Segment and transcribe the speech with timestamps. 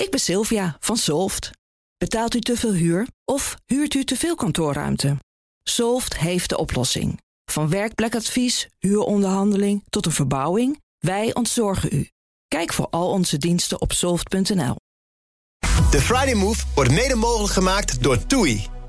[0.00, 1.50] Ik ben Sylvia van Solft.
[1.98, 5.16] Betaalt u te veel huur of huurt u te veel kantoorruimte?
[5.62, 7.20] Solft heeft de oplossing.
[7.44, 12.08] Van werkplekadvies, huuronderhandeling tot een verbouwing, wij ontzorgen u.
[12.48, 14.76] Kijk voor al onze diensten op soft.nl.
[15.90, 18.79] De Friday Move wordt mede mogelijk gemaakt door TUI.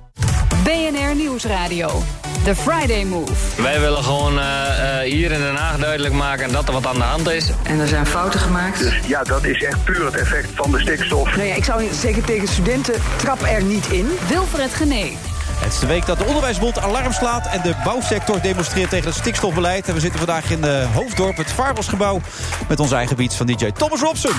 [0.63, 2.03] BNR Nieuwsradio.
[2.43, 3.61] The Friday Move.
[3.61, 7.01] Wij willen gewoon uh, hier in Den Haag duidelijk maken dat er wat aan de
[7.01, 7.49] hand is.
[7.63, 8.79] En er zijn fouten gemaakt.
[8.79, 11.35] Dus ja, dat is echt puur het effect van de stikstof.
[11.35, 14.09] Nou ja, ik zou zeggen tegen studenten, trap er niet in.
[14.27, 15.17] Wilfred Genee.
[15.61, 17.47] Het is de week dat de Onderwijsbond alarm slaat...
[17.47, 19.87] en de bouwsector demonstreert tegen het stikstofbeleid.
[19.87, 22.21] En we zitten vandaag in de Hoofddorp, het Vaarwelsgebouw...
[22.67, 24.33] met ons eigen beats van DJ Thomas Robson.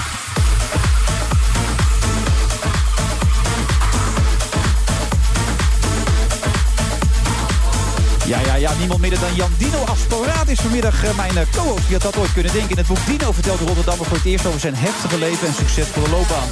[8.32, 11.86] Ja, ja, ja, niemand minder dan Jan Dino Asporaat is vanmiddag uh, mijn uh, co-host.
[11.86, 12.70] Wie had dat ooit kunnen denken?
[12.70, 15.54] In het boek Dino vertelt de Rotterdammer voor het eerst over zijn heftige leven en
[15.54, 16.48] succesvolle loopbaan.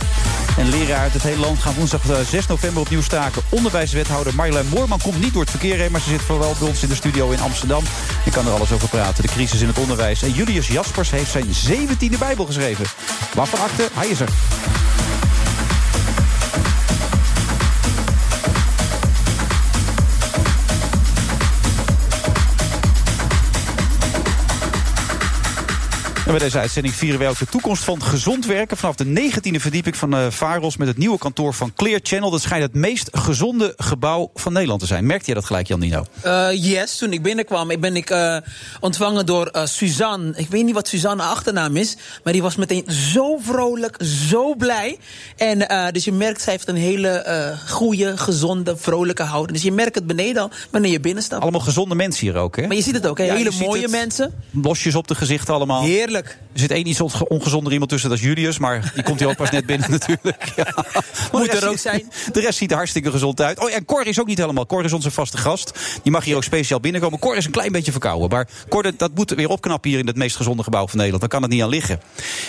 [0.56, 3.42] En leraar uit het hele land gaan woensdag 6 november opnieuw staken.
[3.48, 5.92] Onderwijswethouder Marjolein Moorman komt niet door het verkeer heen...
[5.92, 7.82] maar ze zit vooral bij ons in de studio in Amsterdam.
[8.24, 10.22] Ik kan er alles over praten, de crisis in het onderwijs.
[10.22, 12.84] En Julius Jaspers heeft zijn 17e Bijbel geschreven.
[13.34, 13.88] Waarvan akte?
[13.92, 14.28] Hij is er.
[26.30, 28.76] En bij deze uitzending vieren wij ook de toekomst van gezond werken.
[28.76, 32.30] Vanaf de 19e verdieping van uh, Varos met het nieuwe kantoor van Clear Channel.
[32.30, 35.06] Dat schijnt het meest gezonde gebouw van Nederland te zijn.
[35.06, 36.04] Merkte je dat gelijk, Jan Nino?
[36.24, 38.36] Uh, yes, toen ik binnenkwam ben ik uh,
[38.80, 40.32] ontvangen door Suzanne.
[40.36, 41.96] Ik weet niet wat Suzanne achternaam is.
[42.24, 44.98] Maar die was meteen zo vrolijk, zo blij.
[45.36, 49.52] En dus je merkt, zij heeft een hele goede, gezonde, vrolijke houding.
[49.52, 51.42] Dus je merkt het beneden al wanneer je binnenstapt.
[51.42, 52.66] Allemaal gezonde mensen hier ook, hè?
[52.66, 53.24] Maar je ziet het ook, hè?
[53.24, 54.34] Ja, hele mooie mensen.
[54.50, 55.82] Losjes op de gezichten allemaal.
[55.82, 56.19] Heerlijk.
[56.52, 58.58] Er zit één iets ongezonder iemand tussen, dat is Julius.
[58.58, 60.52] Maar die komt hier ook pas net binnen natuurlijk.
[60.56, 60.84] Ja.
[61.32, 62.12] Moet er ook zijn.
[62.32, 63.58] De rest ziet er hartstikke gezond uit.
[63.58, 64.66] Oh, en Cor is ook niet helemaal.
[64.66, 65.78] Cor is onze vaste gast.
[66.02, 67.18] Die mag hier ook speciaal binnenkomen.
[67.18, 68.28] Cor is een klein beetje verkouden.
[68.30, 71.20] Maar Cor, dat moet weer opknappen hier in het meest gezonde gebouw van Nederland.
[71.20, 72.00] Dan kan het niet aan liggen.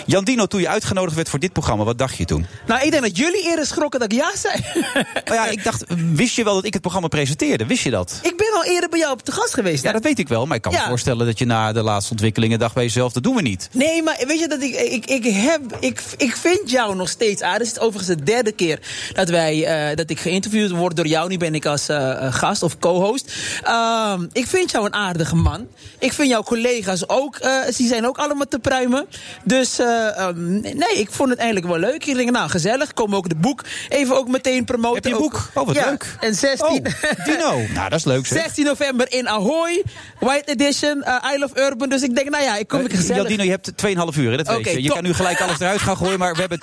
[0.06, 2.46] Jan Dino, toen je uitgenodigd werd voor dit programma, wat dacht je toen?
[2.68, 4.56] Nou, ik denk dat jullie eerder schrokken dat ik ja zei.
[5.26, 7.66] Nou ja, ik dacht, wist je wel dat ik het programma presenteerde?
[7.66, 8.20] Wist je dat?
[8.22, 9.84] Ik ben al eerder bij jou op de gast geweest.
[9.84, 10.46] Ja, dat weet ik wel.
[10.46, 13.24] Maar ik kan me voorstellen dat je na de laatste ontwikkelingen dacht bij jezelf, dat
[13.24, 13.61] doen we niet.
[13.72, 17.42] Nee, maar weet je dat ik, ik, ik, heb, ik, ik vind jou nog steeds
[17.42, 17.68] aardig.
[17.68, 18.80] Het is overigens de derde keer
[19.14, 21.30] dat, wij, uh, dat ik geïnterviewd word door jou.
[21.30, 23.34] Nu ben ik als uh, gast of co-host.
[23.68, 25.68] Uh, ik vind jou een aardige man.
[26.00, 27.40] Ik vind jouw collega's ook,
[27.78, 29.06] die zijn ook allemaal te pruimen.
[29.44, 32.06] Dus um, nee, ik vond het eigenlijk wel leuk.
[32.06, 34.96] Ik denk, nou gezellig, kom ook de boek even ook meteen promoten.
[34.96, 35.50] Heb je ook, boek?
[35.54, 36.16] Oh, wat ja, leuk.
[36.20, 36.68] En 16...
[36.68, 37.62] Oh, Dino.
[37.76, 38.44] nou, dat is leuk zeg.
[38.44, 39.84] 16 november in Ahoy.
[40.20, 41.90] White Edition, Isle of Urban.
[41.90, 43.28] Dus ik denk, nou ja, ik kom ik gezellig.
[43.28, 43.72] Dino, hebt
[44.16, 44.82] 2,5 uur, hè, dat okay, weet je.
[44.82, 46.60] Je kan nu gelijk alles eruit gaan gooien, maar we hebben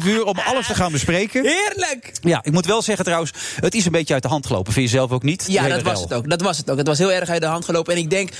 [0.00, 1.42] 2,5 uur om alles te gaan bespreken.
[1.42, 2.12] Heerlijk!
[2.20, 4.72] Ja, ik moet wel zeggen trouwens, het is een beetje uit de hand gelopen.
[4.72, 5.44] Vind je zelf ook niet?
[5.48, 6.30] Ja, dat was het ook.
[6.30, 6.78] Dat was het ook.
[6.78, 7.92] Het was heel erg uit de hand gelopen.
[7.94, 8.34] En ik denk, uh,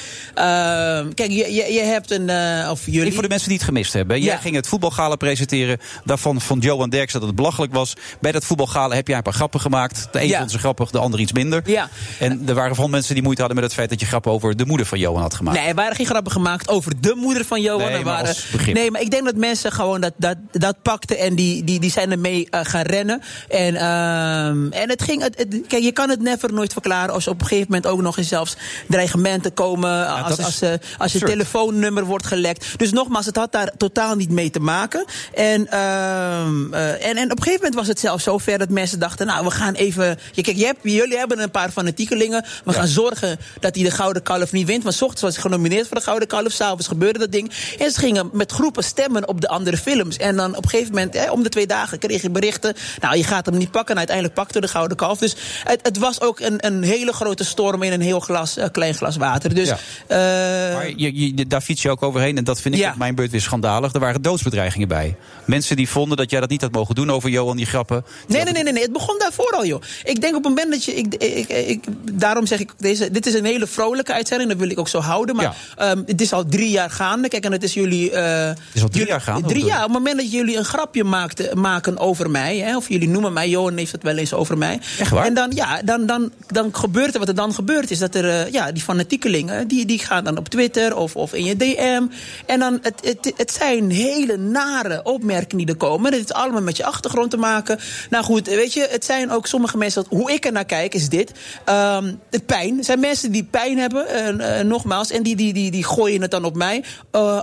[1.15, 3.13] kijk, je, je, je, hebt een, uh, of jullie...
[3.13, 4.21] voor de mensen die het gemist hebben.
[4.21, 4.41] Jij Ja.
[4.41, 5.79] ging het voetbalgala presenteren.
[6.05, 7.95] Daarvan vond Johan Derks dat het belachelijk was.
[8.21, 10.09] Bij dat voetbalgala heb jij een paar grappen gemaakt.
[10.13, 10.39] De een Ja.
[10.39, 11.63] vond ze grappig, de ander iets minder.
[11.67, 11.89] Ja.
[12.19, 14.57] En er waren van mensen die moeite hadden met het feit dat je grappen over
[14.57, 15.59] de moeder van Johan had gemaakt.
[15.59, 17.74] Nee, er waren geen grappen gemaakt over de moeder van Johan.
[17.79, 18.75] Nee, Er maar waren, als begrip.
[18.75, 21.91] nee, maar ik denk dat mensen gewoon dat, dat, dat pakten en die, die, die
[21.91, 23.23] zijn ermee eh, gaan rennen.
[23.49, 27.29] En, ehm, en het ging, het, het- kijk, je kan het never nooit verklaren als
[27.29, 28.57] op een gegeven moment ook nog eens zelfs
[28.89, 30.09] dreigementen komen.
[30.09, 32.67] als, dat is als, eh, als je telefoonnummer wordt gelekt.
[32.79, 35.05] Dus nogmaals, het had daar totaal niet mee te maken.
[35.35, 38.69] En, ehm, eh, en, en op een gegeven moment was het zelfs zo ver dat
[38.69, 40.19] mensen dachten, nou, we gaan even.
[40.33, 42.45] Je, kijk, je hebt, jullie hebben een paar fanatiekelingen.
[42.65, 44.83] We gaan zorgen dat hij de Gouden Kalf niet wint.
[44.83, 46.53] Want 's ochtends was hij genomineerd voor de Gouden Kalf.
[46.53, 47.51] S'avonds gebeurde dat ding.
[47.79, 50.17] En ze gingen met groepen stemmen op de andere films.
[50.17, 52.75] En dan op een gegeven moment, hè, om de twee dagen, kreeg je berichten.
[53.01, 53.91] Nou, je gaat hem niet pakken.
[53.93, 55.19] En uiteindelijk pakte de Gouden Kalf.
[55.19, 58.67] Dus het, het was ook een, een hele grote storm in een heel glas, eh,
[58.73, 59.55] klein glas water.
[59.55, 59.69] Dus.
[59.69, 59.79] Ja.
[60.07, 62.37] eh, Maar je, je- daar fiets je ook overheen.
[62.37, 62.91] En dat vind ik Ja.
[62.91, 63.93] op mijn beurt weer schandalig.
[63.93, 65.17] Er waren doodsbedreigingen bij.
[65.47, 68.05] Mensen die vonden dat jij dat niet had mogen doen over Johan, die grappen.
[68.29, 68.83] Nee, nee, nee, nee, nee.
[68.83, 69.83] Het begon daarvoor al, joh.
[70.05, 70.95] Ik denk op een moment dat je.
[70.95, 74.51] Ik, ik, ik, daarom zeg ik, deze, dit is een hele vrolijke uitzending.
[74.51, 75.37] Dat wil ik ook zo houden.
[75.37, 77.29] Maar ehm, het is al drie jaar gaande.
[77.29, 78.11] Kijk, en het is jullie.
[78.11, 79.49] eh, Het is al drie jullie- jaar gaande?
[79.49, 79.77] Drie jaar.
[79.79, 82.59] Op het moment dat jullie een grapje maakten, maken over mij.
[82.59, 84.81] Hè, of jullie noemen mij, Johan heeft het wel eens over mij.
[84.99, 85.25] Echt waar?
[85.25, 87.91] En dan, ja, dan, dan, dan gebeurt er wat er dan gebeurt.
[87.91, 89.69] Is dat er, eh, ja, die fanatiekelingen.
[89.69, 92.03] Die, die gaan dan op Twitter of, of in je DM.
[92.47, 96.05] En dan, het, het, het zijn hele nare opmerkingen die er komen.
[96.05, 97.79] Het heeft allemaal met je achtergrond te maken.
[98.11, 100.05] Nou goed, weet je, het zijn ook sommige mensen.
[100.09, 101.33] Hoe ik er naar kijk, is dit.
[101.65, 102.79] Ehm, het pijn.
[102.79, 105.11] Er zijn mensen die pijn hebben, eh, nogmaals.
[105.11, 106.85] En die, die, die, die gooien het dan op mij.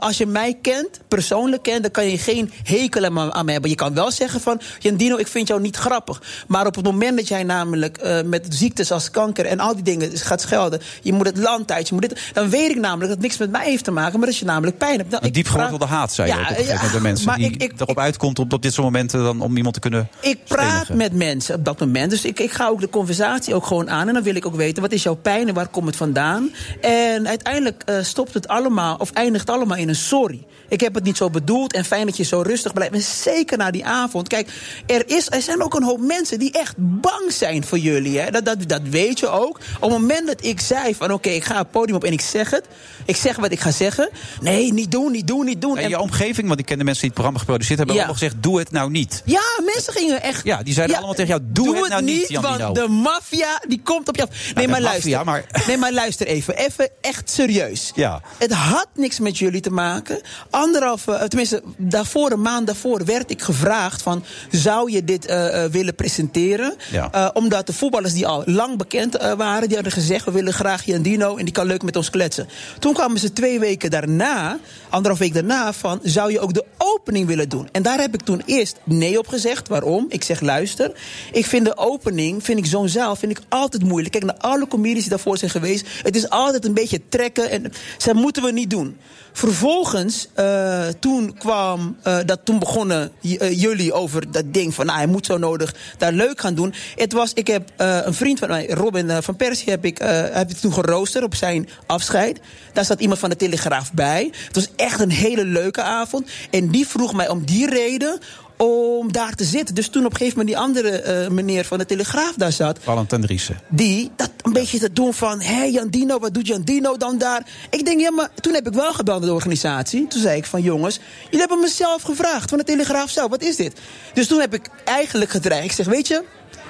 [0.02, 3.70] Als je mij kent, persoonlijk kent, dan kan je geen hekel aan me hebben.
[3.70, 6.22] Je kan wel zeggen van, Jandino, ik vind jou niet grappig.
[6.48, 9.84] Maar op het moment dat jij namelijk eh, met ziektes als kanker en al die
[9.84, 13.02] dingen gaat schelden, je moet het land uit, je moet dit, dan weet ik namelijk
[13.02, 15.10] dat het niks met mij heeft te maken, maar dat je namelijk pijn hebt.
[15.10, 17.00] Nou, Een ik diep gewortelde haat, zei je Ja, ook op een gegeven moment ja,
[17.00, 17.26] bij mensen.
[17.28, 19.80] maar Die ik- ik- erop uitkomt om op dit soort momenten dan, om iemand te
[19.80, 20.98] kunnen Ik praat stenigen.
[20.98, 22.10] met mensen op dat moment.
[22.10, 24.08] Dus ik, ik ga ook de conversatie ook gewoon aan.
[24.08, 26.50] En dan wil ik ook weten, wat is jouw pijn en waar komt het vandaan?
[26.82, 30.46] En uiteindelijk eh, stopt het allemaal, of eindigt allemaal in een sorry.
[30.72, 32.94] Ik heb het niet zo bedoeld en fijn dat je zo rustig blijft.
[32.94, 34.28] En zeker na die avond.
[34.28, 34.50] Kijk,
[34.86, 38.20] er, is, er zijn ook een hoop mensen die echt bang zijn voor jullie.
[38.20, 38.32] Hè?
[38.32, 39.60] Dat, dat, dat weet je ook.
[39.80, 42.22] Op het moment dat ik zei van oké, ik ga het podium op en ik
[42.22, 42.66] zeg het.
[43.06, 44.10] Ik zeg wat ik ga zeggen.
[44.42, 45.78] Nee, niet doen, niet doen, niet doen.
[45.78, 48.02] En En- je omgeving, want ik ken de mensen die het programma geproduceerd hebben, Ja.
[48.02, 49.22] allemaal gezegd: doe het nou niet.
[49.26, 49.42] Ja,
[49.76, 50.44] mensen gingen echt.
[50.44, 53.82] Ja, die zeiden allemaal tegen jou, doe het nou niet, Jan want de maffia die
[53.84, 54.30] komt op je af.
[54.56, 55.26] Nee, maar luister.
[55.26, 56.56] maar- Nee, maar luister even.
[56.58, 57.92] Even echt serieus.
[57.96, 58.22] Ja.
[58.38, 60.22] Het had niks met jullie te maken.
[60.62, 64.24] Anderhalve, eh, tenminste, daarvoor, een maand daarvoor, werd ik gevraagd van...
[64.52, 66.74] zou je dit eh, eh, willen presenteren?
[66.92, 67.32] Ja.
[67.34, 69.68] Omdat de voetballers die al lang bekend waren...
[69.68, 71.38] die hadden gezegd, we willen graag Jan Dino...
[71.38, 72.48] en die kan leuk met ons kletsen.
[72.80, 74.60] Toen kwamen ze twee weken daarna,
[74.90, 75.74] anderhalf week daarna...
[75.74, 76.66] van, zou je ook de
[77.02, 77.70] opening willen doen?
[77.72, 79.68] En daar heb ik toen eerst nee op gezegd.
[79.68, 80.06] Waarom?
[80.10, 80.92] Ik zeg, luister,
[81.32, 83.16] ik vind de opening, vind ik zo'n zaal...
[83.16, 84.12] vind ik altijd moeilijk.
[84.12, 85.88] Kijk naar alle comedies die daarvoor zijn geweest.
[86.04, 88.98] Het is altijd een beetje trekken en dat moeten we niet doen.
[89.34, 94.98] Vervolgens, eh, toen kwam, eh, dat toen begonnen eh, jullie over dat ding van, nou,
[94.98, 96.74] hij moet zo nodig daar leuk gaan doen.
[96.96, 99.98] Het was, ik heb een vriend van mij, Robin van Persie, heb ik,
[100.32, 102.40] heb ik toen geroosterd op zijn afscheid.
[102.74, 104.32] Daar zat iemand van de Telegraaf bij.
[104.46, 106.30] Het was echt een hele leuke avond.
[106.50, 108.20] En die vroeg mij om die reden
[108.58, 109.76] om daar te zitten.
[109.76, 112.80] Dus toen op een gegeven moment die andere eh, meneer van de Telegraaf daar zat
[112.82, 113.60] Valentin Driessen.
[113.70, 115.42] die dat een beetje te doen van...
[115.42, 117.48] hé, Jan Dino, wat doet Jan Dino dan daar?
[117.70, 120.08] Ik denk, ja, maar toen heb ik wel gebeld met de organisatie.
[120.08, 122.50] Toen zei ik van, jongens, jullie hebben mezelf gevraagd...
[122.50, 123.80] van de Telegraaf zelf, wat is dit?
[124.14, 125.66] Dus toen heb ik eigenlijk gedreigd.
[125.66, 126.24] Ik zeg, weet je...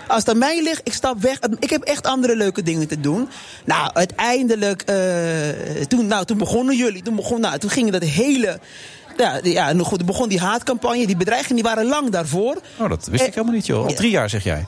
[0.08, 1.40] Als het aan mij ligt, ik stap weg.
[1.60, 3.30] Ik heb echt andere leuke dingen te doen.
[3.66, 4.96] Nou, uiteindelijk, eh,
[5.88, 7.02] toen, nou, toen begonnen jullie.
[7.02, 8.60] Toen, begon, nou, toen ging dat hele...
[9.18, 11.06] Ja, ja, nou goed, begon die haatcampagne.
[11.08, 12.62] Die bedreigingen die waren lang daarvoor.
[12.80, 13.84] Oh, dat wist ik Eh, helemaal niet, joh.
[13.84, 13.96] Al ja.
[13.96, 14.66] drie jaar, zeg jij.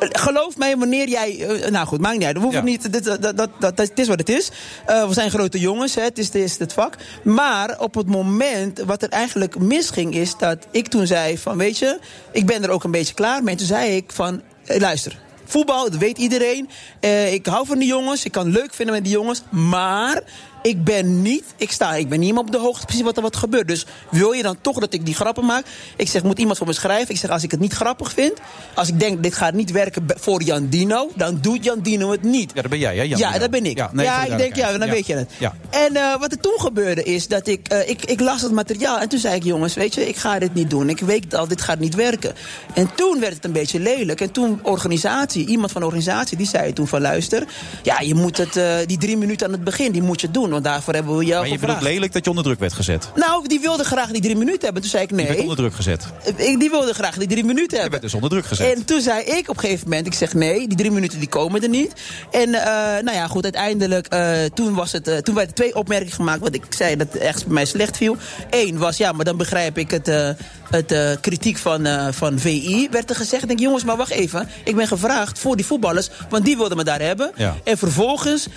[0.00, 1.38] Geloof mij, wanneer jij.
[1.62, 2.36] eh, nou goed, maakt niet uit.
[2.36, 2.66] We hoeven Ja.
[2.66, 2.92] niet.
[2.92, 4.50] Dit, dat, dat, dat, dat, het is wat het is.
[4.86, 6.94] Eh, we zijn grote jongens, hè, het, is, het is het vak.
[7.22, 8.78] Maar op het moment.
[8.78, 11.98] Wat er eigenlijk misging, is dat ik toen zei: van weet je,
[12.32, 13.52] ik ben er ook een beetje klaar mee.
[13.52, 15.18] En toen zei ik: van eh, luister.
[15.44, 16.68] Voetbal, dat weet iedereen.
[17.00, 18.24] Eh, ik hou van die jongens.
[18.24, 19.42] Ik kan het leuk vinden met die jongens.
[19.50, 20.22] Maar
[20.68, 23.22] ik ben niet, ik sta, ik ben niet meer op de hoogte precies wat er
[23.22, 23.68] wat gebeurt.
[23.68, 25.64] Dus wil je dan toch dat ik die grappen maak?
[25.96, 27.14] Ik zeg, moet iemand voor me schrijven?
[27.14, 28.32] Ik zeg, als ik het niet grappig vind,
[28.74, 32.22] als ik denk dit gaat niet werken voor Jan Dino, dan doet Jan Dino het
[32.22, 32.50] niet.
[32.54, 33.02] Ja, dat ben jij, hè?
[33.02, 33.40] Jan ja, Dino?
[33.40, 33.76] dat ben ik.
[33.76, 35.30] Ja, nee, ik denk, ja, dan weet je het.
[35.38, 35.54] Ja.
[35.70, 38.98] En eh, wat er toen gebeurde is dat ik, eh, ik, ik las het materiaal
[38.98, 40.88] en toen zei ik, jongens, weet je, ik ga dit niet doen.
[40.88, 42.34] Ik weet al, dit gaat niet werken.
[42.74, 44.20] En toen werd het een beetje lelijk.
[44.20, 47.44] En toen organisatie, iemand van de organisatie, die zei toen van luister,
[47.82, 50.52] ja, je moet het, eh, die drie minuten aan het begin, die moet je doen,
[50.62, 53.10] want daarvoor hebben we jou Maar je bedoelt lelijk dat je onder druk werd gezet.
[53.14, 54.82] Nou, die wilde graag die drie minuten hebben.
[54.82, 55.40] Toen zei ik Je werd nee.
[55.40, 56.06] onder druk gezet.
[56.36, 57.90] Ik, die wilde graag die drie minuten Je hebben.
[57.90, 58.74] werd dus onder druk gezet.
[58.74, 61.28] En toen zei ik op een gegeven moment, ik zeg nee, die drie minuten die
[61.28, 61.92] komen er niet.
[62.30, 66.14] En eh, nou ja, goed, uiteindelijk, eh, toen, was het, eh, toen werden twee opmerkingen
[66.14, 68.16] gemaakt wat ik zei dat het echt bij mij slecht viel.
[68.50, 70.36] Eén was, ja, maar dan begrijp ik het,
[70.70, 73.42] het kritiek van, van VI, werd er gezegd.
[73.42, 74.48] Ik denk, jongens, maar wacht even.
[74.64, 77.30] Ik ben gevraagd voor die voetballers, want die wilden me daar hebben.
[77.36, 77.56] Ja.
[77.64, 78.48] En vervolgens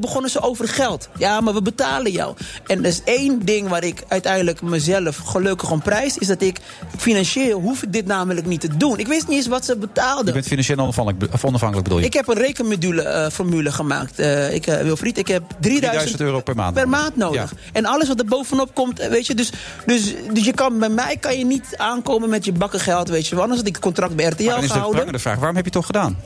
[0.00, 1.08] begonnen ze over geld.
[1.18, 2.34] Ja, maar we betalen jou.
[2.66, 6.18] En er is één ding waar ik uiteindelijk mezelf gelukkig om prijs...
[6.18, 6.58] is dat ik
[6.98, 8.98] financieel hoef ik dit namelijk niet te doen.
[8.98, 10.32] Ik wist niet eens wat ze Je betaalden.
[10.34, 12.06] bent financieel onafhankelijk, onafhankelijk bedoel je?
[12.06, 14.18] Ik heb een rekenmodule eh, formule gemaakt.
[14.18, 17.00] Eh, ik, eh, Wilfried, ik heb 3000 3000 euro per maand per nodig.
[17.00, 17.50] maand nodig.
[17.50, 17.70] Ja.
[17.72, 19.34] En alles wat er bovenop komt, weet je.
[19.34, 19.50] Dus,
[19.86, 23.26] dus, dus je kan, bij mij kan je niet aankomen met je bakken geld, weet
[23.26, 23.34] je.
[23.34, 23.42] wel.
[23.42, 25.20] Anders had ik het contract bij RTL Maar dan is de gehouden.
[25.20, 26.16] vraag, waarom heb je het toch gedaan?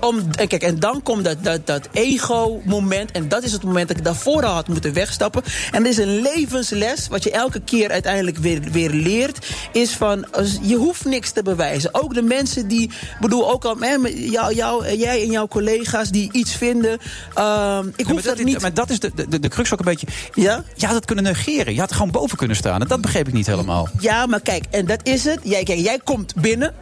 [0.00, 3.10] Om, en, kijk, en dan komt dat, dat, dat ego-moment.
[3.10, 5.42] En dat is het moment dat ik daarvoor al had moeten wegstappen.
[5.70, 9.46] En dat is een levensles, wat je elke keer uiteindelijk weer, weer leert.
[9.72, 11.94] Is van, als- je hoeft niks te bewijzen.
[11.94, 16.54] Ook de mensen die, bedoel, ook al jou, jou, jij en jouw collega's die iets
[16.54, 16.98] vinden.
[17.34, 18.60] ehm, ik hoef dat, niet.
[18.60, 20.06] maar dat is de, de, de crux ook een beetje.
[20.34, 20.64] Ja?
[20.74, 21.74] Je had het kunnen negeren.
[21.74, 22.80] Je had er gewoon boven kunnen staan.
[22.80, 23.88] En dat begreep ik niet helemaal.
[24.00, 25.38] Ja, maar kijk, en dat is het.
[25.42, 26.74] Jij, kijk, jij komt binnen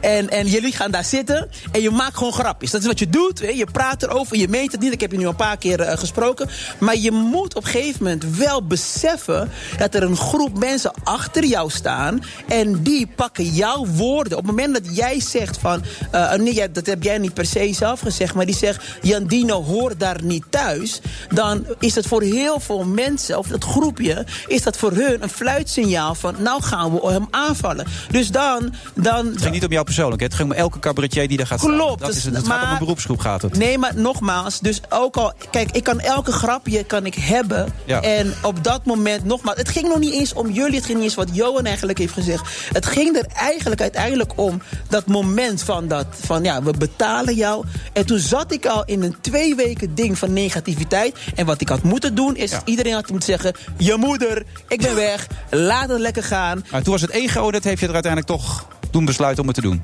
[0.00, 2.59] en, en jullie gaan daar zitten en je maakt gewoon grap.
[2.60, 2.70] Grap is.
[2.70, 3.40] Dat is wat je doet.
[3.40, 3.48] Hè?
[3.48, 4.92] Je praat erover, je meet het niet.
[4.92, 6.48] Ik heb je nu al een paar keer eh, gesproken.
[6.78, 11.44] Maar je moet op een gegeven moment wel beseffen dat er een groep mensen achter
[11.44, 12.22] jou staan.
[12.48, 14.38] En die pakken jouw woorden.
[14.38, 15.82] Op het moment dat jij zegt van.
[16.10, 18.34] eh, nee, ja, dat heb jij niet per se zelf gezegd.
[18.34, 18.84] Maar die zegt.
[19.02, 21.00] Jandino hoort daar niet thuis.
[21.34, 24.26] Dan is het voor heel veel mensen, of dat groepje.
[24.46, 26.34] Is dat voor hun een fluitsignaal van.
[26.38, 27.86] Nou gaan we hem aanvallen.
[28.10, 28.72] Dus dan.
[28.94, 30.26] dan Het ging niet om jou persoonlijk, hè?
[30.26, 31.74] het ging om elke cabaretier die daar gaat staan.
[31.76, 32.49] Klopt, Dat dus- is het.
[32.50, 33.56] Het gaat om maar- een beroepsgroep gaat het.
[33.58, 35.32] Nee, maar nogmaals, dus ook al...
[35.50, 37.72] Kijk, ik kan elke grapje kan ik hebben.
[37.84, 38.00] Ja.
[38.02, 39.56] En op dat moment, nogmaals...
[39.58, 42.12] Het ging nog niet eens om jullie, het ging niet eens wat Johan eigenlijk heeft
[42.12, 42.42] gezegd.
[42.72, 46.06] Het ging er eigenlijk uiteindelijk om dat moment van dat...
[46.24, 47.64] Van ja, we betalen jou.
[47.92, 51.16] En toen zat ik al in een twee weken ding van negativiteit.
[51.34, 52.62] En wat ik had moeten doen, is Ja.
[52.64, 53.54] iedereen had moeten zeggen...
[53.76, 56.64] Je moeder, ik ben weg, laat het lekker gaan.
[56.70, 59.56] Maar toen was het ego, dat heeft je er uiteindelijk toch doen besluiten om het
[59.56, 59.82] te doen.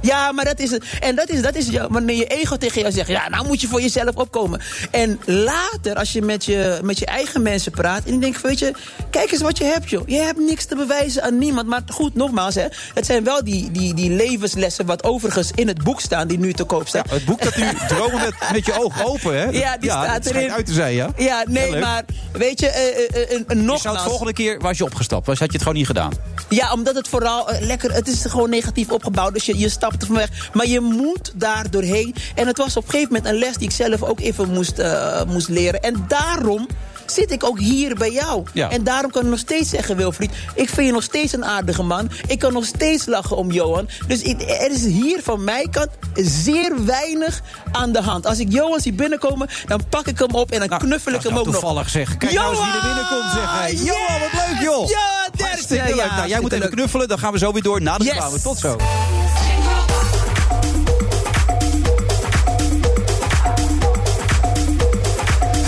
[0.00, 0.84] Ja, maar dat is het.
[1.00, 3.68] En dat is, dat is wanneer je ego tegen jou zegt: ja, nou moet je
[3.68, 4.60] voor jezelf opkomen.
[4.90, 8.04] En later, als je met je, met je eigen mensen praat.
[8.04, 8.74] en je denkt: weet je,
[9.10, 10.08] kijk eens wat je hebt, joh.
[10.08, 11.66] Je hebt niks te bewijzen aan niemand.
[11.66, 14.86] Maar goed, nogmaals, hè, het zijn wel die, die, die levenslessen.
[14.86, 17.02] wat overigens in het boek staan, die nu te koop staan.
[17.08, 19.44] Ja, het boek dat nu dromen met, met je ogen open, hè?
[19.44, 20.52] Ja, die staat dat schijnt erin.
[20.52, 21.10] uit te zijn, ja?
[21.16, 23.96] Ja, nee, maar weet je, eh, eh, eh, eh, Je zou nogmaals.
[23.96, 26.12] het volgende keer, was je opgestapt, was, had je het gewoon niet gedaan.
[26.48, 27.92] Ja, omdat het vooral lekker...
[27.92, 30.50] Het is gewoon negatief opgebouwd, dus je, je stapt van weg.
[30.52, 32.14] Maar je moet daar doorheen.
[32.34, 34.78] En het was op een gegeven moment een les die ik zelf ook even moest,
[34.78, 35.80] eh, moest leren.
[35.80, 36.66] En daarom
[37.06, 38.44] zit ik ook hier bij jou.
[38.52, 38.70] Ja.
[38.70, 40.30] En daarom kan ik nog steeds zeggen, Wilfried...
[40.54, 42.10] ik vind je nog steeds een aardige man.
[42.26, 43.88] Ik kan nog steeds lachen om Johan.
[44.06, 47.40] Dus er is hier van mijn kant zeer weinig
[47.72, 48.26] aan de hand.
[48.26, 50.50] Als ik Johan zie binnenkomen, dan pak ik hem op...
[50.50, 51.60] en dan Nou, knuffel ik hem nou ook nog.
[51.60, 52.16] toevallig zeg.
[52.16, 53.50] Kijk nou eens wie er binnenkomt, zeg.
[53.58, 54.88] Hey, Johan, wat leuk, joh.
[54.88, 55.28] Ja.
[55.46, 56.10] Hartstikke leuk.
[56.10, 56.74] Nou, jij moet even leuk.
[56.76, 58.42] knuffelen, dan gaan we zo weer door na de Yes.
[58.42, 58.76] Tot zo.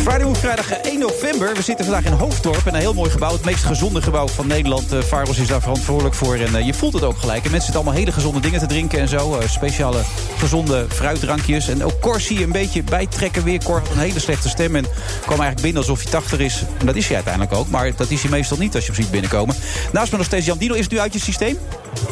[0.05, 1.55] Move, vrijdag eh, 1 november.
[1.55, 2.67] We zitten vandaag in Hoofddorp.
[2.67, 3.33] En een heel mooi gebouw.
[3.33, 4.95] Het meest gezonde gebouw van Nederland.
[5.07, 6.35] Faros is daar verantwoordelijk voor.
[6.35, 7.45] En eh, je voelt het ook gelijk.
[7.45, 9.41] En mensen zitten allemaal hele gezonde dingen te drinken en zo.
[9.49, 10.01] Speciale
[10.39, 11.69] gezonde fruitdrankjes.
[11.69, 13.65] En ook Cor zie je een beetje bijtrekken weer.
[13.65, 14.77] Cor had een hele slechte stem.
[14.77, 14.85] En
[15.21, 16.63] kwam eigenlijk binnen alsof hij 80 is.
[16.79, 17.69] En dat is hij uiteindelijk ook.
[17.69, 19.55] Maar dat is hij meestal niet als je hem ziet binnenkomen.
[19.93, 20.75] Naast me nog steeds Jan Dino.
[20.75, 21.59] Is het nu uit je systeem?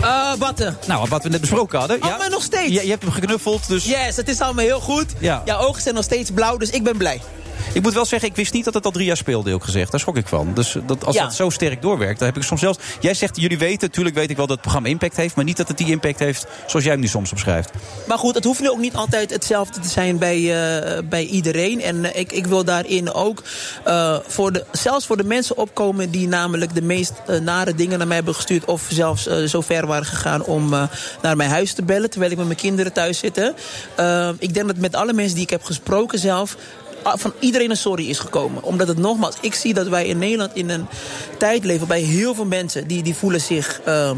[0.00, 0.78] Eh, watten.
[0.87, 2.02] Nou, wat we net besproken hadden.
[2.02, 2.73] Oh, maar nog steeds?
[2.73, 3.68] Je, je hebt hem geknuffeld.
[3.68, 5.07] Dus Yes, het is allemaal heel goed.
[5.18, 5.42] Ja.
[5.45, 7.21] Jouw ogen zijn nog steeds blauw, dus ik ben blij.
[7.72, 9.90] Ik moet wel zeggen, ik wist niet dat het al drie jaar speelde, ook gezegd.
[9.90, 10.54] Daar schrok ik van.
[10.54, 11.22] Dus dat, als Ja.
[11.22, 12.78] dat zo sterk doorwerkt, dan heb ik soms zelfs...
[13.00, 15.34] Jij zegt, jullie weten, natuurlijk weet ik wel dat het programma impact heeft...
[15.36, 17.70] maar niet dat het die impact heeft zoals jij hem nu soms omschrijft.
[18.06, 21.80] Maar goed, het hoeft nu ook niet altijd hetzelfde te zijn bij, eh, bij iedereen.
[21.82, 23.42] En eh, ik, ik wil daarin ook
[23.84, 26.10] eh, voor de, zelfs voor de mensen opkomen...
[26.10, 28.64] die namelijk de meest eh, nare dingen naar mij hebben gestuurd...
[28.64, 30.82] of zelfs eh, zo ver waren gegaan om eh,
[31.22, 32.10] naar mijn huis te bellen...
[32.10, 33.52] terwijl ik met mijn kinderen thuis zit.
[33.94, 36.56] Eh, ik denk dat met alle mensen die ik heb gesproken zelf...
[37.12, 38.62] ah, van iedereen een sorry is gekomen.
[38.62, 40.86] Omdat het nogmaals, ik zie dat wij in Nederland in een
[41.38, 41.88] tijd leven...
[41.88, 43.80] bij heel veel mensen die, die voelen zich...
[43.84, 44.10] eh,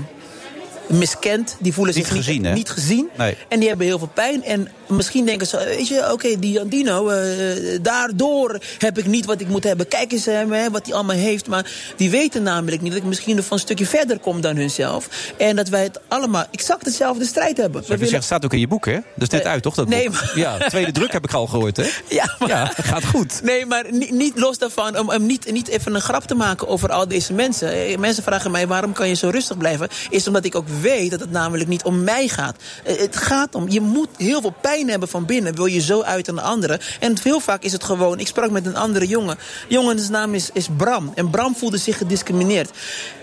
[0.90, 2.48] miskend, die voelen Niet zich gezien, hè?
[2.48, 3.08] niet, niet gezien.
[3.16, 3.36] Nee.
[3.48, 4.44] En die hebben heel veel pijn.
[4.44, 9.40] En misschien denken ze, weet je, oké, die Andino, eh, daardoor heb ik niet wat
[9.40, 9.88] ik moet hebben.
[9.88, 11.46] Kijk eens hem, hè, wat hij allemaal heeft.
[11.46, 14.56] Maar die weten namelijk niet dat ik misschien nog van een stukje verder kom dan
[14.56, 15.08] hunzelf.
[15.36, 17.82] En dat wij het allemaal exact dezelfde strijd hebben.
[17.82, 18.92] Je willen- zegt, staat ook in je boek, hè?
[18.92, 19.74] Dat is net uit, toch?
[19.74, 20.14] Dat nee, boek?
[20.20, 21.84] maar- Ja, tweede druk heb ik al gehoord, hè?
[22.08, 23.40] Ja, maar- Ja, gaat goed.
[23.42, 26.68] Nee, maar niet, niet los daarvan, om, om niet, niet even een grap te maken
[26.68, 27.72] over al deze mensen.
[27.72, 29.88] Eh, Mensen vragen mij, waarom kan je zo rustig blijven?
[30.10, 32.56] Is omdat ik ook weet dat het namelijk niet om mij gaat.
[32.84, 35.54] Eh, Het gaat om, je moet heel veel pijn hebben van binnen.
[35.54, 36.80] Wil je zo uit aan de anderen?
[37.00, 39.38] En heel vaak is het gewoon, ik sprak met een andere jongen.
[39.68, 41.12] Jongens naam is, is Bram.
[41.14, 42.70] En Bram voelde zich gediscrimineerd.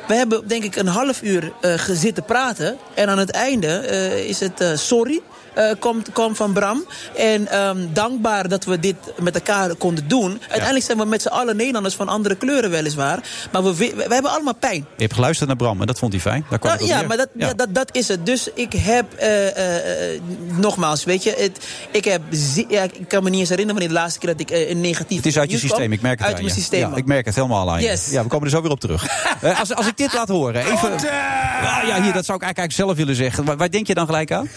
[0.07, 2.77] We hebben denk ik een half uur eh gezitten praten.
[2.93, 5.21] En aan het einde eh, is het sorry
[5.57, 6.85] eh, komt, kwam van Bram.
[7.15, 10.31] En ehm, dankbaar dat we dit met elkaar konden doen.
[10.41, 13.19] Uiteindelijk zijn we met z'n allen Nederlanders van andere kleuren weliswaar.
[13.51, 14.85] Maar we, we, we hebben allemaal pijn.
[14.95, 16.45] Je hebt geluisterd naar Bram en dat vond hij fijn.
[16.49, 17.53] Daar kwam Nou, ja, maar dat, Ja.
[17.53, 18.25] dat, dat is het.
[18.25, 20.21] Dus ik heb, eh, eh,
[20.51, 22.21] nogmaals, weet je, het, ik heb,
[22.69, 25.17] ja, ik kan me niet eens herinneren wanneer de laatste keer dat ik een negatief
[25.17, 26.61] Het is uit je systeem, ik merk het Uit aan mijn je.
[26.61, 26.89] systeem.
[26.89, 27.81] Ja, ik merk het helemaal aan.
[27.81, 28.09] Yes.
[28.09, 29.05] Ja, we komen er zo weer op terug.
[29.59, 30.91] Als, als ik dit laat horen, even...
[30.93, 33.45] Ah, ja, hier, dat zou ik eigenlijk zelf willen zeggen.
[33.45, 34.49] Waar, waar denk je dan gelijk aan?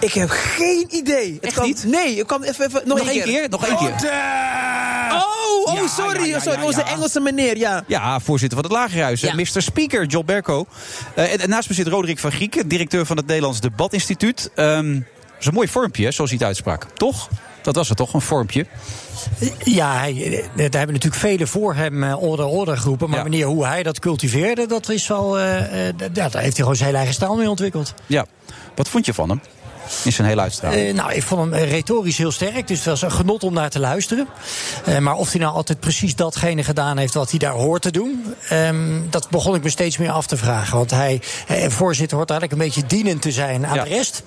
[0.00, 1.32] Ik heb geen idee.
[1.34, 1.84] Het Echt niet?
[1.86, 3.48] Nee, ik kwam even, even nog, Nog één keer?
[3.48, 4.10] Nog één keer.
[5.12, 5.22] Oh,
[5.64, 6.18] oh Ja, sorry.
[6.20, 6.86] ja, ja, sorry, ja, onze ja.
[6.88, 7.84] Engelse meneer, ja.
[7.86, 9.20] Ja, voorzitter van het Lagerhuis.
[9.20, 9.34] Ja.
[9.34, 9.62] Mr.
[9.62, 10.66] Speaker, John Berko.
[11.14, 14.50] Eh, en, en naast me zit Roderick van Grieken, directeur van het Nederlands Debatinstituut.
[14.54, 16.86] Ehm dat is een mooi vormpje, zoals hij het uitsprak.
[16.94, 17.28] Toch?
[17.62, 18.66] Dat was het toch, een vormpje?
[19.58, 23.08] Ja, hij, eh, daar hebben natuurlijk velen voor hem eh, order order geroepen.
[23.08, 23.24] Maar Ja.
[23.24, 25.38] manier hoe hij dat cultiveerde, dat is wel.
[25.38, 27.94] eh, eh, ja, daar heeft hij gewoon zijn eigen stijl mee ontwikkeld.
[28.06, 28.26] Ja.
[28.74, 29.40] Wat vond je van hem?
[30.04, 30.88] In zijn hele uitstraling.
[30.88, 32.68] Eh, nou, ik vond hem eh, retorisch heel sterk.
[32.68, 34.26] Dus het was een genot om naar te luisteren.
[34.84, 37.90] Eh, maar of hij nou altijd precies datgene gedaan heeft wat hij daar hoort te
[37.90, 38.34] doen.
[38.48, 38.76] ehm,
[39.10, 40.76] dat begon ik me steeds meer af te vragen.
[40.78, 43.82] Want hij, eh, voorzitter, hoort eigenlijk een beetje dienend te zijn aan Ja.
[43.84, 44.22] de rest.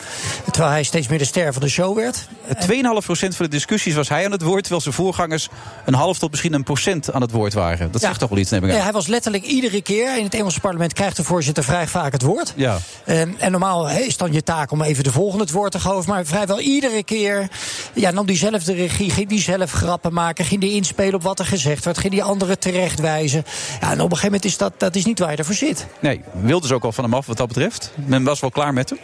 [0.51, 2.27] Terwijl hij steeds meer de ster van de show werd.
[2.59, 4.59] 2,5% van de discussies was hij aan het woord...
[4.61, 5.47] terwijl zijn voorgangers
[5.85, 7.91] een half tot misschien een procent aan het woord waren.
[7.91, 8.07] Dat Ja.
[8.07, 8.75] zegt toch wel iets, neem ik aan.
[8.75, 10.17] Ja, hij was letterlijk iedere keer.
[10.17, 12.53] In het Engelse parlement krijgt de voorzitter vrij vaak het woord.
[12.55, 12.77] Ja.
[13.05, 16.03] Ehm, en normaal is dan je taak om even de volgende het woord te.
[16.07, 17.47] Maar vrijwel iedere keer
[17.93, 19.09] ja, nam die zelf de regie.
[19.09, 20.45] Ging die zelf grappen maken.
[20.45, 21.97] Ging die inspelen op wat er gezegd werd.
[21.97, 23.45] Ging die anderen terechtwijzen.
[23.81, 25.85] Ja, en op een gegeven moment is dat, dat is niet waar je ervoor zit.
[25.99, 27.91] Nee, wilde ze ook al van hem af wat dat betreft.
[27.95, 28.99] Men was wel klaar met hem.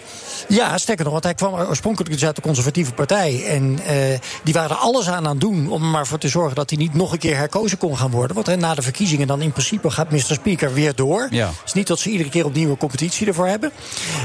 [0.47, 3.45] Ja, sterker nog, want hij kwam oorspronkelijk dus uit de conservatieve partij.
[3.45, 6.27] En eh, die waren er alles aan aan het doen om er maar voor te
[6.27, 8.35] zorgen dat hij niet nog een keer herkozen kon gaan worden.
[8.35, 10.19] Want hè, na de verkiezingen dan in principe gaat Mr.
[10.19, 11.27] Speaker weer door.
[11.29, 11.47] Ja.
[11.47, 13.71] Het is niet dat ze iedere keer opnieuw een competitie ervoor hebben.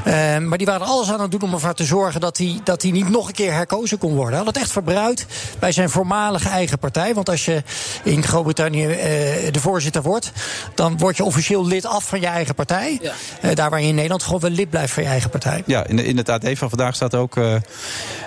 [0.05, 2.61] Eh, maar die waren er alles aan het doen om ervoor te zorgen dat hij,
[2.65, 4.35] dat hij niet nog een keer herkozen kon worden.
[4.35, 5.27] Hij had het echt verbruikt
[5.59, 7.15] bij zijn voormalige eigen partij.
[7.15, 7.63] Want als je
[8.05, 8.99] in Groot-Brittannië eh,
[9.53, 10.33] de voorzitter wordt,
[10.75, 13.01] dan word je officieel lid af van je eigen partij.
[13.41, 15.63] Eh, daar waar je in Nederland gewoon wel lid blijft van je eigen partij.
[15.67, 17.37] Ja, in, de- in het AD van vandaag staat ook...
[17.37, 17.55] eh,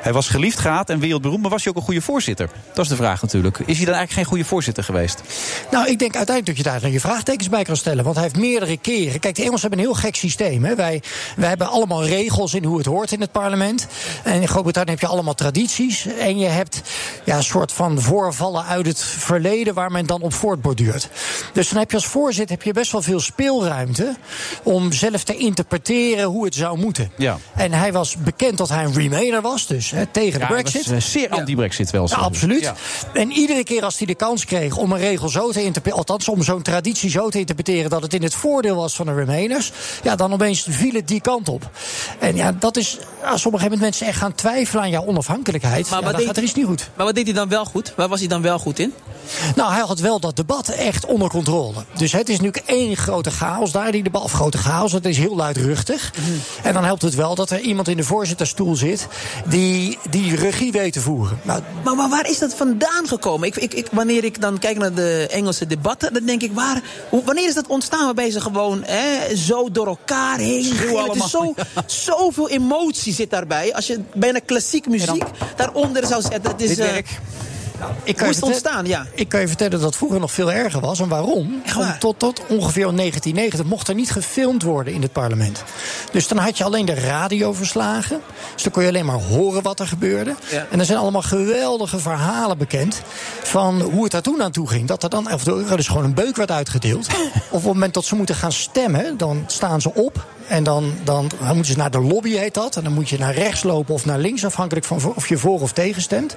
[0.01, 2.49] hij was geliefd, gehaat en wereldberoemd, maar was hij ook een goede voorzitter?
[2.73, 3.57] Dat is de vraag natuurlijk.
[3.57, 5.21] Is hij dan eigenlijk geen goede voorzitter geweest?
[5.71, 8.03] Nou, ik denk uiteindelijk dat je daar dan je vraagtekens bij kan stellen.
[8.03, 9.19] Want hij heeft meerdere keren.
[9.19, 10.63] Kijk, de Engelsen hebben een heel gek systeem.
[10.63, 10.75] Hè.
[10.75, 11.01] Wij,
[11.35, 13.72] wij hebben allemaal regels in hoe het hoort in het parlement.
[14.23, 16.05] En in Groot-Brittannië heb je allemaal tradities.
[16.19, 16.81] En je hebt
[17.25, 21.09] ja, een soort van voorvallen uit het verleden waar men dan op voortborduurt.
[21.53, 24.15] Dus dan heb je als voorzitter heb je best wel veel speelruimte
[24.63, 27.11] om zelf te interpreteren hoe het zou moeten.
[27.17, 27.37] Ja.
[27.55, 30.85] En hij was bekend dat hij een remainer was, dus hè, tegen de Ja, Brexit.
[30.85, 32.07] was, eh, zeer anti-Brexit wel.
[32.09, 32.61] Ja, absoluut.
[32.61, 32.75] Ja.
[33.13, 36.27] En iedere keer als hij de kans kreeg om een regel zo te interpreteren, althans
[36.27, 39.71] om zo'n traditie zo te interpreteren dat het in het voordeel was van de Remainers,
[40.03, 41.69] ja, dan opeens viel het die kant op.
[42.19, 45.05] En ja, dat is, als op een gegeven moment mensen echt gaan twijfelen aan jouw
[45.05, 46.89] onafhankelijkheid, Maar ja, wat deed gaat er hij- iets niet goed.
[46.96, 47.93] Maar wat deed hij dan wel goed?
[47.96, 48.93] Waar was hij dan wel goed in?
[49.55, 51.74] Nou, hij had wel dat debat echt onder controle.
[51.98, 54.24] Dus het is nu één grote chaos daar, die debat.
[54.24, 56.13] Of grote chaos, het is heel luidruchtig.
[56.63, 59.08] En dan helpt het wel dat er iemand in de voorzitterstoel zit
[59.46, 61.39] die die regie weet te voeren.
[61.41, 63.48] Nou, Maar, maar waar is dat vandaan gekomen?
[63.48, 66.82] Ik, ik, ik, wanneer ik dan kijk naar de Engelse debatten, dan denk ik, waar,
[67.25, 70.65] wanneer is dat ontstaan waarbij ze gewoon hè, zo door elkaar heen?
[70.75, 71.53] Het is zo,
[72.05, 73.52] zoveel emotie zit daarbij.
[73.74, 75.24] Als je bijna klassiek muziek
[75.55, 76.51] daaronder zou zetten.
[76.51, 77.08] Het is, Dit eh, werk.
[78.04, 78.86] Ik vertellen- ontstaan?
[78.86, 79.06] Ja.
[79.13, 80.99] Ik kan je vertellen dat het vroeger nog veel erger was.
[80.99, 81.62] En waarom?
[81.99, 85.63] Tot, tot ongeveer 1990 mocht er niet gefilmd worden in het parlement.
[86.12, 88.21] Dus dan had je alleen de radioverslagen.
[88.54, 90.36] Dus dan kon je alleen maar horen wat er gebeurde.
[90.51, 90.67] Ja.
[90.71, 93.01] En er zijn allemaal geweldige verhalen bekend
[93.43, 94.88] van hoe het daar toen aan toe ging.
[94.88, 97.08] Dat er dan, of er dus gewoon een beuk werd uitgedeeld.
[97.08, 97.15] of
[97.49, 100.25] op het moment dat ze moeten gaan stemmen, dan staan ze op.
[100.47, 102.75] En dan, dan, dan moeten ze naar de lobby, heet dat.
[102.75, 105.62] En dan moet je naar rechts lopen of naar links, afhankelijk van of je voor
[105.62, 106.36] of tegen stemt.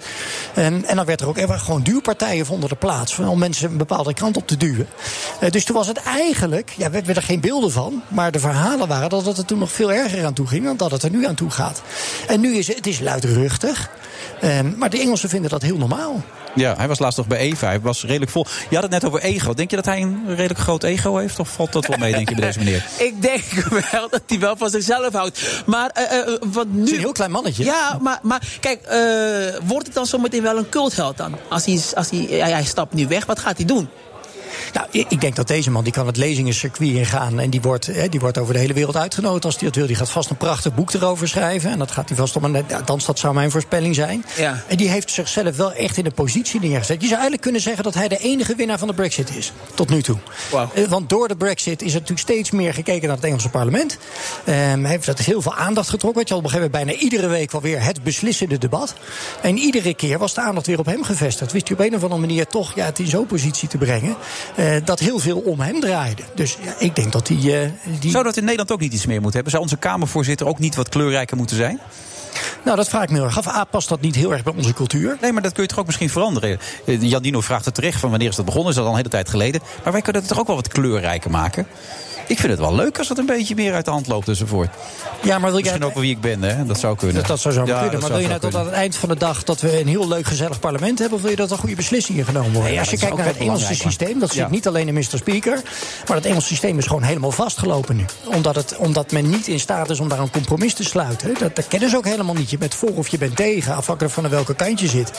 [0.54, 3.18] En, en dan werd er ook er gewoon duwpartijen vonden er plaats.
[3.18, 4.88] Om mensen een bepaalde kant op te duwen.
[5.40, 8.02] Eh, dus toen was het eigenlijk, ja, we hebben er geen beelden van.
[8.08, 10.76] Maar de verhalen waren dat het er toen nog veel erger aan toe ging dan
[10.76, 11.82] dat het er nu aan toe gaat.
[12.26, 13.90] En nu is het, het is luidruchtig.
[14.40, 16.24] Ehm, maar de Engelsen vinden dat heel normaal.
[16.56, 17.66] Ja, hij was laatst nog bij Eva.
[17.66, 18.46] Hij was redelijk vol.
[18.68, 19.54] Je had het net over ego.
[19.54, 21.38] Denk je dat hij een redelijk groot ego heeft?
[21.38, 22.86] Of valt dat wel mee, denk je, bij deze meneer?
[23.08, 23.42] Ik denk
[23.90, 25.62] wel dat hij wel van zichzelf houdt.
[25.66, 26.80] Maar eh, eh, wat nu...
[26.80, 27.64] Het is een heel klein mannetje.
[27.64, 31.36] Ja, maar, maar kijk, eh, wordt het dan zometeen wel een cultheld dan?
[31.48, 33.88] Als hij, als hij, ja, hij stapt nu weg, wat gaat hij doen?
[34.72, 37.40] Nou, ik denk dat deze man die kan het lezingencircuit ingaan.
[37.40, 39.86] En die wordt, hè, die wordt over de hele wereld uitgenodigd als hij dat wil.
[39.86, 41.70] Die gaat vast een prachtig boek erover schrijven.
[41.70, 42.64] En dat gaat hij vast om een.
[42.74, 44.24] Althans, dat zou mijn voorspelling zijn.
[44.36, 44.62] Ja.
[44.66, 46.94] En die heeft zichzelf wel echt in een positie neergezet.
[46.94, 49.52] Je zou eigenlijk kunnen zeggen dat hij de enige winnaar van de Brexit is.
[49.74, 50.18] Tot nu toe.
[50.74, 53.98] Eh, Want door de Brexit is er natuurlijk steeds meer gekeken naar het Engelse parlement.
[54.44, 56.18] Ehm, hij heeft dat heel veel aandacht getrokken.
[56.18, 58.94] Weet je, al op een gegeven moment bijna iedere week wel weer het beslissende debat.
[59.42, 61.52] En iedere keer was de aandacht weer op hem gevestigd.
[61.52, 64.16] Wist hij op een of andere manier toch ja, het in zo'n positie te brengen.
[64.56, 66.22] Eh, dat heel veel om hem draaide.
[66.34, 67.36] Dus ja, ik denk dat hij.
[67.62, 68.10] eh, die...
[68.10, 69.50] Zou dat in Nederland ook niet iets meer moeten hebben?
[69.50, 71.80] Zou onze Kamervoorzitter ook niet wat kleurrijker moeten zijn?
[72.64, 73.46] Nou, dat vraag ik me heel erg af.
[73.48, 75.16] A, past dat niet heel erg bij onze cultuur?
[75.20, 76.58] Nee, maar dat kun je toch ook misschien veranderen?
[76.86, 78.70] Eh, Jan Dino vraagt het terecht van wanneer is dat begonnen?
[78.70, 79.60] Is dat al een hele tijd geleden?
[79.82, 81.66] Maar wij kunnen het toch ook wel wat kleurrijker maken?
[82.26, 84.68] Ik vind het wel leuk als het een beetje meer uit de hand loopt enzovoort.
[85.22, 86.66] Ja, maar wil je Misschien ook wel wie ik ben, hè?
[86.66, 87.16] Dat zou kunnen.
[87.16, 88.00] Dat, dat zou zo Ja, kunnen.
[88.00, 90.08] Maar wil je nou tot aan het eind van de dag dat we een heel
[90.08, 91.16] leuk gezellig parlement hebben?
[91.16, 92.72] Of wil je dat er goede beslissingen genomen worden?
[92.72, 95.04] Ja, Als je kijkt naar het Engelse systeem, dat zit niet alleen in Mr.
[95.14, 95.60] Speaker.
[96.06, 98.04] Maar het Engelse systeem is gewoon helemaal vastgelopen nu.
[98.24, 101.34] Omdat, het, omdat men niet in staat is om daar een compromis te sluiten.
[101.38, 102.50] Dat, dat kennen ze ook helemaal niet.
[102.50, 105.10] Je bent voor of je bent tegen, afhankelijk van welke kant je zit.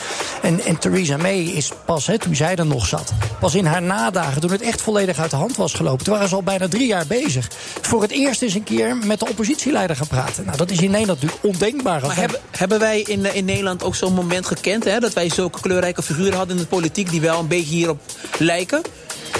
[0.41, 3.81] En, en Theresa May is pas, hè, toen zij er nog zat, pas in haar
[3.81, 6.67] nadagen, toen het echt volledig uit de hand was gelopen, toen waren ze al bijna
[6.67, 7.49] drie jaar bezig.
[7.81, 10.45] Voor het eerst eens een keer met de oppositieleider gaan praten.
[10.45, 12.01] Nou, dat is in Nederland natuurlijk ondenkbaar.
[12.01, 14.83] Maar hebben, hebben wij in, eh, in Nederland ook zo'n moment gekend...
[14.83, 17.09] Hè, dat wij zulke kleurrijke figuren hadden in de politiek...
[17.09, 18.01] die wel een beetje hierop
[18.37, 18.81] lijken?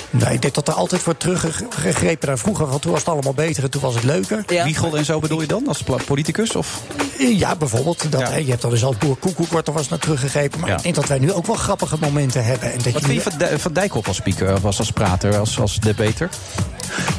[0.09, 2.67] Nee, ik denk dat er altijd wordt teruggegrepen naar vroeger.
[2.67, 4.43] Want toen was het allemaal beter en toen was het leuker.
[4.47, 4.63] Ja.
[4.63, 6.55] Wiegel en zo bedoel je dan, als politicus?
[6.55, 6.81] Of?
[7.17, 8.11] Ja, bijvoorbeeld.
[8.11, 8.29] Dat, Ja.
[8.29, 10.59] hè, je hebt al eens al Boer Koekoek wordt er was naar teruggegrepen.
[10.59, 10.75] Maar Ja.
[10.75, 12.71] ik denk dat wij nu ook wel grappige momenten hebben.
[12.71, 14.91] En dat Wat je vind je van, Dij- van Dijkhoff als speaker, of als, als
[14.91, 16.29] prater, als, als debater?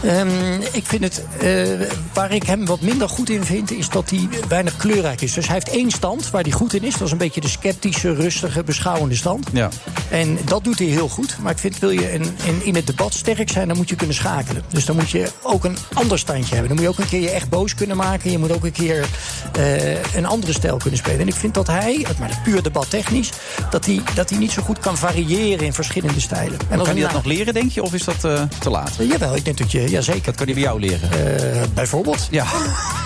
[0.05, 4.11] Ehm, ik vind het, eh, waar ik hem wat minder goed in vind, is dat
[4.11, 5.33] hij weinig kleurrijk is.
[5.33, 6.93] Dus hij heeft één stand waar hij goed in is.
[6.93, 9.47] Dat is een beetje de sceptische, rustige, beschouwende stand.
[9.53, 9.69] Ja.
[10.11, 11.37] En dat doet hij heel goed.
[11.43, 13.97] Maar ik vind, wil je in, in, in het debat sterk zijn, dan moet je
[13.97, 14.63] kunnen schakelen.
[14.69, 16.69] Dus dan moet je ook een ander standje hebben.
[16.69, 18.31] Dan moet je ook een keer je echt boos kunnen maken.
[18.31, 19.07] Je moet ook een keer
[19.53, 21.21] eh, een andere stijl kunnen spelen.
[21.21, 23.31] En ik vind dat hij, maar puur debat technisch,
[23.71, 26.59] dat hij, dat hij niet zo goed kan variëren in verschillende stijlen.
[26.69, 27.83] En kan hij dat nog leren, denk je?
[27.83, 28.91] Of is dat eh, te laat?
[28.99, 30.25] Jawel, ik denk dat je, ja zeker.
[30.25, 31.11] Dat kan hij bij jou leren.
[31.13, 32.29] Eh, bijvoorbeeld.
[32.31, 32.47] Ja.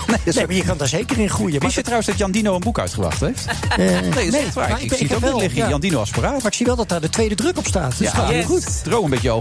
[0.07, 1.59] Nee, dat maar je kan daar zeker in groeien.
[1.59, 3.45] Wist je trouwens dat Jan Dino een boek uitgebracht heeft?
[3.69, 4.81] Eh, nee, dat is echt waar.
[4.81, 5.59] Ik, zie het ook wel, niet liggen.
[5.61, 5.69] ja.
[5.69, 6.03] Jan Dino.
[6.21, 7.97] Maar ik zie wel dat daar de tweede druk op staat.
[7.97, 8.45] Dus Ja, het gaat yes.
[8.45, 8.83] goed.
[8.83, 9.33] Droom een beetje je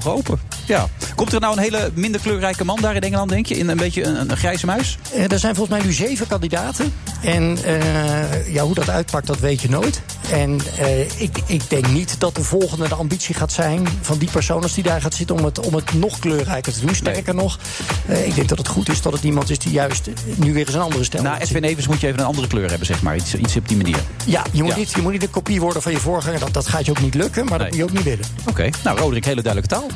[0.66, 0.88] Ja.
[1.14, 3.54] Komt er nou een hele minder kleurrijke man daar in Engeland, denk je?
[3.54, 4.98] In een beetje een, een grijze muis?
[5.12, 6.92] Eh, er zijn volgens mij nu zeven kandidaten.
[7.22, 10.02] En eh, ja, hoe dat uitpakt, dat weet je nooit.
[10.32, 14.30] En eh, ik, ik denk niet dat de volgende de ambitie gaat zijn van die
[14.30, 16.94] persoon als die daar gaat zitten om het, om het nog kleurrijker te doen.
[16.94, 17.58] Sterker nog,
[18.06, 20.66] eh, ik denk dat het goed is dat het iemand is die juist nu weer
[20.66, 21.40] eens een andere laat zien.
[21.40, 23.16] Edwin Evers moet je even een andere kleur hebben, zeg maar.
[23.16, 23.98] Iets, iets op die manier.
[24.24, 24.78] Ja, je moet, Ja.
[24.78, 26.40] Niet, je moet niet een kopie worden van je voorganger.
[26.40, 28.24] Dat, dat gaat je ook niet lukken, maar dat moet je ook niet willen.
[28.48, 28.68] Oké.
[28.84, 29.86] Nou, Roderick, hele duidelijke taal.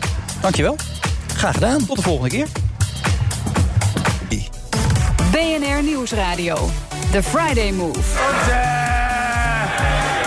[0.41, 0.77] Dankjewel.
[1.35, 1.87] Graag gedaan.
[1.87, 2.47] Tot de volgende keer.
[5.31, 6.71] BNR Nieuwsradio.
[7.11, 8.96] The Friday Move.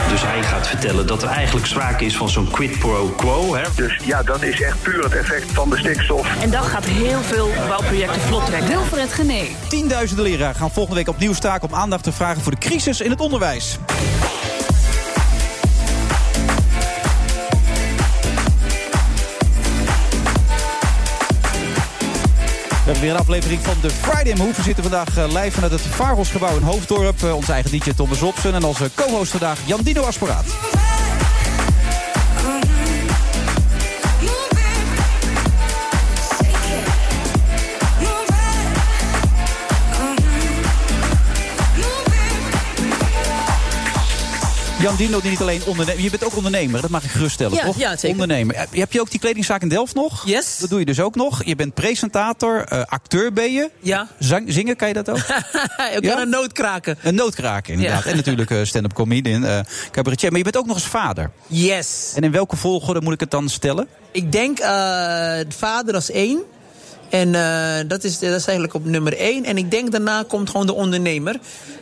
[0.10, 3.56] Dus hij gaat vertellen dat er eigenlijk sprake is van zo'n quid pro quo.
[3.56, 3.63] Hè?
[3.76, 6.41] Dus ja, dat is echt puur het effect van de stikstof.
[6.41, 8.67] En dat gaat heel veel bouwprojecten vlot trekken.
[8.67, 9.41] Wilfred Gené.
[9.67, 13.10] Tienduizenden leraren gaan volgende week opnieuw staken om aandacht te vragen voor de crisis in
[13.10, 13.78] het onderwijs.
[22.89, 24.56] Hebben weer een aflevering van de Friday Move.
[24.56, 27.23] We zitten vandaag eh, live vanuit het Vaarhosgebouw in Hoofddorp.
[27.23, 30.45] Eh, Onze eigen DJ Thomas Robson en onze co-host vandaag Jan Dino Asporaat.
[44.80, 46.04] Jan Dino, die niet alleen ondernemer...
[46.04, 47.78] Je bent ook ondernemer, dat mag ik geruststellen, Ja, toch?
[47.78, 48.10] ja, zeker.
[48.10, 48.56] Ondernemer.
[48.72, 50.26] Heb- je ook die kledingzaak in Delft nog?
[50.26, 50.58] Yes.
[50.58, 51.44] Dat doe je dus ook nog.
[51.46, 53.70] Je bent presentator, eh, acteur ben je.
[53.80, 54.08] Ja.
[54.20, 55.18] Zang, zingen, kan je dat ook?
[55.96, 56.13] Ik Ja?
[56.13, 56.98] kan een noot kraken.
[57.02, 58.04] Een noodkraker, inderdaad.
[58.04, 58.10] Ja.
[58.10, 59.60] En natuurlijk eh, stand-up comedian, eh
[59.92, 60.30] cabaretier.
[60.30, 61.32] Maar je bent ook nog eens vader.
[61.48, 62.12] Yes.
[62.15, 63.88] En in welke volgorde moet ik het dan stellen?
[64.12, 64.58] Ik denk
[65.58, 66.42] vader als één.
[67.10, 69.45] En eh, dat, is, dat is eigenlijk op nummer één.
[69.45, 71.39] En ik denk daarna komt gewoon de ondernemer.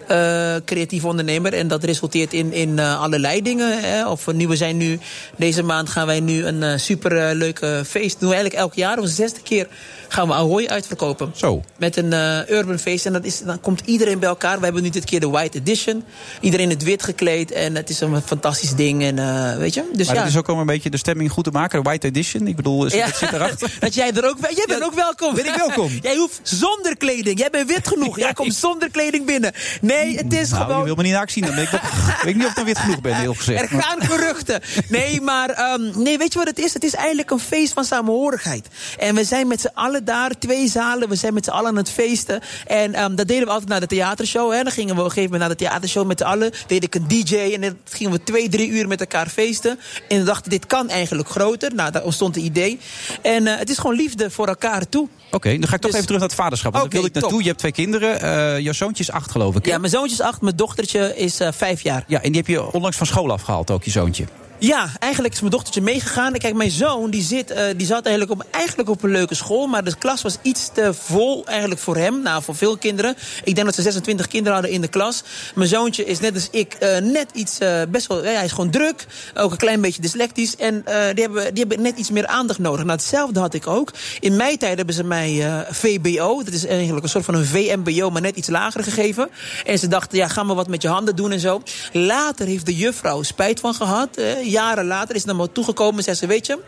[0.07, 1.53] eh creatief ondernemer.
[1.53, 3.79] En dat resulteert in, in eh, allerlei dingen.
[3.81, 4.07] Hè.
[4.09, 4.99] Of nu, we zijn nu,
[5.35, 8.19] deze maand gaan wij nu een super leuke feest.
[8.19, 8.99] doen we eigenlijk elk jaar.
[8.99, 9.67] Onze zesde keer
[10.07, 11.31] gaan we Ahoy uitverkopen.
[11.35, 11.61] Zo.
[11.77, 12.13] Met een
[12.49, 13.05] urban feest.
[13.05, 14.57] En dat is, dan komt iedereen bij elkaar.
[14.57, 16.03] We hebben nu dit keer de White Edition.
[16.41, 17.51] Iedereen in het wit gekleed.
[17.51, 19.03] En het is een fantastisch ding.
[19.03, 19.15] En
[19.59, 19.89] weet je?
[19.93, 20.21] Dus maar ja.
[20.21, 21.83] dat is ook om een beetje de stemming goed te maken.
[21.83, 22.47] De White Edition.
[22.47, 23.05] Ik bedoel, is, Ja.
[23.05, 23.75] het zit erachter.
[23.79, 24.37] Dat jij er ook...
[24.55, 25.35] Jij bent ook welkom.
[25.43, 25.91] Ben ik welkom?
[26.01, 27.39] Jij hoeft zonder kleding.
[27.39, 28.19] Jij bent wit genoeg.
[28.19, 29.53] Jij komt zonder kleding binnen.
[29.81, 30.83] Nee, het is Nou, je gewoon...
[30.83, 31.45] wil me niet naakt zien.
[31.45, 33.61] Dan ben ik, weet ik niet of ik dan wit genoeg ben, heel gezegd.
[33.61, 34.61] Er gaan geruchten.
[34.89, 36.73] Nee, maar ehm, nee, weet je wat het is?
[36.73, 38.67] Het is eigenlijk een feest van samenhorigheid.
[38.97, 41.09] En we zijn met z'n allen daar, twee zalen.
[41.09, 42.41] We zijn met z'n allen aan het feesten.
[42.67, 44.51] En ehm, dat deden we altijd naar de theatershow.
[44.51, 44.63] Hè.
[44.63, 46.51] Dan gingen we op een gegeven moment naar de theatershow met z'n allen.
[46.67, 49.79] Deed ik een DJ en dan gingen we twee, drie uur met elkaar feesten.
[50.07, 51.75] En we dachten, dit kan eigenlijk groter.
[51.75, 52.79] Nou, daar ontstond het idee.
[53.21, 55.06] En eh, het is gewoon liefde voor elkaar toe.
[55.31, 56.71] Oké, dan ga ik toch Dus- even terug naar het vaderschap.
[56.73, 57.31] Want daar wil ik naartoe.
[57.31, 57.41] top.
[57.41, 58.21] Je hebt twee kinderen.
[58.21, 59.65] Eh, jouw zoontje is acht, geloof ik.
[59.65, 59.71] hè?
[59.71, 62.03] Ja, mijn zoontje is acht, mijn dochtertje is eh, vijf jaar.
[62.07, 64.25] Ja, en die heb je onlangs van school afgehaald, ook je zoontje.
[64.59, 66.33] Ja, eigenlijk is mijn dochtertje meegegaan.
[66.33, 69.67] Kijk, mijn zoon die zit, eh, die zat eigenlijk op, eigenlijk op een leuke school.
[69.67, 72.21] Maar de klas was iets te vol eigenlijk voor hem.
[72.21, 73.15] Nou, voor veel kinderen.
[73.43, 75.23] Ik denk dat ze 26 kinderen hadden in de klas.
[75.55, 78.69] Mijn zoontje is net als ik eh, net iets, eh, best wel, hij is gewoon
[78.69, 79.05] druk.
[79.33, 80.55] Ook een klein beetje dyslectisch.
[80.55, 82.85] En die, hebben, die hebben net iets meer aandacht nodig.
[82.85, 83.91] Nou, hetzelfde had ik ook.
[84.19, 88.09] In mijn tijd hebben ze mij VBO, dat is eigenlijk een soort van een VMBO,
[88.09, 89.29] maar net iets lager gegeven.
[89.65, 91.61] En ze dachten, ja, ga maar wat met je handen doen en zo.
[91.91, 94.09] Later heeft de juffrouw spijt van gehad.
[94.47, 96.27] Eh, jaren later, is ze naar me toegekomen en zei ze...
[96.27, 96.59] weet je,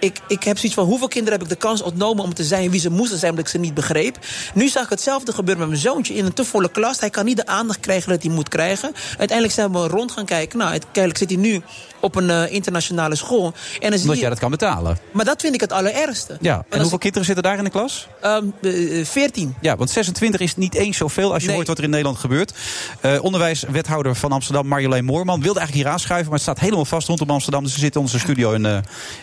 [0.00, 2.24] ik, ik heb zoiets van hoeveel kinderen heb ik de kans ontnomen...
[2.24, 4.18] om te zijn wie ze moesten zijn, omdat ik ze niet begreep.
[4.54, 7.00] Nu zag ik hetzelfde gebeuren met mijn zoontje in een te volle klas.
[7.00, 8.92] Hij kan niet de aandacht krijgen dat hij moet krijgen.
[9.08, 10.58] Uiteindelijk zijn we rond gaan kijken.
[10.58, 11.62] Nou, uiteindelijk zit hij nu
[12.00, 13.52] op een eh, internationale school.
[13.80, 14.98] En dan Omdat je- jij dat kan betalen.
[15.12, 16.36] Maar dat vind ik het allerergste.
[16.40, 18.06] Ja, en hoeveel kinderen zitten daar in de klas?
[18.20, 19.54] Ehm, eh, 14.
[19.60, 21.56] Ja, want 26 is niet eens zoveel als je Nee.
[21.56, 22.52] hoort wat er in Nederland gebeurt.
[23.00, 27.08] Eh, onderwijswethouder van Amsterdam, Marjolein Moorman, wilde eigenlijk hier aanschuiven, maar het staat helemaal vast
[27.08, 27.62] rondom Amsterdam.
[27.62, 28.78] Dus ze zit in onze studio in, eh,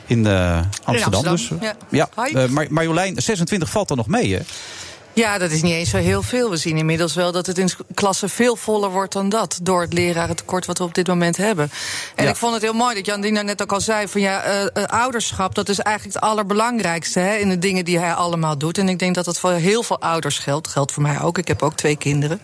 [0.05, 1.23] in eh, Amsterdam.
[1.25, 1.51] Amsterdam, Dus,
[1.89, 2.07] ja.
[2.15, 2.25] ja.
[2.43, 4.39] Eh, Mar- Marjolein, 26 valt er nog mee, hè?
[5.15, 6.49] Ja, dat is niet eens zo heel veel.
[6.49, 9.59] We zien inmiddels wel dat het in klassen veel voller wordt dan dat.
[9.61, 11.71] Door het lerarentekort wat we op dit moment hebben.
[12.15, 12.29] En Ja.
[12.29, 14.65] ik vond het heel mooi dat Jan Dina net ook al zei: van ja, eh,
[14.73, 18.77] eh, ouderschap, dat is eigenlijk het allerbelangrijkste hè, in de dingen die hij allemaal doet.
[18.77, 20.67] En ik denk dat dat voor heel veel ouders geldt.
[20.67, 21.37] Geldt voor mij ook.
[21.37, 22.41] Ik heb ook twee kinderen.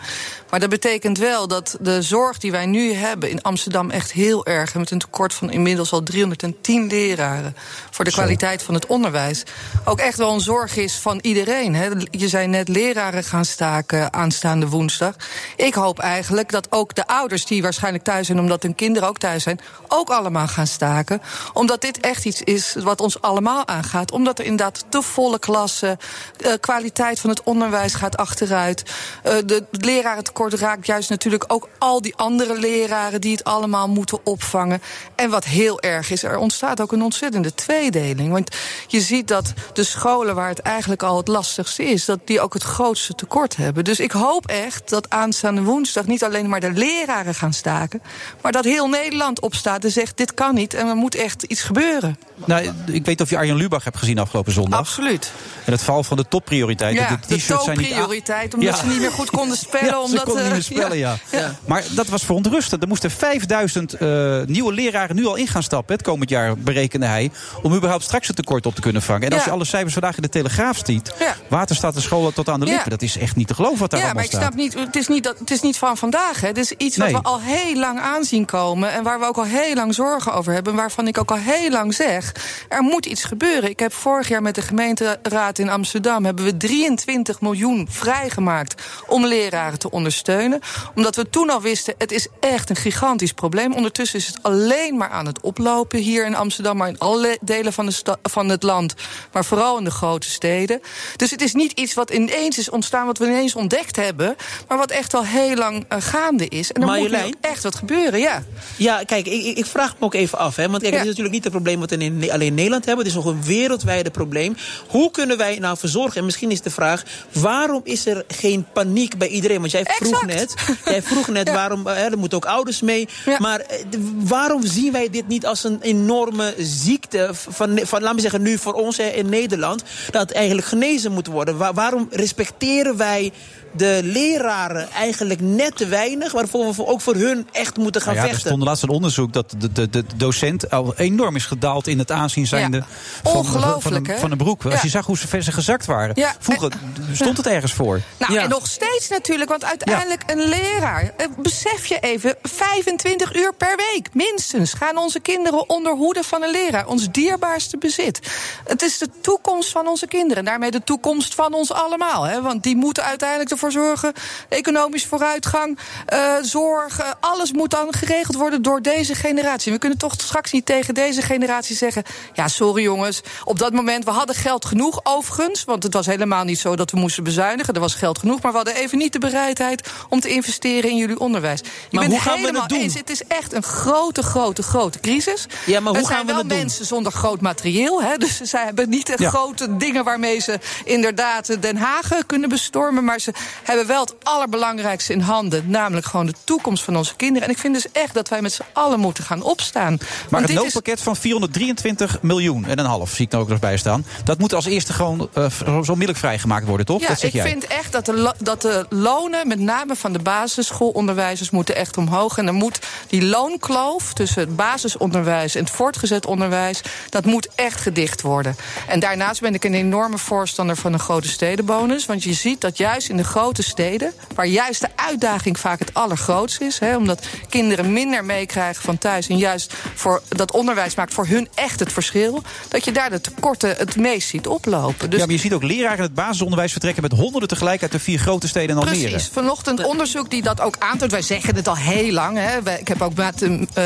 [0.49, 4.45] Maar dat betekent wel dat de zorg die wij nu hebben in Amsterdam echt heel
[4.45, 4.73] erg.
[4.75, 7.55] Met een tekort van inmiddels al 310 leraren.
[7.89, 9.43] Voor de kwaliteit van het onderwijs.
[9.85, 11.75] Ook echt wel een zorg is van iedereen.
[11.75, 11.89] Hè.
[12.11, 15.15] Je zei net leraren gaan staken aanstaande woensdag.
[15.55, 19.17] Ik hoop eigenlijk dat ook de ouders die waarschijnlijk thuis zijn, omdat hun kinderen ook
[19.17, 21.21] thuis zijn, ook allemaal gaan staken.
[21.53, 24.11] Omdat dit echt iets is wat ons allemaal aangaat.
[24.11, 25.97] Omdat er inderdaad te volle klassen,
[26.37, 28.83] eh, kwaliteit van het onderwijs gaat achteruit.
[29.23, 34.25] Eh, de lerarentekort raakt juist natuurlijk ook al die andere leraren die het allemaal moeten
[34.25, 34.81] opvangen.
[35.15, 38.31] En wat heel erg is, er ontstaat ook een ontzettende tweedeling.
[38.31, 38.55] Want
[38.87, 42.50] je ziet dat de scholen waar het eigenlijk al het lastigste is, dat die ook
[42.53, 43.83] het grootste tekort hebben.
[43.83, 48.01] Dus ik hoop echt dat aanstaande woensdag niet alleen maar de leraren gaan staken,
[48.41, 51.61] maar dat heel Nederland opstaat en zegt: dit kan niet en er moet echt iets
[51.61, 52.17] gebeuren.
[52.45, 54.79] Nou, ik weet niet of je Arjen Lubach hebt gezien afgelopen zondag.
[54.79, 55.31] Absoluut.
[55.65, 56.95] En het val van de topprioriteit.
[56.95, 58.75] Ja, de de t-shirts zijn niet aan- topprioriteit, omdat Ja.
[58.79, 59.85] ze niet meer goed konden spellen.
[59.87, 61.17] Ja, ze omdat, konden niet eh, meer spellen, ja.
[61.31, 61.55] ja.
[61.65, 62.81] Maar dat was verontrustend.
[62.81, 65.95] Er moesten 5000 eh, nieuwe leraren nu al in gaan stappen.
[65.95, 67.31] Het komend jaar, berekende hij.
[67.61, 69.21] Om überhaupt straks het tekort op te kunnen vangen.
[69.21, 69.45] En als Ja.
[69.45, 71.13] je alle cijfers vandaag in de Telegraaf ziet.
[71.19, 71.35] Ja.
[71.47, 72.71] Water staat de scholen tot aan de Ja.
[72.71, 72.89] lippen.
[72.89, 74.53] Dat is echt niet te geloven wat daar Ja, maar allemaal ik staat.
[74.53, 76.41] snap niet, het is niet, dat, het is niet van vandaag.
[76.41, 76.47] Hè.
[76.47, 77.11] Het is iets Nee.
[77.11, 78.91] wat we al heel lang aanzien komen.
[78.91, 80.73] En waar we ook al heel lang zorgen over hebben.
[80.73, 82.31] En waarvan ik ook al heel lang zeg,
[82.69, 83.69] er moet iets gebeuren.
[83.69, 86.25] Ik heb vorig jaar met de gemeenteraad in Amsterdam...
[86.25, 90.59] hebben we 23 miljoen vrijgemaakt om leraren te ondersteunen.
[90.95, 93.73] Omdat we toen al wisten, het is echt een gigantisch probleem.
[93.73, 96.77] Ondertussen is het alleen maar aan het oplopen hier in Amsterdam...
[96.77, 98.93] maar in alle delen van, de van het land.
[99.31, 100.81] Maar vooral in de grote steden.
[101.15, 104.35] Dus het is niet iets wat ineens is ontstaan, wat we ineens ontdekt hebben...
[104.67, 106.71] maar wat echt al heel lang eh, gaande is.
[106.71, 107.25] En er moet Marjolein?
[107.25, 108.43] ook echt wat gebeuren, ja.
[108.77, 110.55] Ja, kijk, ik, ik- vraag me ook even af.
[110.55, 112.85] Hè, want kijk, het is natuurlijk niet het probleem wat we in, alleen in Nederland
[112.85, 113.05] hebben.
[113.05, 114.55] Het is nog een wereldwijde probleem.
[114.87, 116.17] Hoe kunnen wij nou verzorgen?
[116.17, 119.59] En misschien is de vraag, waarom is er geen paniek bij iedereen?
[119.59, 120.53] Want jij vroeg net,
[120.85, 123.07] jij vroeg net waarom, eh, er moeten ook ouders mee.
[123.39, 123.77] Maar eh,
[124.17, 128.57] waarom zien wij dit niet als een enorme ziekte van, van laten we zeggen, nu
[128.57, 131.57] voor ons hè, in Nederland, dat eigenlijk genezen moet worden?
[131.57, 133.31] Waar- waarom respecteren wij
[133.71, 138.27] de leraren eigenlijk net te weinig, waarvoor we ook voor hun echt moeten gaan Nou
[138.27, 141.87] ja, er stond laatst een onderzoek dat de, de, de docent al enorm is gedaald
[141.87, 142.83] in het aanzien zijnde Ja.
[143.23, 144.19] van, van, Ongelooflijk, een, hè?
[144.19, 144.65] van een broek.
[144.65, 146.15] Als je zag hoe ze ver ze gezakt waren.
[146.39, 146.71] Vroeger
[147.13, 147.99] stond het ergens voor.
[148.17, 151.13] Nou, en nog steeds natuurlijk, want uiteindelijk een leraar.
[151.17, 156.43] eh, Besef je even, 25 uur per week, minstens, gaan onze kinderen onder hoede van
[156.43, 156.87] een leraar.
[156.87, 158.19] Ons dierbaarste bezit.
[158.65, 160.37] Het is de toekomst van onze kinderen.
[160.37, 162.23] En daarmee de toekomst van ons allemaal.
[162.23, 162.41] Hè?
[162.41, 164.13] Want die moeten uiteindelijk ervoor zorgen.
[164.49, 166.99] Economisch vooruitgang, eh, zorg.
[166.99, 169.71] eh, alles moet dan geregeld worden door deze generatie.
[169.71, 172.03] We kunnen toch straks niet tegen deze generatie zeggen.
[172.33, 173.21] Ja, sorry jongens.
[173.43, 175.63] Op dat moment, we hadden geld genoeg overigens.
[175.63, 177.73] Want het was helemaal niet zo dat we moesten bezuinigen.
[177.73, 178.41] Er was geld genoeg.
[178.41, 181.59] Maar we hadden even niet de bereidheid om te investeren in jullie onderwijs.
[181.59, 182.79] Je Maar bent hoe gaan we helemaal het doen?
[182.79, 182.93] eens.
[182.93, 185.45] Het is echt een grote, grote, grote crisis.
[185.65, 186.57] Ja, maar hoe gaan zijn we wel het doen?
[186.57, 188.01] mensen zonder groot materieel.
[188.03, 188.17] Hè?
[188.17, 189.29] Dus zij hebben niet de Ja.
[189.29, 193.03] grote dingen waarmee ze inderdaad Den Haag kunnen bestormen.
[193.03, 193.31] Maar ze
[193.63, 195.69] hebben wel het allerbelangrijkste in handen.
[195.69, 197.47] Namelijk gewoon de toekomst van onze kinderen.
[197.47, 199.97] En ik vind dus echt dat wij met z'n allen moeten gaan opstaan.
[199.99, 203.49] Maar Want het is noodpakket van 423 miljoen en een half, zie ik er ook
[203.49, 204.05] nog bij staan.
[204.23, 207.01] Dat moet als eerste gewoon eh, zo onmiddellijk vrijgemaakt worden, toch?
[207.01, 207.49] Ja, dat zeg ik jij.
[207.49, 212.37] vind echt dat de, dat de lonen, met name van de basisschoolonderwijzers, moeten echt omhoog.
[212.37, 217.81] En dan moet die loonkloof tussen het basisonderwijs en het voortgezet onderwijs, dat moet echt
[217.81, 218.55] gedicht worden.
[218.87, 221.79] En daarnaast ben ik een enorme voorstander van een grote stedenbonus.
[221.81, 222.05] bonus.
[222.05, 225.93] Want je ziet dat juist in de grote steden, waar juist de uitdaging vaak het
[225.93, 231.13] allergrootst is, hè, omdat kinderen minder meekrijgen van thuis en juist voor dat onderwijs maakt
[231.13, 235.09] voor hun echt het verschil, dat je daar de tekorten het meest ziet oplopen.
[235.09, 237.91] Dus ja, maar je ziet ook leraren in het basisonderwijs vertrekken met honderden tegelijk uit
[237.91, 239.09] de vier grote steden in Almere.
[239.09, 239.29] Precies.
[239.33, 241.11] Vanochtend onderzoek die dat ook aantoont.
[241.11, 242.37] Wij zeggen het al heel lang.
[242.37, 242.79] Hè.
[242.79, 243.85] Ik heb ook met de eh,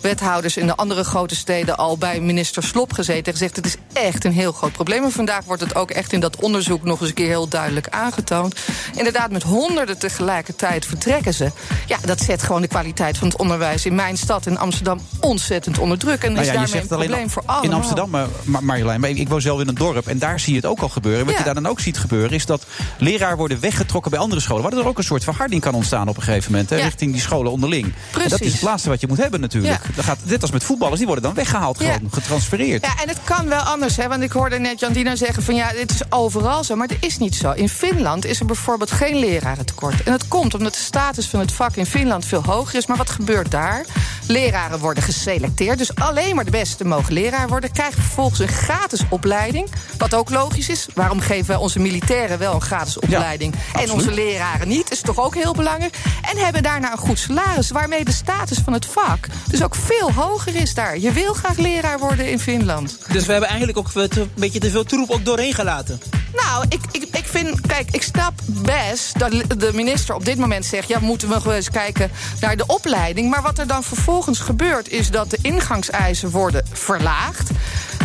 [0.00, 3.76] wethouders in de andere grote steden al bij minister Slop gezeten en gezegd: het is
[3.92, 5.04] echt een heel groot probleem.
[5.04, 7.88] En vandaag wordt het ook echt in dat onderzoek nog eens een keer heel duidelijk
[7.88, 8.54] aangetoond.
[8.96, 11.50] Inderdaad, met honderden tegelijkertijd vertrekken ze.
[11.86, 15.78] Ja, dat zet gewoon de kwaliteit van het onderwijs in mijn stad in Amsterdam ontzettend
[15.78, 16.22] onder druk.
[16.22, 17.64] En Nou is ja, daarmee een het probleem voor allemaal.
[17.70, 18.26] in Amsterdam, maar,
[18.62, 20.88] Marjolein, maar ik woon zelf in een dorp en daar zie je het ook al
[20.88, 21.24] gebeuren.
[21.24, 21.38] Wat Ja.
[21.38, 22.66] je daar dan ook ziet gebeuren is dat
[22.98, 26.16] leraren worden weggetrokken bij andere scholen, waardoor er ook een soort verharding kan ontstaan op
[26.16, 26.84] een gegeven moment hè, Ja.
[26.84, 27.84] richting die scholen onderling.
[27.86, 28.52] En dat is Precies.
[28.52, 29.80] het laatste wat je moet hebben natuurlijk.
[29.94, 32.84] Dan gaat, net als met voetballers, die worden dan weggehaald, gewoon getransfereerd.
[32.84, 34.08] Ja, en het kan wel anders, hè?
[34.08, 36.76] Want ik hoorde net Jandina zeggen van ja, dit is overal zo.
[36.76, 37.50] Maar dat is niet zo.
[37.52, 40.02] In Finland is er bijvoorbeeld geen lerarentekort.
[40.02, 42.86] En dat komt omdat de status van het vak in Finland veel hoger is.
[42.86, 43.84] Maar wat gebeurt daar?
[44.26, 45.78] Leraren worden geselecteerd.
[45.78, 47.72] Dus alleen maar de beste mogen leraar worden.
[47.72, 49.68] Krijgen vervolgens een gratis opleiding.
[49.98, 50.86] Wat ook logisch is.
[50.94, 53.54] Waarom geven wij onze militairen wel een gratis opleiding?
[53.54, 53.92] en absoluut.
[53.92, 54.90] onze leraren niet?
[54.90, 55.96] Is toch ook heel belangrijk?
[56.30, 57.70] En hebben daarna een goed salaris.
[57.70, 60.98] Waarmee de status van het vak dus ook veel hoger is daar.
[60.98, 62.98] Je wil graag leraar worden in Finland.
[63.12, 66.00] Dus we hebben eigenlijk ook een beetje te veel troep ook doorheen gelaten.
[66.34, 68.32] Nou, ik, ik, ik vind, kijk, ik snap
[68.66, 72.66] best dat de minister op dit moment zegt: ja, moeten we eens kijken naar de
[72.66, 73.30] opleiding.
[73.30, 77.50] Maar wat er dan vervolgens gebeurt, is dat de ingangseisen worden verlaagd.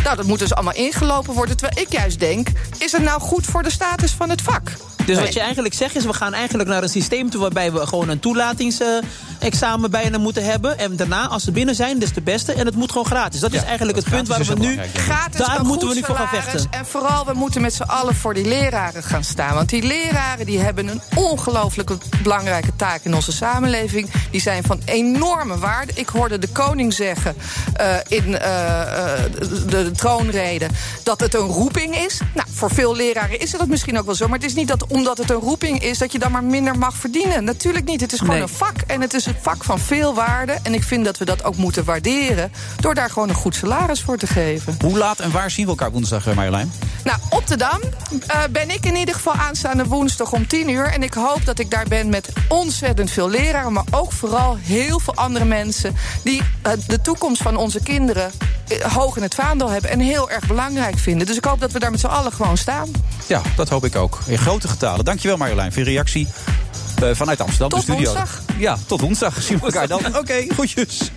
[0.03, 1.57] Nou, dat moet dus allemaal ingelopen worden.
[1.57, 2.47] Terwijl ik juist denk:
[2.77, 4.71] is het nou goed voor de status van het vak?
[5.05, 5.25] Dus Nee.
[5.25, 8.09] wat je eigenlijk zegt is, we gaan eigenlijk naar een systeem toe waarbij we gewoon
[8.09, 10.77] een toelatingsexamen bijna moeten hebben.
[10.77, 12.53] En daarna, als ze binnen zijn, dus de beste.
[12.53, 13.39] En het moet gewoon gratis.
[13.39, 14.79] Dat is eigenlijk het dat punt waar we is nu.
[14.93, 16.67] Gratis Daar moeten we nu voor gaan vechten.
[16.69, 19.53] En vooral, we moeten met z'n allen voor die leraren gaan staan.
[19.53, 24.09] Want die leraren die hebben een ongelooflijke belangrijke taak in onze samenleving.
[24.31, 25.91] Die zijn van enorme waarde.
[25.95, 27.35] Ik hoorde de koning zeggen
[27.73, 30.67] eh, in eh, eh, de, de troonrede
[31.03, 32.19] dat het een roeping is.
[32.33, 34.27] Nou, voor veel leraren is het misschien ook wel zo.
[34.27, 36.77] Maar het is niet dat omdat het een roeping is dat je dan maar minder
[36.77, 37.43] mag verdienen.
[37.43, 38.01] Natuurlijk niet.
[38.01, 38.43] Het is gewoon Nee.
[38.43, 38.75] een vak.
[38.87, 40.57] En het is een vak van veel waarde.
[40.63, 42.51] En ik vind dat we dat ook moeten waarderen.
[42.79, 44.77] Door daar gewoon een goed salaris voor te geven.
[44.83, 46.71] Hoe laat en waar zien we elkaar woensdag, eh, Marjolein?
[47.03, 47.79] Nou, op de Dam
[48.27, 50.85] eh, ben ik in ieder geval aanstaande woensdag om 10 uur.
[50.85, 53.73] En ik hoop dat ik daar ben met ontzettend veel leraren.
[53.73, 55.95] Maar ook vooral heel veel andere mensen.
[56.23, 58.31] die eh, de toekomst van onze kinderen
[58.93, 59.89] hoog in het vaandel hebben.
[59.89, 61.27] En heel erg belangrijk vinden.
[61.27, 62.89] Dus ik hoop dat we daar met z'n allen gewoon staan.
[63.27, 64.19] Ja, dat hoop ik ook.
[64.25, 65.05] In grote getalen.
[65.05, 66.27] Dankjewel Marjolein voor je reactie
[67.01, 68.13] eh, vanuit Amsterdam, Tot de studio.
[68.13, 68.41] woensdag.
[68.57, 69.41] Ja, tot woensdag.
[69.41, 70.01] Zien we elkaar dan.
[70.17, 70.45] Oké.
[70.55, 71.09] Vrijdag,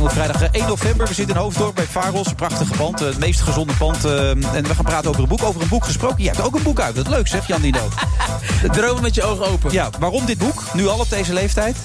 [0.00, 1.06] moet vrijdag eh, 1 november.
[1.06, 2.26] We zitten in Hoofddorp bij Faros.
[2.26, 3.00] Een prachtige pand.
[3.00, 4.04] eh, Het meest gezonde pand.
[4.04, 5.42] eh, En we gaan praten over een boek.
[5.42, 6.22] Over een boek gesproken.
[6.22, 6.94] Je hebt ook een boek uit.
[6.94, 7.88] Dat is leuk zeg, Jan Dino.
[8.72, 9.72] Dromen met je ogen open.
[9.72, 10.62] Ja, waarom dit boek?
[10.72, 11.76] Nu al op deze leeftijd?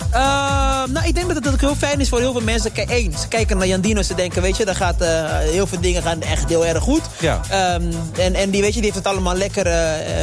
[0.91, 2.71] Nou, ik denk dat het ook heel fijn is voor heel veel mensen.
[2.71, 5.03] Kijk, één, ze kijken naar Jan Dino ze denken, weet je, daar gaat,
[5.39, 7.01] heel veel dingen gaan echt heel erg goed.
[7.19, 7.41] Ja.
[7.49, 7.83] Ehm,
[8.17, 9.67] en, en die, weet je, die heeft het allemaal lekker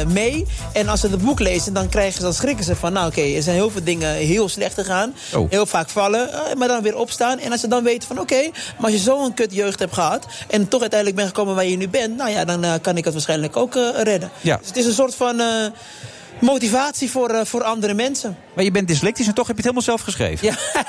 [0.07, 0.45] mee.
[0.73, 3.21] En als ze het boek lezen, dan, krijgen ze, dan schrikken ze van, nou oké,
[3.21, 5.13] er zijn heel veel dingen heel slecht gegaan.
[5.33, 5.49] Oh.
[5.49, 7.39] Heel vaak vallen, maar dan weer opstaan.
[7.39, 10.25] En als ze dan weten van, oké, maar als je zo'n kut jeugd hebt gehad...
[10.49, 12.17] en toch uiteindelijk bent gekomen waar je nu bent...
[12.17, 14.31] nou ja, dan eh, kan ik het waarschijnlijk ook eh, redden.
[14.41, 14.57] Ja.
[14.57, 15.41] Dus het is een soort van...
[16.41, 18.37] Motivatie voor, eh, voor andere mensen.
[18.55, 20.47] Maar je bent dyslectisch en toch heb je het helemaal zelf geschreven.
[20.47, 20.55] Ja.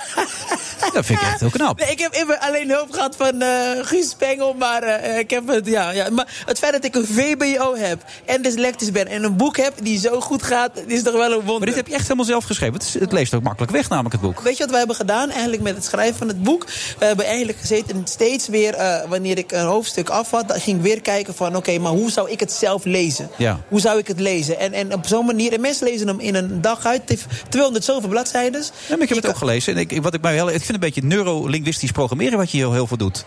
[0.93, 1.79] Dat vind ik echt heel knap.
[1.81, 3.49] Nee, ik heb alleen hulp gehad van eh
[3.83, 6.11] Guus Spengel, maar eh, ik heb het, ja, ja.
[6.11, 9.73] Maar het feit dat ik een VBO heb en dyslectisch ben en een boek heb
[9.83, 11.57] die zo goed gaat, is toch wel een wonder.
[11.59, 12.75] Maar dit heb je echt helemaal zelf geschreven.
[12.75, 14.41] Het, is- het leest ook makkelijk weg, namelijk het boek.
[14.41, 16.65] Weet je wat we hebben gedaan eigenlijk met het schrijven van het boek?
[16.99, 18.77] We hebben eigenlijk gezeten en steeds weer,
[19.09, 22.11] wanneer ik een hoofdstuk af had, dan ging ik weer kijken van, oké, maar hoe
[22.11, 23.31] zou ik het zelf lezen?
[23.37, 23.61] Ja.
[23.69, 24.59] Hoe zou ik het lezen?
[24.59, 27.27] En, en op zo'n manier, en mensen lezen hem in een dag uit, het heeft
[27.49, 28.61] 200 zoveel bladzijden.
[28.61, 29.75] Ja, maar ik heb het ook gelezen.
[29.75, 32.73] En ik, wat ik, mij wel, ik vind een beetje neurolinguistisch programmeren wat je heel,
[32.73, 33.25] heel veel doet.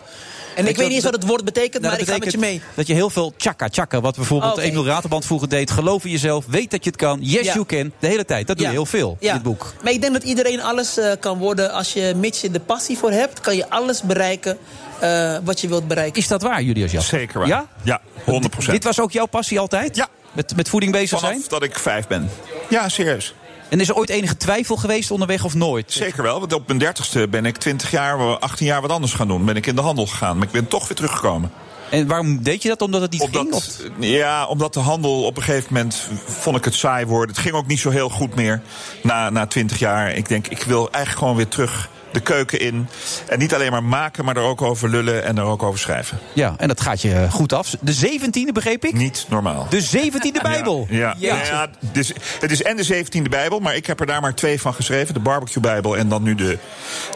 [0.56, 2.38] En ik weet niet eens wat het woord betekent, Nou, maar ik ga met je
[2.38, 2.62] mee.
[2.76, 4.62] Dat je heel veel tjaka tjaka, wat bijvoorbeeld Oké.
[4.62, 5.72] Emil Raterband vroeger deed.
[5.72, 7.20] Geloof in jezelf, weet dat je het kan.
[7.22, 7.54] Yes, Ja.
[7.54, 7.92] you can.
[8.00, 8.48] De hele tijd.
[8.48, 8.72] Dat doe Ja.
[8.72, 9.74] je heel veel in dit boek.
[9.84, 12.98] Maar ik denk dat iedereen alles eh, kan worden als je, mits je de passie
[12.98, 14.58] voor hebt, kan je alles bereiken
[15.00, 16.22] eh, wat je wilt bereiken.
[16.22, 17.08] Is dat waar, Julius?
[17.08, 17.48] Zeker waar.
[17.48, 17.68] Ja?
[17.84, 19.96] Ja, 100% Dit was ook jouw passie altijd?
[19.96, 20.08] Ja.
[20.32, 21.46] Met, met voeding bezig Vanaf zijn?
[21.48, 22.30] dat ik vijf ben.
[22.70, 23.34] Ja, serieus.
[23.70, 25.92] En is er ooit enige twijfel geweest onderweg of nooit?
[25.92, 29.28] Zeker wel, want op mijn dertigste ben ik 20 jaar, 18 jaar wat anders gaan
[29.28, 29.46] doen.
[29.46, 31.52] Ben ik in de handel gegaan, maar ik ben toch weer teruggekomen.
[31.90, 32.82] En waarom deed je dat?
[32.82, 33.54] Omdat het niet Omdat, ging?
[33.54, 33.66] Of?
[34.00, 37.36] Ja, omdat de handel op een gegeven moment vond ik het saai worden.
[37.36, 38.62] Het ging ook niet zo heel goed meer
[39.04, 40.14] na, na 20 jaar.
[40.14, 42.88] Ik denk, ik wil eigenlijk gewoon weer terug de keuken in.
[43.28, 46.20] En niet alleen maar maken, maar er ook over lullen en er ook over schrijven.
[46.34, 47.76] Ja, en dat gaat je eh, goed af.
[47.82, 48.94] De zeventiende begreep ik?
[48.94, 49.68] Niet normaal.
[49.70, 50.88] De zeventiende Bijbel.
[50.90, 51.36] Ja, ja.
[51.36, 51.44] Ja.
[51.44, 54.62] ja, dus, het is en de 17e Bijbel, maar ik heb er daar maar twee
[54.62, 56.58] van geschreven: de Barbecue Bijbel en dan nu de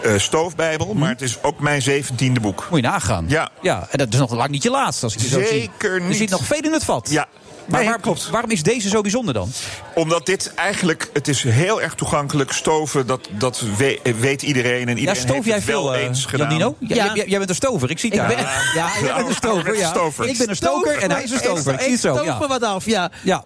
[0.03, 0.93] eh, Stoofbijbel.
[0.93, 2.67] Maar het is ook mijn 17e boek.
[2.69, 3.25] Moet je nagaan.
[3.27, 3.49] Ja.
[3.62, 3.88] ja.
[3.91, 5.47] En dat is nog lang niet je laatste, als ik je zo zie.
[5.47, 7.10] Zeker Er zit nog veel in het vat.
[7.10, 7.27] Ja.
[7.65, 8.30] Maar Nee, waar- klopt.
[8.30, 9.51] waarom is deze zo bijzonder dan?
[9.95, 12.51] Omdat dit eigenlijk, het is heel erg toegankelijk.
[12.51, 14.87] Stoven, dat, dat we- weet iedereen.
[14.87, 16.48] En Ja, iedereen stoof heeft jij het wel veel, eh, eens gedaan.
[16.48, 16.75] Janino?
[16.79, 17.12] Ja, Ja.
[17.15, 18.37] Jij, jij bent een stover, ik zie het ben-
[18.75, 19.89] ja, jij bent een stover, ja.
[19.89, 20.27] stover.
[20.27, 21.73] Ik ben een stoker en hij is een stover.
[21.73, 22.48] Ik zie het zo, ja.
[22.48, 23.12] wat af, ja.
[23.23, 23.44] ja.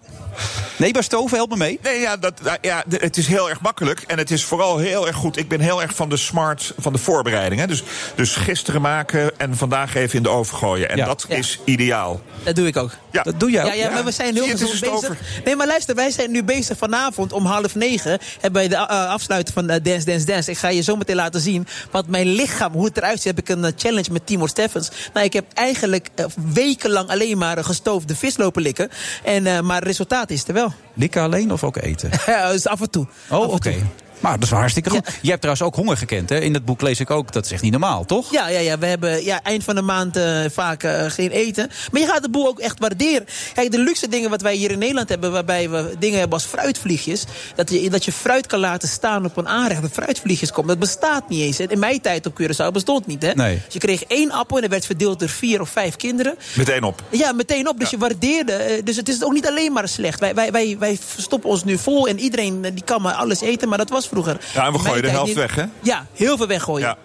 [0.78, 1.80] Nee, bij stoven, help me mee.
[1.84, 4.02] Nee, ja, dat, ja, het is heel erg makkelijk.
[4.08, 5.38] En het is vooral heel erg goed.
[5.38, 7.62] Ik ben heel erg van de smart, van de voorbereiding.
[7.62, 7.68] Hè.
[7.68, 7.84] Dus,
[8.16, 10.89] dus gisteren maken en vandaag even in de oven gooien.
[10.89, 11.06] En Ja.
[11.06, 11.36] dat Ja.
[11.36, 12.22] is ideaal.
[12.43, 12.91] Dat doe ik ook.
[13.12, 13.24] Ja.
[13.24, 13.74] Dat doe jij ook.
[14.10, 15.18] We zijn heel gezond bezig.
[15.45, 18.20] Nee, maar luister, wij zijn nu bezig vanavond om half negen.
[18.39, 20.51] Hebben wij de uh, afsluiten van eh, Dance, Dance, Dance.
[20.51, 23.36] Ik ga je zo meteen laten zien wat mijn lichaam, hoe het eruit ziet.
[23.36, 24.89] Heb ik een eh, challenge met Timo Steffens.
[25.14, 28.89] Nou, ik heb eigenlijk eh, wekenlang alleen maar eh, gestoofde vis lopen likken.
[29.24, 30.74] En, eh, maar het resultaat is er wel.
[30.93, 32.10] Likken alleen of ook eten?
[32.26, 33.07] Ja, dus af en toe.
[33.30, 33.72] Oh, oké.
[33.72, 33.82] toe.
[34.20, 35.05] Maar dat is wel hartstikke goed.
[35.05, 35.13] Ja.
[35.22, 36.39] Je hebt trouwens ook honger gekend, hè?
[36.39, 38.32] In dat boek lees ik ook, dat is echt niet normaal, toch?
[38.32, 41.70] Ja, ja, ja, we hebben ja, eind van de maand eh, vaak eh, geen eten.
[41.91, 43.28] Maar je gaat de boel ook echt waarderen.
[43.53, 45.32] Kijk, de luxe dingen wat wij hier in Nederland hebben...
[45.32, 47.24] waarbij we dingen hebben als fruitvliegjes...
[47.55, 49.82] dat je, dat je fruit kan laten staan op een aanrecht...
[49.82, 51.57] dat fruitvliegjes komt, dat bestaat niet eens.
[51.57, 51.63] hè.
[51.67, 53.32] In mijn tijd op Curaçao bestond niet, hè?
[53.34, 53.55] Nee.
[53.65, 56.36] Dus je kreeg één appel en dat werd verdeeld door vier of vijf kinderen.
[56.55, 57.03] Meteen op.
[57.09, 57.80] Ja, meteen op.
[57.80, 58.53] Dus je waardeerde.
[58.53, 60.20] eh, Dus het is ook niet alleen maar slecht.
[60.20, 63.70] Wij, wij, wij, wij stoppen ons nu vol en iedereen die kan maar alles eten...
[63.70, 64.38] maar dat was vroeger.
[64.53, 65.36] Ja, en we gooien de helft niet.
[65.36, 65.64] weg, hè?
[65.82, 66.88] Ja, heel veel weggooien.
[66.88, 66.97] Ja.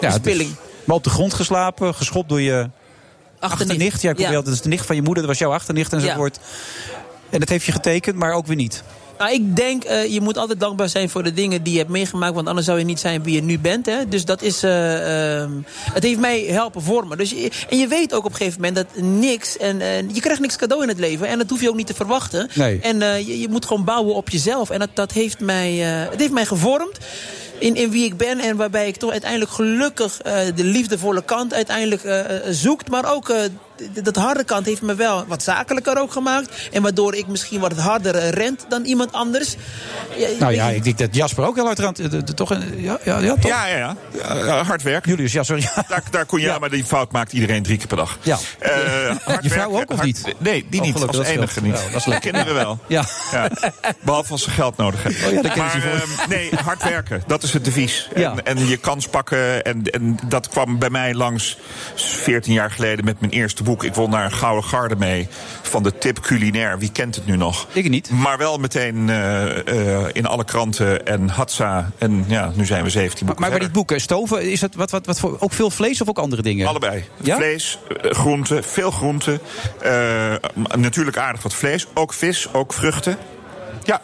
[0.00, 0.54] Het Spilling.
[0.84, 2.70] Maar op de grond geslapen, geschopt door je
[3.38, 4.02] achternicht.
[4.02, 4.30] Ja, ik Ja.
[4.30, 4.42] ja.
[4.42, 6.38] dat is de nicht van je moeder, dat was jouw achternicht enzovoort.
[7.30, 8.82] En dat heeft je getekend, maar ook weer niet.
[9.18, 11.90] Nou, ik denk, eh, je moet altijd dankbaar zijn voor de dingen die je hebt
[11.90, 12.34] meegemaakt.
[12.34, 13.86] Want anders zou je niet zijn wie je nu bent.
[13.86, 14.08] Hè?
[14.08, 14.62] Dus dat is.
[14.62, 15.50] eh, ehm,
[15.92, 17.18] het heeft mij helpen vormen.
[17.18, 19.56] Dus je, en je weet ook op een gegeven moment dat niks.
[19.56, 19.78] En
[20.12, 21.26] je krijgt niks cadeau in het leven.
[21.28, 22.48] En dat hoef je ook niet te verwachten.
[22.54, 22.80] Nee.
[22.80, 24.70] En eh, je, je moet gewoon bouwen op jezelf.
[24.70, 26.98] En dat, dat heeft, mij, het heeft mij gevormd.
[27.58, 30.16] In, in wie ik ben en waarbij ik toch uiteindelijk gelukkig
[30.54, 32.90] de liefdevolle kant uiteindelijk eh, zoekt.
[32.90, 33.32] Maar ook
[34.02, 36.68] dat harde kant heeft me wel wat zakelijker ook gemaakt.
[36.72, 39.56] En waardoor ik misschien wat harder eh, rent dan iemand anders.
[40.16, 43.18] Ja, Nou ja, ik denk dat Jasper ook heel hard aan het- toch ja, ja,
[43.18, 43.46] ja, toch?
[43.50, 43.96] Ja, ja, ja.
[44.22, 45.06] Ja, ja, hard werk.
[45.06, 45.62] Julius, ja, sorry.
[45.88, 46.58] Daar, daar kon je, ja.
[46.58, 48.18] maar die fout maakt iedereen drie keer per dag.
[48.22, 48.38] Ja.
[48.58, 48.70] Eh,
[49.24, 50.34] hard Je vrouw ook of hard- niet?
[50.38, 50.94] Nee, die Oh, niet.
[51.02, 51.72] Als dat enige niet.
[51.92, 52.30] Dat is lekker.
[52.30, 52.78] Kinderen wel.
[52.86, 53.04] Ja.
[53.32, 53.48] Ja.
[54.00, 55.38] Behalve als ze geld nodig hebben.
[55.38, 57.22] Oh ja, maar ehm, nee, hard werken.
[57.26, 58.08] Dat is het devies.
[58.14, 58.34] Ja.
[58.44, 59.64] En, en je kans pakken.
[59.64, 61.58] En, en dat kwam bij mij langs
[61.94, 63.84] 14 jaar geleden met mijn eerste boek.
[63.84, 65.28] Ik daar een gouden garde mee.
[65.62, 66.78] Van de tip culinair.
[66.78, 67.66] Wie kent het nu nog?
[67.72, 68.10] Ik niet.
[68.10, 71.90] Maar wel meteen eh, eh, in alle kranten en Hatsa.
[71.98, 74.74] En ja, nu zijn we 17 Maar, boeken maar bij dit boek, stoven, is dat
[74.74, 76.66] wat, wat, wat voor, ook veel vlees of ook andere dingen?
[76.66, 77.04] Allebei.
[77.22, 77.36] Ja?
[77.36, 79.40] Vlees, eh, groenten, veel groenten.
[80.74, 81.86] Natuurlijk aardig wat vlees.
[81.94, 83.16] Ook vis, ook vruchten.
[83.84, 84.00] Ja,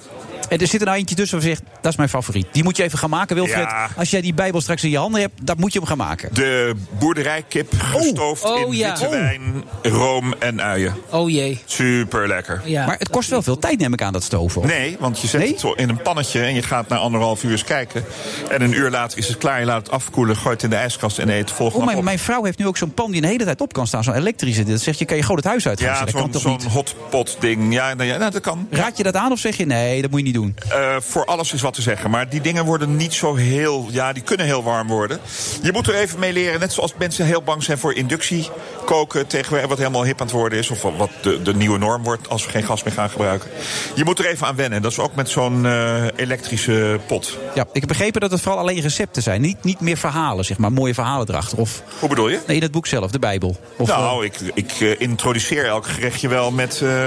[0.51, 2.47] En er zit er nou eentje tussen waar je zegt, dat is mijn favoriet.
[2.53, 3.59] Die moet je even gaan maken, Wilfred.
[3.65, 3.89] Ja.
[3.97, 6.35] Als jij die Bijbel straks in je handen hebt, dan moet je hem gaan maken.
[6.35, 8.89] de boerderijkip gestoofd Oh, in ja.
[8.89, 9.11] witte Oh.
[9.11, 10.95] wijn, room en uien.
[11.11, 11.61] Oh jee.
[11.65, 12.63] Super lekker.
[12.65, 12.87] Ja.
[12.87, 14.67] maar het kost wel veel tijd, neem ik aan, dat stoven.
[14.67, 15.53] Nee, want je zet Nee?
[15.53, 18.05] het in een pannetje en je gaat na anderhalf uur eens kijken.
[18.51, 19.61] En een uur later is het klaar.
[19.61, 22.05] Je laat het afkoelen, gooit het in de ijskast en eet het volgende Oh, mijn,
[22.05, 24.05] mijn vrouw heeft nu ook zo'n pan die een hele tijd op kan staan.
[24.05, 24.65] Zo'n elektrische.
[24.65, 26.29] Dat zegt je, kan je gewoon het huis uit gaan Ja.
[26.31, 27.73] Dat zo'n hotpot ding.
[27.73, 28.67] Ja, nou ja, nou, dat kan.
[28.71, 30.40] Raad je dat aan of zeg je, nee, dat moet je niet doen?
[30.69, 32.11] Eh, voor alles is wat te zeggen.
[32.11, 33.87] Maar die dingen worden niet zo heel.
[33.91, 35.21] Ja, die kunnen heel warm worden.
[35.63, 36.61] Je moet er even mee leren.
[36.61, 38.49] Net zoals mensen heel bang zijn voor inductie
[38.85, 39.27] koken.
[39.27, 40.71] Tegen wat helemaal hip aan het worden is.
[40.71, 43.51] Of wat de, de nieuwe norm wordt als we geen gas meer gaan gebruiken.
[43.95, 44.83] Je moet er even aan wennen.
[44.83, 47.39] Dat is ook met zo'n eh, elektrische pot.
[47.55, 49.41] Ja, ik heb begrepen dat het vooral alleen recepten zijn.
[49.41, 50.73] Niet, niet meer verhalen, zeg maar.
[50.73, 51.59] Mooie verhalen erachter.
[51.59, 52.41] Of, Hoe bedoel je?
[52.47, 53.57] nee, in het boek zelf, de Bijbel.
[53.77, 57.05] Of, nou, ik, ik eh, introduceer elk gerechtje wel met eh,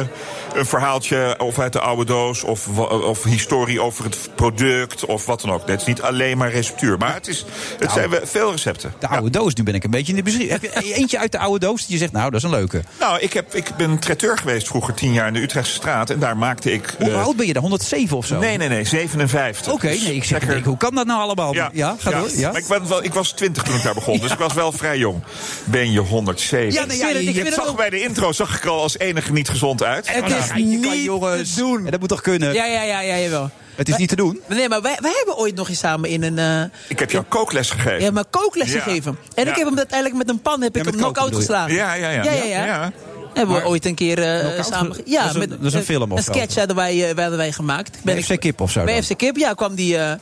[0.53, 2.67] een verhaaltje of uit de oude doos of,
[3.26, 5.67] of historie over het product of wat dan ook.
[5.67, 7.45] Het is niet alleen maar receptuur, maar het, is,
[7.80, 8.93] het zijn we- veel recepten.
[8.99, 10.74] de oude doos, nu ben ik een beetje in de beschrijving.
[10.74, 12.82] Heb je eentje uit de oude doos die je zegt, nou, dat is een leuke.
[12.99, 16.19] Nou, ik, heb, ik ben traiteur geweest vroeger tien jaar in de Utrechtse straat en
[16.19, 16.95] daar maakte ik.
[16.99, 17.61] Hoe eh, oud ben je dan?
[17.61, 18.39] 107 of zo?
[18.39, 19.74] Nee, nee, nee, 57.
[19.74, 21.53] Oké, Dus nee, ik zeg, lekker- hoe kan dat nou allemaal?
[21.53, 22.30] Ja, Ja, ga door.
[22.36, 22.51] Ja?
[22.51, 24.71] Maar ik, ben wel, ik was 20 toen ik daar begon, dus ik was wel
[24.71, 25.24] vrij jong.
[25.63, 26.74] Ben je 107?
[26.74, 29.49] Ja, nee, ja, je- je zag bij de intro zag ik al als enige niet
[29.49, 30.07] gezond uit.
[30.07, 31.53] Het Oh, nou, is ja, je kan, niet jongens.
[31.53, 31.86] te doen.
[31.86, 32.53] En dat moet toch kunnen?
[32.53, 33.49] Ja, ja, ja, ja, jawel.
[33.76, 34.41] Het is niet te doen.
[34.47, 36.39] Nee, maar wij, wij hebben ooit nog eens samen in een...
[36.39, 38.01] eh, Ik heb jou kookles gegeven.
[38.01, 38.80] ja, maar kookles Ja.
[38.80, 39.18] gegeven.
[39.36, 39.57] En ik Ja.
[39.57, 41.74] heb hem uiteindelijk met een pan heb ik hem knock-out geslagen.
[41.74, 42.24] Ja, ja, ja.
[42.24, 42.66] ja, ja, ja.
[42.66, 42.91] Ja.
[43.34, 44.97] Hebben we ooit een keer eh, Knock-out samen...
[45.05, 47.18] Ja, dat is een- met, dat is een film of Een sketch hadden wij, eh,
[47.18, 47.97] hadden wij gemaakt.
[48.03, 49.03] Bij ik- FC Kip of zo Bij dan?
[49.03, 49.97] FC Kip, ja, kwam die...
[49.97, 50.14] eh,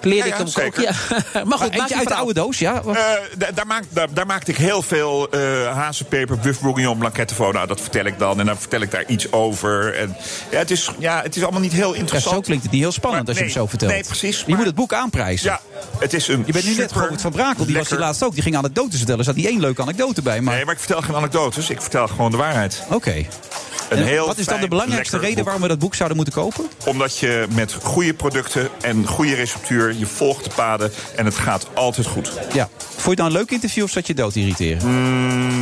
[0.00, 0.70] Leerde Ja, ik hem zeker.
[0.72, 0.94] koken.
[1.34, 1.44] Ja.
[1.48, 2.82] maar goed, maak je uit de oude doos, ja?
[2.86, 2.94] Eh,
[3.38, 5.40] da- daar, maak, daar, daar maakte ik heel veel eh
[5.74, 7.52] hazenpeper, buff bourguignon, blanquette voor.
[7.52, 8.40] Nou, dat vertel ik dan.
[8.40, 9.94] En dan vertel ik daar iets over.
[9.94, 10.16] En,
[10.50, 12.34] ja, het is, ja, het is allemaal niet heel interessant.
[12.34, 13.90] zo klinkt het niet heel spannend Maar als je het zo vertelt.
[13.92, 15.50] nee, precies, Je moet het boek aanprijzen.
[15.50, 15.60] Ja,
[15.98, 18.34] het is een Je bent nu net Robert van Brakel, die was die laatst ook.
[18.34, 19.18] Die ging anekdotes vertellen.
[19.20, 20.40] Er zat niet één leuke anekdote bij.
[20.40, 21.70] Maar Nee, maar ik vertel geen anekdotes.
[21.70, 22.82] Ik vertel gewoon de waarheid.
[22.90, 23.24] oké.
[23.88, 25.44] Een En heel Wat is dan de belangrijkste reden boek.
[25.44, 26.64] waarom we dat boek zouden moeten kopen?
[26.84, 29.87] Omdat je met goede producten en goede receptuur...
[29.98, 32.32] je volgt de paden en het gaat altijd goed.
[32.52, 32.68] Ja.
[32.78, 34.88] Vond je het nou een leuk interview of zat je dood te irriteren?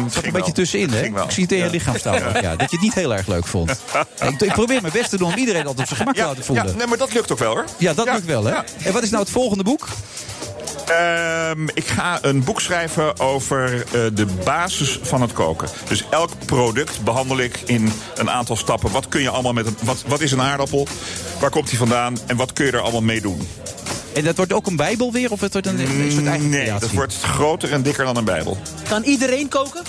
[0.05, 1.03] het zat een beetje tussenin, hè?
[1.03, 1.71] Ik zie het in je Ja.
[1.71, 2.15] lichaamstaal.
[2.15, 2.57] ook, Ja.
[2.57, 3.71] dat je het niet heel erg leuk vond.
[4.31, 6.27] ik, ik probeer mijn best te doen om iedereen altijd op zijn gemak te Ja,
[6.27, 6.77] laten ja, voelen.
[6.77, 7.65] nee, maar dat lukt ook wel, hoor.
[7.79, 8.51] Ja, dat Ja, lukt wel, hè?
[8.51, 8.65] ja.
[8.85, 9.89] En wat is nou het volgende boek?
[10.87, 15.69] Ehm, ik ga een boek schrijven over eh, de basis van het koken.
[15.89, 18.91] Dus elk product behandel ik in een aantal stappen.
[18.91, 20.87] Wat kun je allemaal met een, wat, wat is een aardappel?
[21.41, 22.19] Waar komt die vandaan?
[22.27, 23.49] En wat kun je er allemaal mee doen?
[24.17, 25.31] En dat wordt ook een bijbel weer?
[25.33, 26.81] Of het wordt een, een soort eigen Nee, creatie?
[26.81, 28.59] dat wordt groter en dikker dan een bijbel.
[28.89, 29.83] Kan iedereen koken?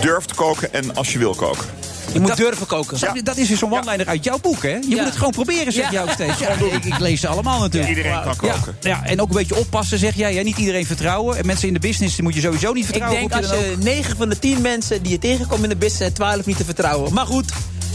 [0.00, 1.66] Durf te koken en als je wil koken.
[2.12, 3.24] Je moet durven koken.
[3.24, 4.68] Dat is weer zo'n one-liner uit jouw boek, hè?
[4.68, 5.90] Je moet het gewoon proberen, zeg Ja.
[5.90, 6.38] je ook steeds.
[6.38, 7.96] Ja, ik, ik lees ze allemaal natuurlijk.
[7.96, 8.76] Iedereen kan koken.
[8.80, 10.34] ja, en ook een beetje oppassen, zeg jij.
[10.34, 10.42] Hè?
[10.42, 11.36] Niet iedereen vertrouwen.
[11.36, 13.28] En mensen in de business die moet je sowieso niet Ik vertrouwen.
[13.28, 15.98] denk hoe als je 9 van de 10 mensen die je tegenkomt in de business
[15.98, 17.12] zijn 12 niet te vertrouwen.
[17.12, 17.52] Maar goed,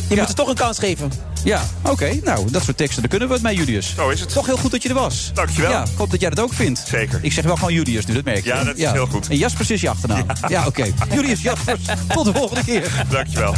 [0.10, 1.12] je moet ze toch een kans geven.
[1.44, 2.20] Ja, oké.
[2.24, 3.94] Nou, dat soort teksten, daar kunnen we het mee, Julius.
[3.96, 4.34] Zo is het.
[4.34, 5.32] Toch heel goed dat je er was.
[5.34, 5.72] Dankjewel.
[5.72, 6.84] Ja, ik hoop dat jij dat ook vindt.
[6.88, 7.20] Zeker.
[7.22, 8.50] Ik zeg wel gewoon Julius nu, dat merk je.
[8.50, 9.28] Ja, dat is heel goed.
[9.28, 10.26] En Jaspers is je achternaam.
[10.48, 10.86] Ja, oké.
[11.14, 11.80] Julius Jaspers.
[12.08, 13.06] Tot de volgende keer.
[13.10, 13.56] Dankjewel.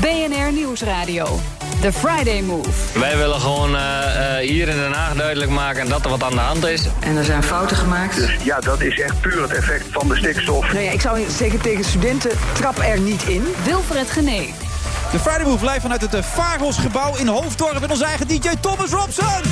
[0.00, 1.40] BNR Nieuwsradio.
[1.80, 2.98] The Friday Move.
[2.98, 6.32] Wij willen gewoon eh, eh, hier in Den Haag duidelijk maken dat er wat aan
[6.34, 6.86] de hand is.
[7.00, 8.16] En er zijn fouten gemaakt.
[8.16, 10.72] Dus ja, dat is echt puur het effect van de stikstof.
[10.72, 13.44] Nou ja, ik zou zeggen tegen studenten, trap er niet in.
[13.64, 14.54] Wilfred Genee.
[15.12, 17.80] De Friday Move live vanuit het eh, Faros-gebouw in Hoofddorp...
[17.80, 19.42] met onze eigen DJ Thomas Robson.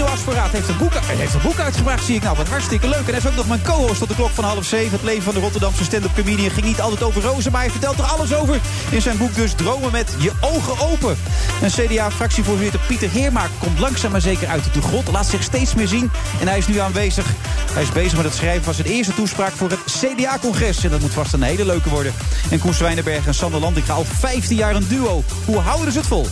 [0.00, 2.36] Jan Dino Asporaat heeft een, boek, heeft een boek uitgebracht, zie ik nou.
[2.36, 2.98] Wat hartstikke leuk.
[2.98, 4.92] En hij is ook nog mijn co-host tot de klok van half zeven.
[4.92, 7.52] Het leven van de Rotterdamse stand-up comedian ging niet altijd over rozen...
[7.52, 11.16] maar hij vertelt er alles over in zijn boek dus Dromen met je ogen open.
[11.62, 15.08] En CDA-fractievoorzitter Pieter Heerma komt langzaam maar zeker uit de grot.
[15.10, 17.26] Laat zich steeds meer zien en hij is nu aanwezig.
[17.72, 20.84] Hij is bezig met het schrijven van zijn eerste toespraak voor het CDA-congres.
[20.84, 22.12] En dat moet vast een hele leuke worden.
[22.50, 25.24] En Koen Zwijnenberg en Sander Landinga al 15 jaar een duo.
[25.44, 26.26] Hoe houden ze het vol?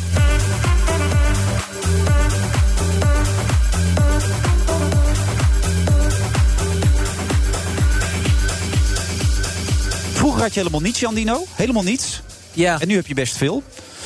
[10.39, 11.45] Vroeger had je helemaal niets, Jan Dino.
[11.55, 12.21] Helemaal niets.
[12.53, 12.81] Ja.
[12.81, 13.63] En nu heb je best veel.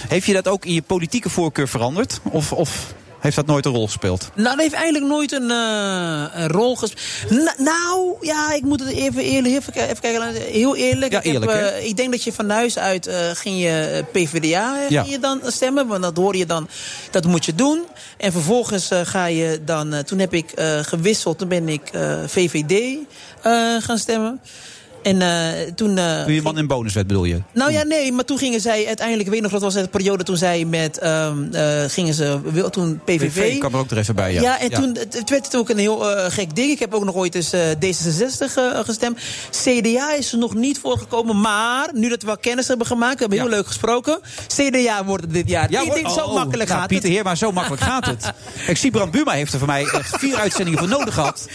[0.09, 2.21] Heeft je dat ook in je politieke voorkeur veranderd?
[2.31, 4.31] Of, of heeft dat nooit een rol gespeeld?
[4.35, 7.59] Nou, dat heeft eigenlijk nooit een, eh, een rol gespeeld.
[7.59, 10.35] nou, ja, ik moet het even eerlijk, even, even kijken.
[10.35, 11.13] Heel eerlijk.
[11.13, 11.59] Ja, ik, heb, eerlijk, hè?
[11.59, 15.03] eh, ik denk dat je van huis uit eh, ging je PvdA Ja.
[15.03, 15.87] ging je dan stemmen.
[15.87, 16.69] Want dat hoor je dan,
[17.11, 17.83] dat moet je doen.
[18.17, 20.53] En vervolgens ga je dan, toen heb ik
[20.83, 21.39] gewisseld.
[21.39, 21.91] Toen ben ik
[22.27, 22.97] VVD
[23.83, 24.41] gaan stemmen.
[25.03, 25.95] En eh, toen...
[26.25, 27.43] Toen je man in bonuswet bedoel je?
[27.53, 30.25] nou ja, nee, maar toen gingen zij uiteindelijk, ik weet nog, dat was de periode
[30.25, 32.41] toen zij met, ehm, eh, gingen ze,
[32.71, 33.59] toen PVV.
[33.59, 34.41] kwam er ook er even bij, ja.
[34.41, 36.71] Ja, en toen het, het werd het ook een heel gek ding.
[36.71, 39.19] Ik heb ook nog ooit eens eh, D66 eh, gestemd.
[39.51, 43.15] CDA is er nog niet voor gekomen, maar nu dat we wel kennis hebben gemaakt,
[43.15, 44.21] we hebben heel leuk gesproken.
[44.47, 45.71] CDA wordt het dit jaar.
[45.71, 47.17] Ja, ik denk, zo Oh, makkelijk nou, gaat Pieter het.
[47.17, 48.33] Heerma, zo makkelijk gaat het.
[48.67, 51.49] Kijk, Sibrand Buma heeft er voor mij echt vier uitzendingen voor nodig gehad...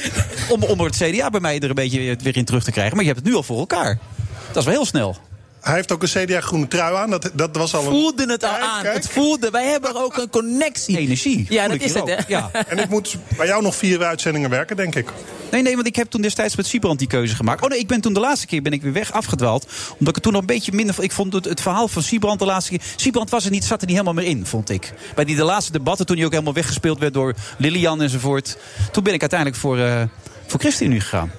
[0.50, 2.95] om, om het CDA bij mij er een beetje weer, weer in terug te krijgen.
[2.95, 4.00] Maar je hebt het nu al voor elkaar.
[4.48, 5.18] Dat is wel heel snel.
[5.62, 7.10] Hij heeft ook een CDA-groene trui aan.
[7.10, 7.90] Dat, dat was al een...
[7.90, 8.82] voelde het al Kijk, aan.
[8.82, 8.96] kijk.
[8.96, 9.50] Het voelde.
[9.50, 10.98] Wij hebben ook een connectie.
[10.98, 11.46] Energie.
[11.50, 12.26] Ja, dat is het.
[12.28, 12.50] Ja.
[12.68, 15.10] En ik moet bij jou nog vier uitzendingen werken, denk ik.
[15.52, 17.64] Nee, nee, want ik heb toen destijds met Siebrand die keuze gemaakt.
[17.64, 19.66] Oh nee, ik ben toen de laatste keer ben ik weer weg afgedwaald.
[19.92, 20.96] Omdat ik het toen nog een beetje minder...
[21.00, 22.82] Ik vond het, het verhaal van Siebrand de laatste keer...
[22.96, 24.94] Siebrand was er niet, zat er niet helemaal meer in, vond ik.
[25.16, 28.58] Bij die de laatste debatten, toen hij ook helemaal weggespeeld werd door Lilian enzovoort.
[28.92, 30.02] Toen ben ik uiteindelijk voor, eh
[30.48, 31.32] voor ChristenUnie gegaan.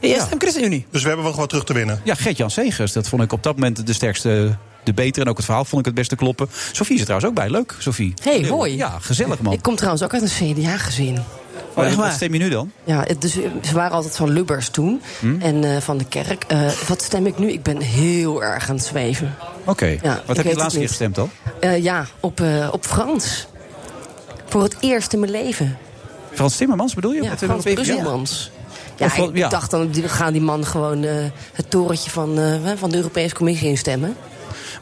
[0.00, 0.86] Ja, stem ChristenUnie.
[0.90, 2.00] Dus we hebben wel wat terug te winnen.
[2.04, 2.92] Ja, Gert-Jan Segers.
[2.92, 4.56] Dat vond ik op dat moment de sterkste...
[4.84, 6.48] De betere en ook het verhaal vond ik het beste kloppen.
[6.72, 7.50] Sofie is er trouwens ook bij.
[7.50, 8.14] Leuk, Sofie.
[8.22, 8.76] Hey, hoi.
[8.76, 9.52] Ja, gezellig man.
[9.52, 11.18] Ik kom trouwens ook uit een CDA-gezin.
[11.74, 12.72] Oh, echt wat stem je nu dan?
[12.84, 15.00] Ja, dus, eh, ze waren altijd van Lubbers toen.
[15.18, 15.40] Hm?
[15.40, 16.44] En eh, van de kerk.
[16.44, 17.52] Eh, wat stem ik nu?
[17.52, 19.34] Ik ben heel erg aan het zweven.
[19.64, 19.98] Oké.
[20.02, 21.30] Ja, wat heb je de laatste keer gestemd dan?
[21.60, 23.46] Eh, ja, op, eh, op Frans.
[24.46, 25.78] Voor het eerst in mijn leven.
[26.32, 27.22] Frans Timmermans bedoel je?
[27.22, 28.50] Ja, Frans Brusselmans.
[29.00, 29.48] Ja, Of ik ja.
[29.48, 31.14] dacht dan, die- gaan die man gewoon eh,
[31.52, 34.16] het torentje van, eh, van de Europese Commissie instemmen.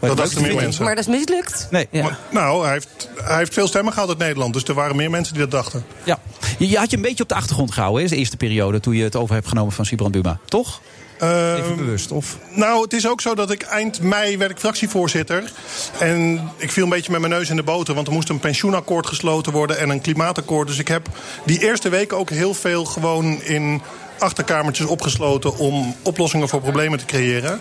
[0.00, 0.84] Dat dachten meer mensen.
[0.84, 1.68] Maar dat is mislukt.
[1.70, 1.88] Nee.
[1.92, 4.52] Maar- nou, hij heeft, hij heeft veel stemmen gehad uit Nederland.
[4.52, 5.84] Dus er waren meer mensen die dat dachten.
[6.04, 6.18] Ja.
[6.58, 8.80] Je, je had je een beetje op de achtergrond gehouden, hè, de eerste periode...
[8.80, 10.80] toen je het over hebt genomen van Sibrand Buma, toch?
[11.20, 12.38] Even bewust, of?
[12.54, 15.52] Nou, het is ook zo dat ik eind mei werd ik fractievoorzitter.
[15.98, 17.94] En ik viel een beetje met mijn neus in de boter.
[17.94, 20.68] Want er moest een pensioenakkoord gesloten worden en een klimaatakkoord.
[20.68, 21.08] Dus ik heb
[21.44, 23.82] die eerste week ook heel veel gewoon in
[24.18, 27.60] achterkamertjes opgesloten om oplossingen voor problemen te creëren.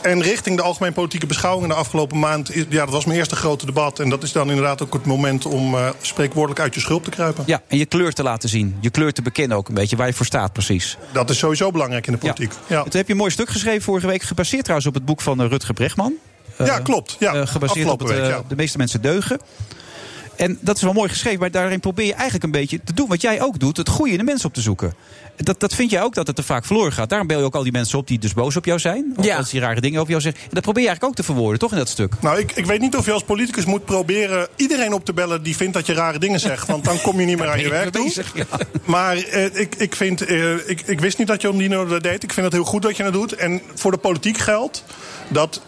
[0.00, 2.50] En richting de algemeen politieke beschouwingen de afgelopen maand...
[2.68, 3.98] ja, dat was mijn eerste grote debat.
[3.98, 7.10] En dat is dan inderdaad ook het moment om eh, spreekwoordelijk uit je schulp te
[7.10, 7.44] kruipen.
[7.46, 8.76] Ja, en je kleur te laten zien.
[8.80, 10.96] Je kleur te bekennen ook een beetje, waar je voor staat precies.
[11.12, 12.52] Dat is sowieso belangrijk in de politiek.
[12.66, 14.22] Ja, Toen heb je een mooi stuk geschreven vorige week...
[14.22, 16.12] gebaseerd trouwens op het boek van eh, Rutger Bregman.
[16.58, 17.16] Ja, Eh, klopt.
[17.18, 18.42] Ja, gebaseerd op het, week, ja.
[18.48, 19.40] De meeste mensen deugen.
[20.36, 23.08] En dat is wel mooi geschreven, maar daarin probeer je eigenlijk een beetje te doen
[23.08, 24.94] wat jij ook doet: het goede in de mensen op te zoeken.
[25.36, 27.08] Dat, dat vind jij ook dat het te vaak verloren gaat.
[27.08, 29.12] Daarom bel je ook al die mensen op die dus boos op jou zijn.
[29.16, 29.36] Of Ja.
[29.36, 30.42] als die rare dingen over jou zeggen.
[30.42, 32.14] En dat probeer je eigenlijk ook te verwoorden, toch in dat stuk?
[32.20, 35.42] Nou, ik, ik weet niet of je als politicus moet proberen iedereen op te bellen
[35.42, 36.66] die vindt dat je rare dingen zegt.
[36.66, 38.04] Want dan kom je niet meer aan je je werk toe.
[38.04, 38.44] bezig, ja.
[38.84, 41.90] Maar eh, ik, ik, vind, eh, ik, ik wist niet dat je om die nodig
[41.92, 42.22] dat deed.
[42.22, 43.32] Ik vind het heel goed dat je dat doet.
[43.34, 44.84] En voor de politiek geldt
[45.28, 45.60] dat.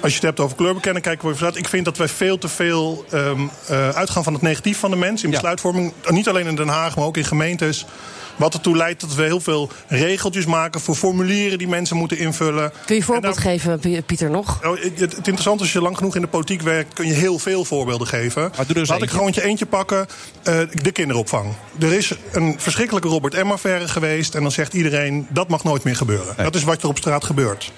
[0.00, 3.04] Als je het hebt over kleurbekennen, kijken we Ik vind dat wij veel te veel
[3.10, 5.92] ehm, eh, uitgaan van het negatief van de mens in besluitvorming.
[6.08, 7.86] Niet alleen in Den Haag, maar ook in gemeentes.
[8.36, 12.70] Wat ertoe leidt dat we heel veel regeltjes maken voor formulieren die mensen moeten invullen.
[12.70, 14.62] Kun je een voorbeeld geven, Pieter, nog?
[14.62, 17.12] Nou, het, het interessante is, als je lang genoeg in de politiek werkt, kun je
[17.12, 18.52] heel veel voorbeelden geven.
[18.66, 20.06] doe eens Laat ik gewoon eentje pakken.
[20.42, 21.52] eh, de kinderopvang.
[21.80, 24.34] Er is een verschrikkelijke Robert M-affaire geweest.
[24.34, 26.34] En dan zegt iedereen, dat mag nooit meer gebeuren.
[26.36, 27.72] Dat is wat er op straat gebeurt.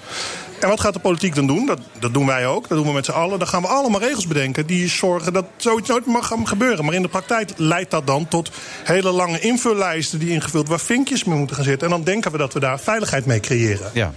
[0.59, 1.65] En wat gaat de politiek dan doen?
[1.65, 2.67] Dat, dat doen wij ook.
[2.67, 3.39] Dat doen we met z'n allen.
[3.39, 6.85] Dan gaan we allemaal regels bedenken die zorgen dat zoiets nooit mag gaan gebeuren.
[6.85, 8.51] Maar in de praktijk leidt dat dan tot
[8.83, 11.87] hele lange invullijsten die ingevuld waar vinkjes mee moeten gaan zitten.
[11.87, 13.91] En dan denken we dat we daar veiligheid mee creëren.
[13.93, 14.13] Ja.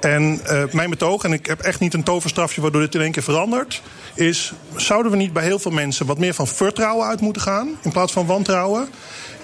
[0.00, 3.12] En eh, mijn betoog, en ik heb echt niet een toverstrafje waardoor dit in één
[3.12, 3.82] keer verandert,
[4.14, 7.68] is: zouden we niet bij heel veel mensen wat meer van vertrouwen uit moeten gaan
[7.82, 8.88] in plaats van wantrouwen?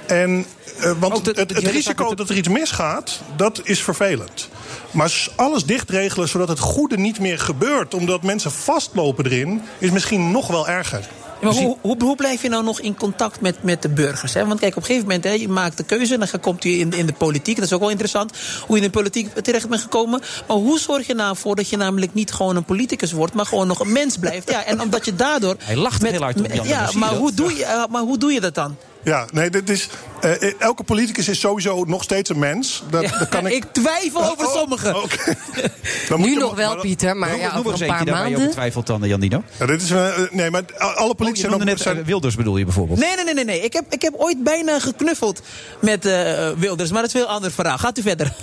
[0.08, 0.46] En,
[0.80, 4.48] eh, want het, risico dat er iets misgaat, dat is vervelend.
[4.90, 10.30] Maar alles dichtregelen zodat het goede niet meer gebeurt, omdat mensen vastlopen erin, is misschien
[10.30, 11.08] nog wel erger.
[11.40, 14.34] Ja, maar hoe, hoe, hoe blijf je nou nog in contact met, met de burgers?
[14.34, 14.46] Hè?
[14.46, 16.14] Want kijk, op een gegeven moment, hè, je maakt de keuze...
[16.14, 17.56] en dan komt u in, in de politiek.
[17.56, 18.32] Dat is ook wel interessant,
[18.66, 20.20] hoe je in de politiek terecht bent gekomen.
[20.46, 23.34] Maar hoe zorg je nou voor dat je namelijk niet gewoon een politicus wordt...
[23.34, 24.50] maar gewoon nog een mens blijft?
[24.50, 25.56] Ja, en omdat je daardoor...
[25.58, 28.32] Hij lacht heel hard op Jan, Ja, maar hoe, doe je, eh, maar hoe doe
[28.32, 28.76] je dat dan?
[29.08, 29.88] Ja, nee, dit is,
[30.20, 32.82] eh, elke politicus is sowieso nog steeds een mens.
[32.90, 33.52] Dat, dat kan ik...
[33.58, 34.92] Ik twijfel over Oh, sommigen.
[36.08, 38.28] Dan moet Nu je- nog wel, maar- Pieter, maar ja, over een paar daar waar
[38.28, 38.50] je maanden...
[38.50, 39.42] twijfelt dan, eh, Jandino.
[39.58, 41.70] Ja, dit is, eh, nee, maar alle politici Oh, Je zijn noemde ook...
[41.76, 42.98] net zijn- eh, Wilders bedoel je bijvoorbeeld.
[42.98, 43.44] Nee, nee, nee, nee.
[43.44, 43.60] nee.
[43.60, 45.42] Ik, heb, ik heb ooit bijna geknuffeld
[45.80, 46.90] met eh, Wilders.
[46.90, 47.78] Maar dat is een heel ander verhaal.
[47.78, 48.32] Gaat u verder.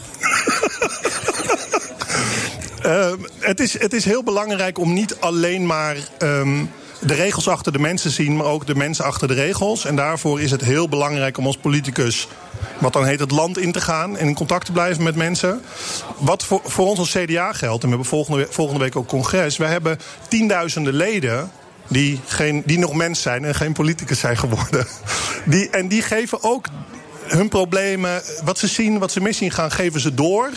[2.82, 6.66] Eh, het, is, het is heel belangrijk om niet alleen maar ehm,
[7.06, 9.86] de regels achter de mensen zien, maar ook de mensen achter de regels.
[9.86, 12.28] En daarvoor is het heel belangrijk om als politicus,
[12.80, 15.62] wat dan heet het land in te gaan en in contact te blijven met mensen.
[16.18, 19.58] Wat voor, voor ons als CDA geldt, en we hebben volgende, volgende week ook congres,
[19.58, 21.52] we hebben tienduizenden leden.
[21.88, 24.88] Die, geen, die nog mens zijn en geen politicus zijn geworden.
[25.46, 26.68] Die, en die geven ook
[27.22, 30.50] hun problemen, wat ze zien, wat ze miszien gaan, geven ze door.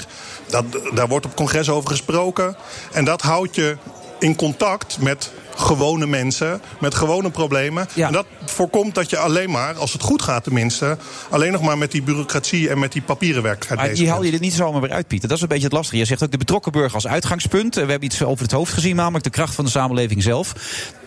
[0.47, 2.57] Dat, daar wordt op congres over gesproken.
[2.93, 3.77] En dat houdt je
[4.19, 7.89] in contact met gewone mensen, met gewone problemen.
[7.97, 10.97] En dat voorkomt dat je alleen maar, als het goed gaat tenminste...
[11.31, 14.23] alleen nog maar met die bureaucratie en met die papieren werkelijkheid Maar bezig die haal
[14.23, 15.29] je er niet zomaar weer uit, Pieter.
[15.29, 15.97] Dat is een beetje het lastige.
[15.97, 17.75] Je zegt ook de betrokken burger als uitgangspunt.
[17.75, 20.55] We hebben iets over het hoofd gezien, namelijk de kracht van de samenleving zelf.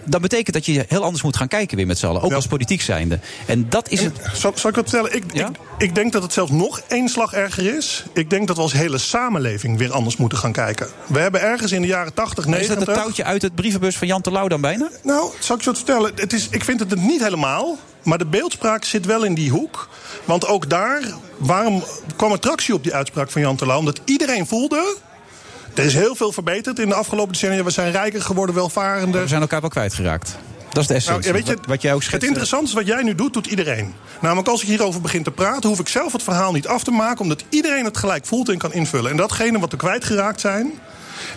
[0.05, 2.21] Dat betekent dat je heel anders moet gaan kijken weer met z'n allen.
[2.21, 3.19] Ook als politiek zijnde.
[3.45, 4.19] En dat is het.
[4.33, 5.15] Zal, zal ik wat vertellen?
[5.15, 5.47] Ik, ik,
[5.77, 8.03] ik denk dat het zelfs nog één slag erger is.
[8.13, 10.87] Ik denk dat we als hele samenleving weer anders moeten gaan kijken.
[11.07, 12.85] We hebben ergens in de jaren 80, Maar is 90...
[12.85, 14.89] dat het touwtje uit het brievenbus van Jan Terlouw dan bijna?
[15.03, 16.11] Nou, zal ik je wat vertellen?
[16.15, 17.77] Het is, ik vind het het niet helemaal.
[18.03, 19.89] Maar de beeldspraak zit wel in die hoek.
[20.25, 21.01] Want ook daar,
[21.37, 21.83] waarom
[22.15, 23.79] kwam er tractie op die uitspraak van Jan Terlouw?
[23.79, 24.95] Omdat iedereen voelde...
[25.73, 27.63] Er is heel veel verbeterd in de afgelopen decennia.
[27.63, 29.21] We zijn rijker geworden, welvarender.
[29.21, 30.37] We zijn elkaar wel kwijtgeraakt.
[30.69, 31.31] Dat is de Nou, essentie.
[31.33, 32.27] ja, je, wat, wat jij ook het schetst.
[32.27, 33.93] interessante is wat jij nu doet, doet iedereen.
[34.21, 36.91] Namelijk als ik hierover begin te praten, hoef ik zelf het verhaal niet af te
[36.91, 39.11] maken, omdat iedereen het gelijk voelt en kan invullen.
[39.11, 40.71] En datgene wat we kwijtgeraakt zijn.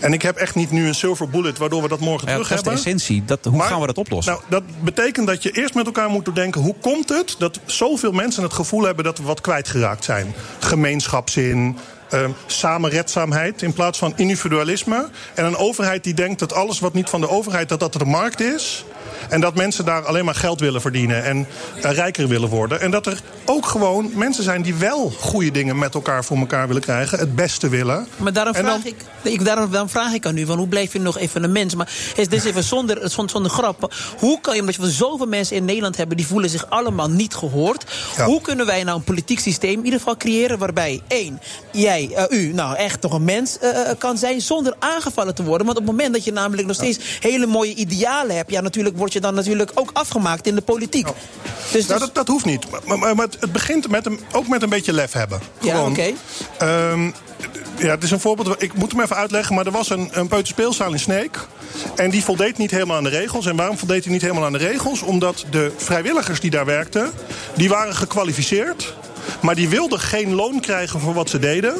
[0.01, 2.49] En ik heb echt niet nu een silver bullet waardoor we dat morgen Ja, terug
[2.49, 2.93] dat is de hebben.
[2.93, 3.25] essentie.
[3.25, 4.33] Dat, hoe Maar- gaan we dat oplossen?
[4.33, 6.61] Nou, dat betekent dat je eerst met elkaar moet doordenken...
[6.61, 10.35] hoe komt het dat zoveel mensen het gevoel hebben dat we wat kwijtgeraakt zijn?
[10.59, 11.77] Gemeenschapszin,
[12.15, 15.09] eh, samenredzaamheid in plaats van individualisme.
[15.35, 17.69] En een overheid die denkt dat alles wat niet van de overheid...
[17.69, 18.85] dat dat de markt is.
[19.29, 21.47] En dat mensen daar alleen maar geld willen verdienen en
[21.83, 22.81] eh, rijker willen worden.
[22.81, 26.67] En dat er ook gewoon mensen zijn die wel goede dingen met elkaar voor elkaar
[26.67, 27.19] willen krijgen.
[27.19, 28.07] Het beste willen.
[28.17, 30.93] Maar daarom vraag, dan- ik, ik, daarom, daarom vraag ik aan u, van hoe blijf
[30.93, 31.75] je nog even een mens?
[31.75, 33.95] Maar is dit even zonder, zonder, zonder grap.
[34.19, 36.17] Hoe kan je, omdat we zoveel mensen in Nederland hebben...
[36.17, 37.85] die voelen zich allemaal niet gehoord.
[38.25, 40.59] Hoe kunnen wij nou een politiek systeem in ieder geval creëren...
[40.59, 41.41] waarbij, één,
[41.73, 44.41] jij, eh, u, nou echt toch een mens eh, eh, kan zijn...
[44.41, 45.67] zonder aangevallen te worden.
[45.67, 48.51] Want op het moment dat je namelijk nog steeds hele mooie idealen hebt...
[48.51, 51.09] ja, natuurlijk word je dan natuurlijk ook afgemaakt in de politiek.
[51.73, 52.71] Dus, Nou, dat, dat hoeft niet.
[52.71, 55.41] Maar, maar, maar het begint met een, ook met een beetje lef hebben.
[55.61, 56.13] Ja, oké.
[56.59, 57.11] ehm,
[57.79, 58.63] ja, het is een voorbeeld.
[58.63, 59.55] Ik moet hem even uitleggen.
[59.55, 61.39] Maar er was een, een peuterspeelzaal in Sneek.
[61.97, 63.47] En die voldeed niet helemaal aan de regels.
[63.47, 65.03] En waarom voldeed hij niet helemaal aan de regels?
[65.03, 67.13] Omdat de vrijwilligers die daar werkten...
[67.55, 68.95] die waren gekwalificeerd.
[69.41, 71.75] Maar die wilden geen loon krijgen voor wat ze deden.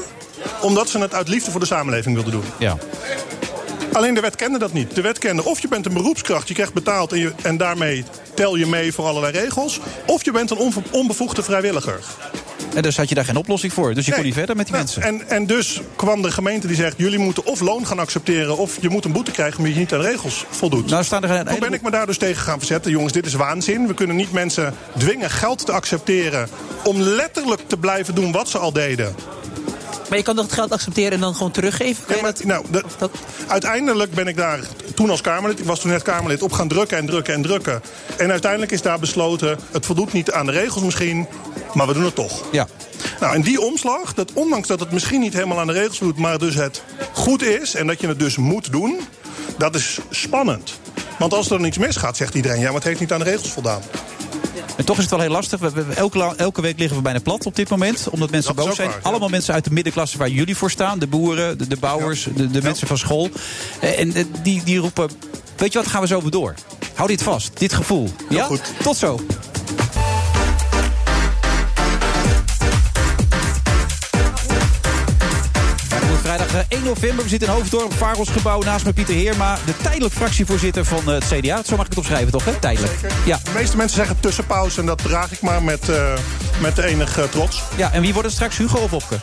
[0.61, 2.45] Omdat ze het uit liefde voor de samenleving wilden doen.
[2.59, 2.77] Ja.
[3.93, 4.95] Alleen de wet kende dat niet.
[4.95, 8.05] De wet kende of je bent een beroepskracht, je krijgt betaald en, je, en daarmee
[8.35, 9.81] tel je mee voor allerlei regels.
[10.07, 12.01] Of je bent een onbevoegde vrijwilliger.
[12.75, 13.95] En dus had je daar geen oplossing voor.
[13.95, 15.03] Dus je kon niet verder met die mensen.
[15.03, 18.57] En, en dus kwam de gemeente die zegt: jullie moeten of loon gaan accepteren.
[18.57, 20.91] of je moet een boete krijgen omdat je niet aan de regels voldoet.
[20.91, 22.91] Nou, staan er een Toen ben ik me daar dus tegen gaan verzetten.
[22.91, 23.87] Jongens, dit is waanzin.
[23.87, 26.49] We kunnen niet mensen dwingen geld te accepteren.
[26.85, 29.15] om letterlijk te blijven doen wat ze al deden.
[30.09, 32.05] Maar je kan toch het geld accepteren en dan gewoon teruggeven?
[32.05, 32.85] Kan dat- Nou, de-
[33.47, 34.61] uiteindelijk ben ik daar
[34.95, 37.83] toen als Kamerlid, ik was toen net Kamerlid, op gaan drukken en drukken en drukken.
[38.17, 41.27] En uiteindelijk is daar besloten, het voldoet niet aan de regels misschien,
[41.75, 42.43] maar we doen het toch.
[42.53, 42.67] Ja.
[43.21, 46.19] Nou, en die omslag, dat ondanks dat het misschien niet helemaal aan de regels voldoet,
[46.19, 49.01] maar dus het goed is en dat je het dus moet doen,
[49.59, 50.79] dat is spannend.
[51.19, 53.25] Want als er dan iets misgaat, zegt iedereen, ja, maar het heeft niet aan de
[53.25, 53.81] regels voldaan.
[54.77, 55.61] En toch is het wel heel lastig.
[55.61, 58.09] We, we- elke, elke week liggen we bijna plat op dit moment.
[58.11, 58.89] Omdat mensen Dat boos zijn.
[58.89, 59.09] waar, ja.
[59.09, 60.99] Allemaal mensen uit de middenklasse waar jullie voor staan.
[60.99, 63.29] De boeren, de, de bouwers, de, de mensen van school.
[63.81, 65.11] Eh, En eh, die, die roepen...
[65.57, 66.55] Weet je wat, gaan we zo weer door.
[66.95, 68.09] Hou dit vast, dit gevoel.
[68.29, 68.45] Ja?
[68.45, 68.61] goed.
[68.83, 69.21] Tot zo.
[76.37, 76.44] cara.
[76.55, 77.23] Vrijdag eh, 1 november.
[77.25, 78.61] We zitten in Hoofddorp, Varelsgebouw.
[78.63, 81.63] Naast me Pieter Heerma, de tijdelijk fractievoorzitter van eh, het CDA.
[81.65, 82.45] Zo mag ik het opschrijven, toch?
[82.45, 82.53] Hè?
[82.53, 82.93] Tijdelijk.
[83.25, 83.41] Ja.
[83.45, 86.13] De meeste mensen zeggen tussenpauze en dat draag ik maar met, eh,
[86.61, 87.63] met enige eh, trots.
[87.77, 89.17] ja, en wie wordt het straks, Hugo of Opke?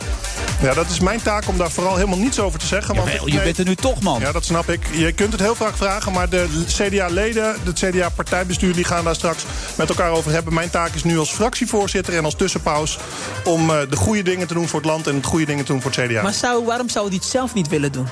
[0.61, 2.95] Ja, dat is mijn taak om daar vooral helemaal niets over te zeggen.
[2.95, 4.19] want ik- je nee, bent er nu toch, man.
[4.19, 4.87] Ja, dat snap ik.
[4.91, 8.73] Je kunt het heel vaak vragen, maar de CDA-leden, het CDA-partijbestuur...
[8.73, 9.43] die gaan daar straks
[9.75, 10.53] met elkaar over hebben.
[10.53, 12.97] Mijn taak is nu als fractievoorzitter en als tussenpaus...
[13.43, 15.71] om eh, de goede dingen te doen voor het land en de goede dingen te
[15.71, 16.21] doen voor het CDA.
[16.21, 18.07] Maar zou, waarom zou hij het zelf niet willen doen?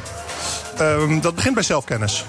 [0.77, 2.25] Ehm, dat begint bij zelfkennis.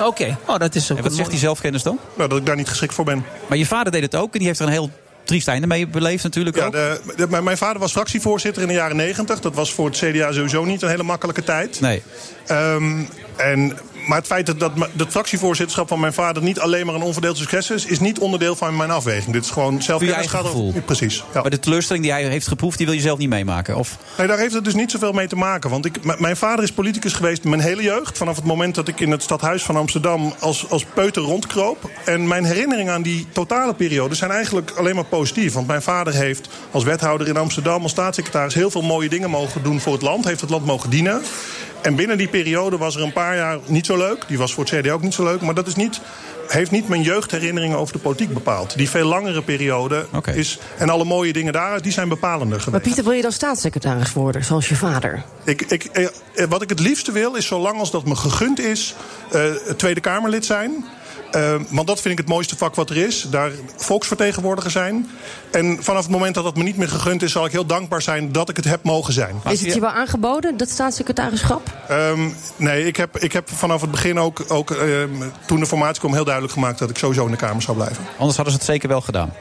[0.00, 1.98] Oké, oh, dat is ook En wat zegt die zelfkennis dan?
[2.16, 3.24] Nou, dat ik daar niet geschikt voor ben.
[3.46, 4.90] Maar je vader deed het ook en die heeft er een heel
[5.24, 6.72] triest einde mee beleefd natuurlijk Ja, ook.
[6.72, 9.40] de, de- mijn- mijn vader was fractievoorzitter in de jaren negentig.
[9.40, 11.80] Dat was voor het CDA sowieso niet een hele makkelijke tijd.
[11.80, 12.02] Nee.
[12.46, 13.00] Ehm,
[13.36, 17.02] en, maar het feit dat, dat het fractievoorzitterschap van mijn vader niet alleen maar een
[17.02, 19.32] onverdeeld succes is, is niet onderdeel van mijn afweging.
[19.32, 20.16] Dit is gewoon zelfkennis.
[20.34, 20.72] over- gevoel.
[20.84, 21.24] Precies.
[21.34, 21.40] Ja.
[21.40, 23.76] Maar de teleurstelling die hij heeft geproefd, die wil je zelf niet meemaken.
[23.76, 25.70] Of, Nee, daar heeft het dus niet zoveel mee te maken.
[25.70, 28.18] Want ik, mijn vader is politicus geweest mijn hele jeugd.
[28.18, 31.90] Vanaf het moment dat ik in het stadhuis van Amsterdam als, als peuter rondkroop.
[32.04, 35.52] En mijn herinneringen aan die totale periode zijn eigenlijk alleen maar positief.
[35.52, 38.54] Want mijn vader heeft als wethouder in Amsterdam, als staatssecretaris...
[38.54, 40.24] heel veel mooie dingen mogen doen voor het land.
[40.24, 41.22] Heeft het land mogen dienen.
[41.86, 44.24] En binnen die periode was er een paar jaar niet zo leuk.
[44.28, 45.40] Die was voor het CDA ook niet zo leuk.
[45.40, 46.00] Maar dat is niet,
[46.48, 48.76] heeft niet mijn jeugdherinneringen over de politiek bepaald.
[48.76, 50.58] Die veel langere periode is...
[50.78, 52.70] En alle mooie dingen daaruit, die zijn bepalender geweest.
[52.70, 55.22] Maar Pieter, wil je dan staatssecretaris worden, zoals je vader?
[55.44, 58.60] Ik, ik, eh, eh, wat ik het liefste wil, is zolang als dat me gegund
[58.60, 58.94] is,
[59.30, 59.42] eh,
[59.76, 60.84] Tweede Kamerlid zijn.
[61.30, 63.26] Eh, want dat vind ik het mooiste vak wat er is.
[63.30, 65.10] Daar volksvertegenwoordiger zijn.
[65.50, 68.02] En vanaf het moment dat dat me niet meer gegund is, zal ik heel dankbaar
[68.02, 69.36] zijn dat ik het heb mogen zijn.
[69.48, 71.70] Is het je wel aangeboden, dat staatssecretarischap?
[71.88, 75.10] Ehm, nee, ik heb, ik heb vanaf het begin ook, ook ehm,
[75.46, 78.04] toen de formatie kwam, heel duidelijk gemaakt dat ik sowieso in de Kamer zou blijven.
[78.18, 79.32] anders hadden ze het zeker wel gedaan.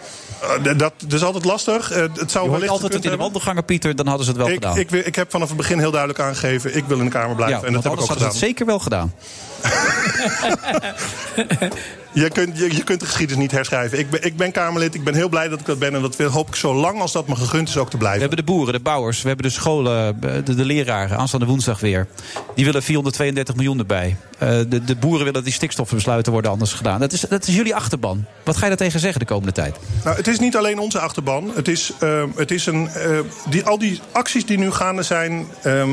[0.41, 1.91] Eh, dat, is altijd lastig.
[1.91, 4.49] Eh, het zou wellicht altijd het in de wandelgangen, Pieter, dan hadden ze het wel
[4.49, 4.77] ik, gedaan.
[4.77, 7.59] ik, ik heb vanaf het begin heel duidelijk aangegeven, ik wil in de Kamer blijven.
[7.59, 8.21] ja, en dat heb ik ook gedaan.
[8.21, 9.13] ze het zeker wel gedaan.
[12.15, 13.99] Je kunt, je, je kunt de geschiedenis niet herschrijven.
[13.99, 15.95] Ik ben, ik ben Kamerlid, ik ben heel blij dat ik dat ben.
[15.95, 17.97] En dat wil- hoop ik zo lang als dat me gegund is ook te We
[17.97, 18.19] blijven.
[18.19, 22.07] hebben de boeren, de bouwers, we hebben de scholen, de, de leraren, aanstaande woensdag weer.
[22.55, 24.15] Die willen 432 miljoen erbij.
[24.37, 26.99] Eh, de, de boeren willen dat die stikstofbesluiten worden anders gedaan.
[26.99, 28.25] Dat is, dat is jullie achterban.
[28.43, 29.75] Wat ga je daar tegen zeggen de komende tijd?
[30.03, 31.51] Nou, het is niet alleen onze achterban.
[31.55, 35.45] Het is, eh, het is een, eh, die, al die acties die nu gaande zijn.
[35.63, 35.89] ehm,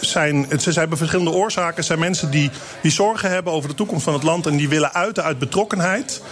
[0.00, 1.76] zijn, ze hebben verschillende oorzaken.
[1.76, 2.50] Het zijn mensen die,
[2.82, 4.46] die zorgen hebben over de toekomst van het land.
[4.46, 6.22] en die willen uiten uit betrokkenheid.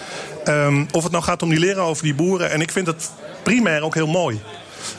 [0.44, 2.50] Ehm, of het nou gaat om die leren over die boeren.
[2.50, 3.10] En ik vind het
[3.42, 4.40] primair ook heel mooi.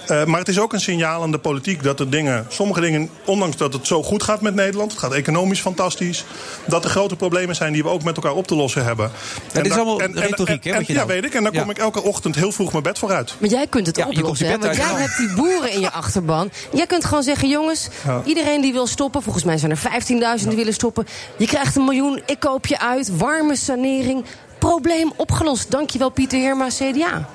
[0.07, 3.09] Eh, maar het is ook een signaal aan de politiek dat er dingen, sommige dingen,
[3.25, 6.25] ondanks dat het zo goed gaat met Nederland, het gaat economisch fantastisch,
[6.65, 9.11] dat er grote problemen zijn die we ook met elkaar op te lossen hebben.
[9.53, 11.33] dit is allemaal retoriek, hè, en- wat je ja, nou- weet ik.
[11.33, 11.59] En dan Ja.
[11.61, 13.33] kom ik elke ochtend heel vroeg mijn bed vooruit.
[13.37, 14.57] Maar jij kunt het Ja, oplossen, hè?
[14.57, 16.49] Want jij hebt die boeren in je achterban.
[16.73, 18.21] Jij kunt gewoon zeggen, jongens, Ja.
[18.25, 19.21] iedereen die wil stoppen...
[19.21, 21.07] volgens mij zijn er 15.000 die willen stoppen.
[21.37, 23.17] Je krijgt een miljoen, ik koop je uit.
[23.17, 24.25] Warme sanering,
[24.59, 25.71] probleem opgelost.
[25.71, 27.29] Dankjewel Pieter Heerma, CDA.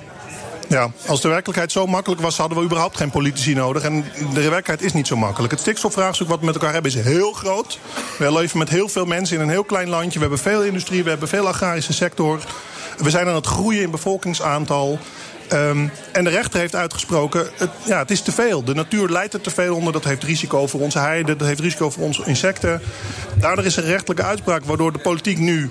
[0.71, 3.83] Ja, als de werkelijkheid zo makkelijk was, hadden we überhaupt geen politici nodig.
[3.83, 5.51] En de werkelijkheid is niet zo makkelijk.
[5.51, 7.79] Het stikstofvraagstuk wat we met elkaar hebben is heel groot.
[8.17, 10.13] We leven met heel veel mensen in een heel klein landje.
[10.13, 12.39] We hebben veel industrie, we hebben veel agrarische sector.
[12.97, 14.99] We zijn aan het groeien in bevolkingsaantal.
[15.47, 18.63] Ehm, en de rechter heeft uitgesproken, het, ja, het is te veel.
[18.63, 19.93] De natuur leidt er te veel onder.
[19.93, 22.81] Dat heeft risico voor onze heide, dat heeft risico voor onze insecten.
[23.35, 25.69] Daardoor is er een rechtelijke uitspraak waardoor de politiek nu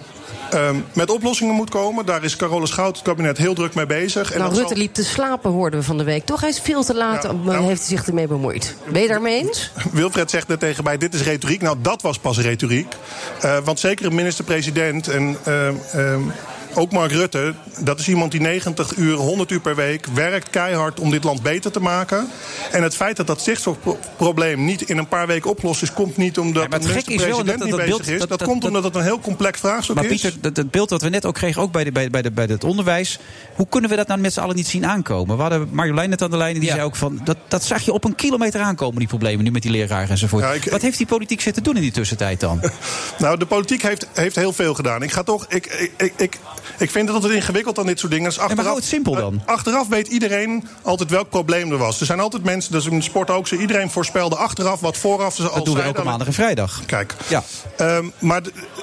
[0.51, 2.07] ehm, met oplossingen moet komen.
[2.07, 4.33] Daar is Carola Schout, het kabinet, heel druk mee bezig.
[4.33, 6.25] En nou, Rutte zal- liep te slapen, hoorden we van de week.
[6.27, 8.75] Toch, hij is veel te laat, Ja, eh, nou- heeft hij zich ermee bemoeid.
[8.93, 9.71] Ben je daarmee eens?
[9.93, 11.63] Wilfred zegt net tegen mij, dit is retoriek.
[11.63, 12.95] Nou, dat was pas retoriek.
[13.41, 16.21] Eh, want zeker een minister-president en ehm, ehm,
[16.75, 17.55] ook Mark Rutte...
[17.79, 21.01] dat is iemand die 90 uur, 100 uur per week werkt keihard...
[21.01, 22.29] om dit land beter te maken.
[22.73, 25.93] En het feit dat dat stikstofprobleem niet in een paar weken oplost is...
[25.93, 28.09] komt niet omdat maar de het gekke is wel minister-president dat- niet dat bezig beeld-
[28.15, 28.19] is.
[28.19, 30.11] dat- Dat, dat- komt dat- omdat het een heel complex vraagstuk Maar is.
[30.21, 32.31] Pieter, dat, het beeld dat we net ook kregen, ook bij, de, bij, bij, de,
[32.31, 33.19] bij het onderwijs.
[33.55, 35.37] Hoe kunnen we dat nou met z'n allen niet zien aankomen?
[35.37, 37.21] We hadden Marjolein net aan de lijn en die zei ook van...
[37.25, 40.71] Dat, dat zag je op een kilometer aankomen, die problemen nu met die leraren enzovoort.
[40.71, 42.61] Wat heeft die politiek zitten doen in die tussentijd dan?
[43.19, 45.03] Nou, de politiek heeft, heeft heel veel gedaan.
[45.03, 45.47] Ik ga toch.
[45.49, 46.39] Ik, ik, ik,
[46.79, 48.29] ik, vind het altijd ingewikkeld aan dit soort dingen.
[48.29, 49.43] Dus maar achteraf, hou het simpel dan.
[49.47, 52.01] eh, achteraf weet iedereen altijd welk probleem er was.
[52.01, 53.57] Er zijn altijd mensen, dat is in de sport ook zo.
[53.57, 56.83] Iedereen voorspelde achteraf wat vooraf ze al Dat doen we elke maandag en vrijdag.
[56.87, 57.15] Kijk.
[57.29, 57.43] Ja.
[57.77, 58.43] Ehm, maar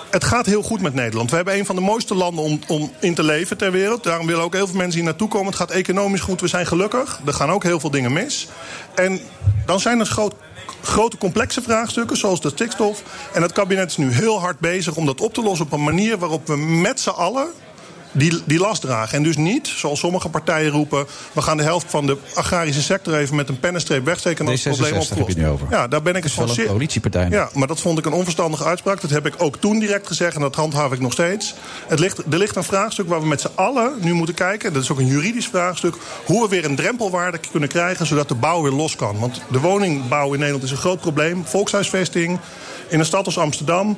[0.09, 1.29] het gaat heel goed met Nederland.
[1.29, 4.03] We hebben een van de mooiste landen om, om in te leven ter wereld.
[4.03, 5.47] Daarom willen ook heel veel mensen hier naartoe komen.
[5.47, 6.41] Het gaat economisch goed.
[6.41, 7.19] We zijn gelukkig.
[7.25, 8.47] Er gaan ook heel veel dingen mis.
[8.95, 9.19] En
[9.65, 10.33] dan zijn er groot,
[10.81, 13.03] grote complexe vraagstukken, zoals de stikstof.
[13.33, 15.83] En het kabinet is nu heel hard bezig om dat op te lossen op een
[15.83, 17.47] manier waarop we met z'n allen
[18.11, 19.17] die, die last dragen.
[19.17, 21.05] En dus niet, zoals sommige partijen roepen...
[21.31, 24.39] we gaan de helft van de agrarische sector even met een pennenstreep wegsteken...
[24.39, 25.37] en dan is het probleem D66 heb je opgelost.
[25.37, 25.67] nu over.
[25.69, 27.27] Ja, daar ben ik het van zeer- coalitiepartij.
[27.29, 29.01] Ja, maar dat vond ik een onverstandige uitspraak.
[29.01, 31.53] Dat heb ik ook toen direct gezegd en dat handhaaf ik nog steeds.
[31.87, 34.73] Het ligt, er ligt een vraagstuk waar we met z'n allen nu moeten kijken...
[34.73, 35.95] dat is ook een juridisch vraagstuk...
[36.25, 38.05] hoe we weer een drempelwaarde kunnen krijgen...
[38.05, 39.19] zodat de bouw weer los kan.
[39.19, 41.45] Want de woningbouw in Nederland is een groot probleem.
[41.45, 42.39] Volkshuisvesting
[42.89, 43.97] in een stad als Amsterdam...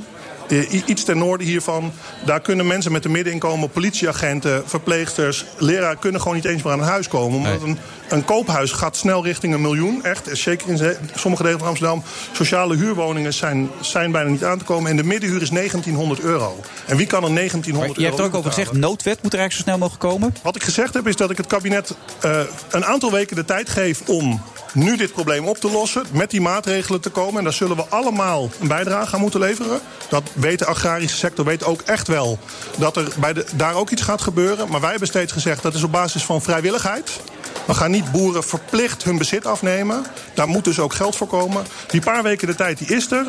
[0.50, 1.92] Eh, Iets ten noorden hiervan,
[2.26, 6.80] daar kunnen mensen met een middeninkomen, politieagenten, verpleegsters, leraar kunnen gewoon niet eens meer aan
[6.80, 7.38] een huis komen.
[7.38, 7.78] Omdat een,
[8.10, 10.30] een koophuis gaat snel richting een miljoen, echt.
[10.32, 12.04] Zeker in sommige delen van Amsterdam.
[12.32, 14.90] Sociale huurwoningen zijn, zijn bijna niet aan te komen.
[14.92, 16.60] En de middenhuur is 1900 euro.
[16.86, 19.40] En wie kan er 1900 Je hebt er euro ook over gezegd, noodwet moet er
[19.40, 20.36] eigenlijk zo snel mogelijk komen.
[20.44, 22.40] Wat ik gezegd heb is dat ik het kabinet eh,
[22.70, 24.42] een aantal weken de tijd geef om
[24.74, 26.04] nu dit probleem op te lossen.
[26.12, 27.38] Met die maatregelen te komen.
[27.38, 29.80] En daar zullen we allemaal een bijdrage aan moeten leveren.
[30.10, 32.40] Dat weet de agrarische sector weet ook echt wel
[32.78, 34.70] dat er bij de, daar ook iets gaat gebeuren.
[34.70, 37.20] Maar wij hebben steeds gezegd dat is op basis van vrijwilligheid.
[37.66, 40.06] We gaan niet boeren verplicht hun bezit afnemen.
[40.34, 41.66] Daar moet dus ook geld voor komen.
[41.88, 43.28] Die paar weken de tijd die is er.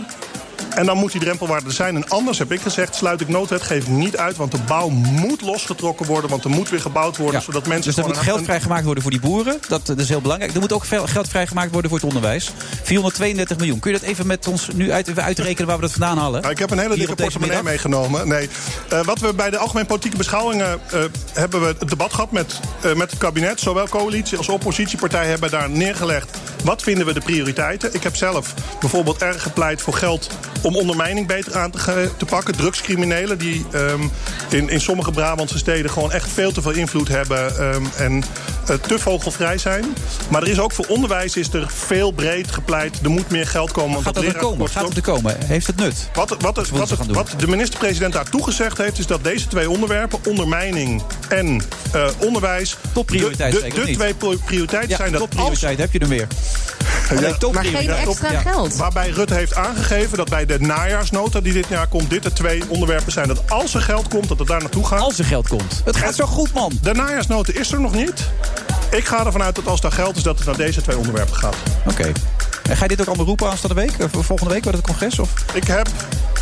[0.74, 1.96] En dan moet die drempelwaarde er zijn.
[1.96, 4.36] En anders heb ik gezegd, sluit ik noodwetgeving niet uit.
[4.36, 6.30] Want de bouw moet losgetrokken worden.
[6.30, 7.42] Want er moet weer gebouwd worden.
[7.42, 9.58] Zodat mensen Dus er moet geld een- vrijgemaakt worden voor die boeren.
[9.68, 10.54] Dat, dat is heel belangrijk.
[10.54, 12.50] Er moet ook veel geld vrijgemaakt worden voor het onderwijs.
[12.82, 13.78] 432 miljoen.
[13.78, 16.40] Kun je dat even met ons nu uit, even uitrekenen waar we dat vandaan halen?
[16.40, 18.28] Nou, ik heb een hele dikke portemonnee meegenomen.
[18.28, 18.48] Nee.
[18.88, 21.00] Eh, wat we bij de algemeen politieke beschouwingen eh,
[21.32, 23.60] hebben we het debat gehad met, eh, met het kabinet.
[23.60, 26.38] Zowel coalitie als oppositiepartijen hebben daar neergelegd.
[26.64, 27.94] Wat vinden we de prioriteiten?
[27.94, 30.30] Ik heb zelf bijvoorbeeld erg gepleit voor geld
[30.62, 32.56] om ondermijning beter aan te, te pakken.
[32.56, 34.02] Drugscriminelen die ehm,
[34.50, 38.22] in, in sommige Brabantse steden gewoon echt veel te veel invloed hebben ehm, en
[38.66, 39.84] eh, te vogelvrij zijn.
[40.28, 42.98] Maar er is ook voor onderwijs is er veel breed gepleit.
[43.02, 43.92] Er moet meer geld komen.
[43.92, 44.68] want Gaat dat er komen?
[44.68, 45.36] Gaat het er komen?
[45.44, 46.11] Heeft het nut?
[46.14, 48.98] wat, wat, Wat wat, wat de minister-president daar toegezegd heeft...
[48.98, 52.76] is dat deze twee onderwerpen, ondermijning en eh, onderwijs...
[52.92, 55.30] Topprioriteit de, zeker, de, de twee prioriteiten Ja, zijn dat als...
[55.30, 56.26] topprioriteit heb je er meer.
[57.52, 58.40] Maar geen extra Ja.
[58.40, 58.76] geld.
[58.76, 62.11] Waarbij Rutte heeft aangegeven dat bij de najaarsnota die dit jaar komt...
[62.11, 65.01] dit de twee onderwerpen zijn dat als er geld komt, dat het daar naartoe gaat.
[65.01, 65.82] Als er geld komt.
[65.84, 66.78] Het gaat zo goed, man.
[66.82, 68.30] De najaarsnota is er nog niet.
[68.90, 71.36] Ik ga ervan uit dat als daar geld is, dat het naar deze twee onderwerpen
[71.36, 71.57] gaat.
[71.86, 72.12] Oké.
[72.70, 73.90] En ga je dit ook allemaal roepen aanstaande week?
[74.16, 75.18] Of volgende week bij het congres?
[75.18, 75.28] Of?
[75.54, 75.88] Ik heb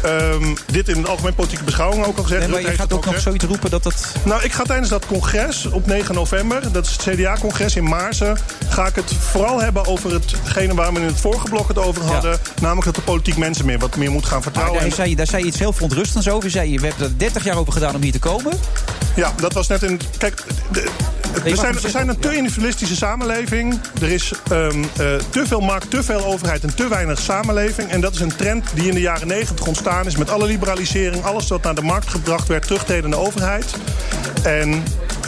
[0.03, 2.41] ehm, dit in de algemeen politieke beschouwing ook al gezegd.
[2.41, 4.13] Nee, maar je gaat het ook nog zoiets roepen dat dat...
[4.25, 8.39] Nou, ik ga tijdens dat congres op 9 november, dat is het CDA-congres in Maarsen,
[8.69, 12.03] ga ik het vooral hebben over hetgene waar we in het vorige blok het over
[12.03, 12.39] hadden.
[12.61, 14.79] Namelijk dat de politiek mensen meer wat meer moet gaan Maar vertrouwen.
[14.81, 16.45] daar, En- zei, je- daar zei je iets heel verontrustends over.
[16.45, 18.53] Je zei, je, we hebben er 30 jaar over gedaan om hier te komen.
[19.17, 20.01] Ja, dat was net in.
[20.19, 20.89] Kijk, de-
[21.43, 23.81] We zijn, we zijn een te individualistische samenleving.
[24.01, 27.91] Er is ehm, eh, te veel markt, te veel overheid en te weinig samenleving.
[27.91, 30.17] En dat is een trend die in de jaren negentig ontstaan is...
[30.17, 32.67] met alle liberalisering, alles wat naar de markt gebracht werd...
[32.67, 33.75] terugtredende overheid.
[34.43, 34.83] En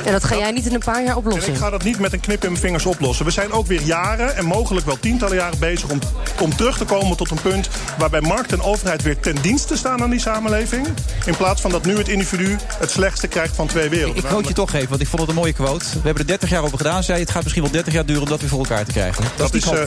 [0.05, 1.53] En dat ga jij niet in een paar jaar en oplossen.
[1.53, 3.25] ik ga dat niet met een knip in mijn vingers oplossen.
[3.25, 5.99] We zijn ook weer jaren en mogelijk wel tientallen jaren bezig om,
[6.41, 10.03] om terug te komen tot een punt waarbij markt en overheid weer ten dienste staan
[10.03, 10.87] aan die samenleving.
[11.27, 14.17] In plaats van dat nu het individu het slechtste krijgt van twee werelden.
[14.23, 15.85] Ik quote je toch even, want ik vond het een mooie quote.
[15.85, 17.23] We hebben er 30 jaar over gedaan, zei je.
[17.23, 19.25] Het gaat misschien wel 30 jaar duren om dat weer voor elkaar te krijgen.
[19.37, 19.87] Dat, is niet eh,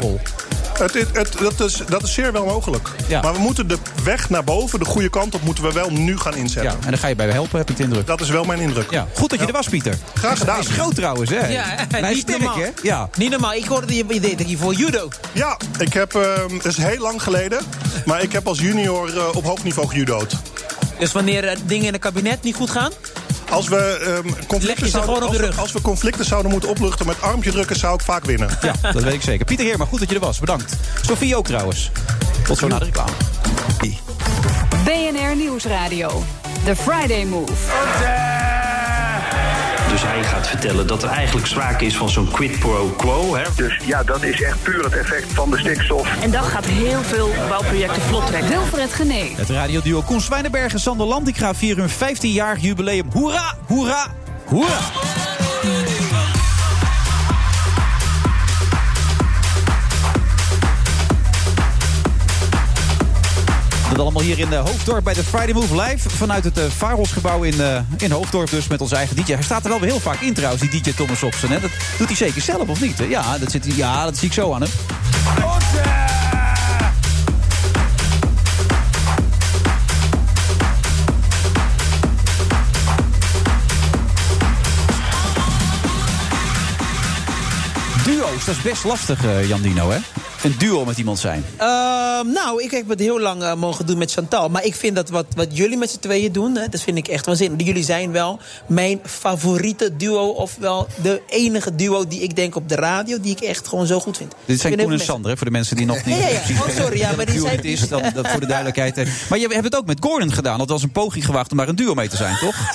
[0.80, 2.90] het, het, het- dat, is, dat is zeer wel mogelijk.
[3.22, 6.18] Maar we moeten de weg naar boven, de goede kant op, moeten we wel nu
[6.18, 6.72] gaan inzetten.
[6.72, 8.08] Ja, en daar ga je bij helpen, heb ik de indruk.
[8.08, 8.92] Dat is wel mijn indruk.
[8.92, 9.96] Ja, goed dat je er was, Pieter.
[10.14, 10.56] Graag gedaan.
[10.56, 11.48] Hij is groot trouwens, hè?
[11.48, 12.58] Ja, hij is niet sterk, normaal.
[12.58, 12.70] hè?
[12.82, 13.10] Ja.
[13.18, 13.54] Niet normaal.
[13.54, 15.08] Ik hoorde je idee dat je voor judo.
[15.32, 17.60] Ja, ik heb, ehm, het is heel lang geleden,
[18.06, 20.36] maar ik heb als junior eh, op hoog niveau gejudo'd.
[21.00, 22.92] Dus wanneer eh, dingen in het kabinet niet goed gaan...
[23.50, 23.78] Als we,
[24.26, 25.60] ehm, conflicten zouden, als, we, rug.
[25.60, 28.50] als we conflicten zouden moeten opluchten met armpje drukken, zou ik vaak winnen.
[28.62, 29.46] Ja, dat weet ik zeker.
[29.46, 30.40] Pieter Heerma, goed dat je er was.
[30.40, 30.74] Bedankt.
[31.06, 31.92] Sofie ook trouwens.
[32.44, 33.12] Tot zo na de reclame.
[34.84, 36.24] BNR Nieuwsradio.
[36.66, 38.33] The Friday Move.
[39.94, 43.36] Dus hij gaat vertellen dat er eigenlijk sprake is van zo'n quid pro quo.
[43.36, 43.44] Hè?
[43.56, 46.22] Dus ja, dat is echt puur het effect van de stikstof.
[46.22, 48.50] En dat gaat heel veel bouwprojecten vlot trekken.
[48.50, 49.34] Wilfred Genee.
[49.36, 53.06] Het radioduo Koen Zwijnenberg en Sander Landikra vieren hun 15-jarig jubileum.
[53.12, 54.08] Hoera, hoera,
[54.46, 54.80] hoera.
[63.94, 66.10] Dat allemaal hier in uh, Hoofddorp bij de Friday Move Live.
[66.10, 69.34] Vanuit het Varelsgebouw in, uh, in Hoofddorp dus met onze eigen DJ.
[69.34, 71.50] Hij staat er wel heel vaak in trouwens, die DJ Thomas Opsen.
[71.50, 71.62] Dat
[71.98, 72.98] doet hij zeker zelf of niet?
[73.10, 74.72] Ja, dat zit, ja, dat zie ik zo aan hem.
[88.04, 89.98] Duo's, dat is best lastig, eh, Jan Dino, hè?
[90.44, 91.46] Een duo met iemand zijn.
[91.58, 94.50] Ehm, nou, ik heb het heel lang eh, mogen doen met Chantal.
[94.50, 97.08] Maar ik vind dat wat, wat jullie met z'n tweeën doen, hè, dat vind ik
[97.08, 97.68] echt waanzinnig.
[97.68, 100.28] Jullie zijn wel mijn favoriete duo.
[100.28, 103.88] Of wel de enige duo die ik denk op de radio, die ik echt gewoon
[103.88, 104.34] zo goed vind.
[104.46, 106.40] Dit zijn Koen en Sander, hè, voor de mensen die nog niet Ja, ja, ja.
[106.46, 107.88] precies Oh, sorry, ja, maar die zijn- het is.
[107.88, 108.96] Dan, dat voor de duidelijkheid.
[109.30, 110.58] Maar je hebt het ook met Gordon gedaan.
[110.58, 112.56] Dat was een poging gewaagd om daar een duo mee te zijn, toch?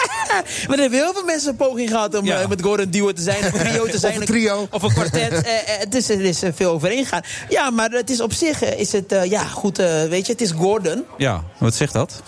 [0.68, 2.40] Maar er hebben heel veel mensen een poging gehad om Ja.
[2.40, 3.38] eh, met Gordon duo te zijn.
[3.38, 4.20] Of een trio te zijn.
[4.20, 4.68] een trio.
[4.70, 5.32] Of een kwartet.
[5.32, 7.22] Eh, het is, er is veel overheen gegaan.
[7.58, 10.32] Ja, maar het is op zich eh, is het, eh, ja, goed, eh, weet je,
[10.32, 11.04] het is Gordon.
[11.16, 12.22] Ja, wat zegt dat?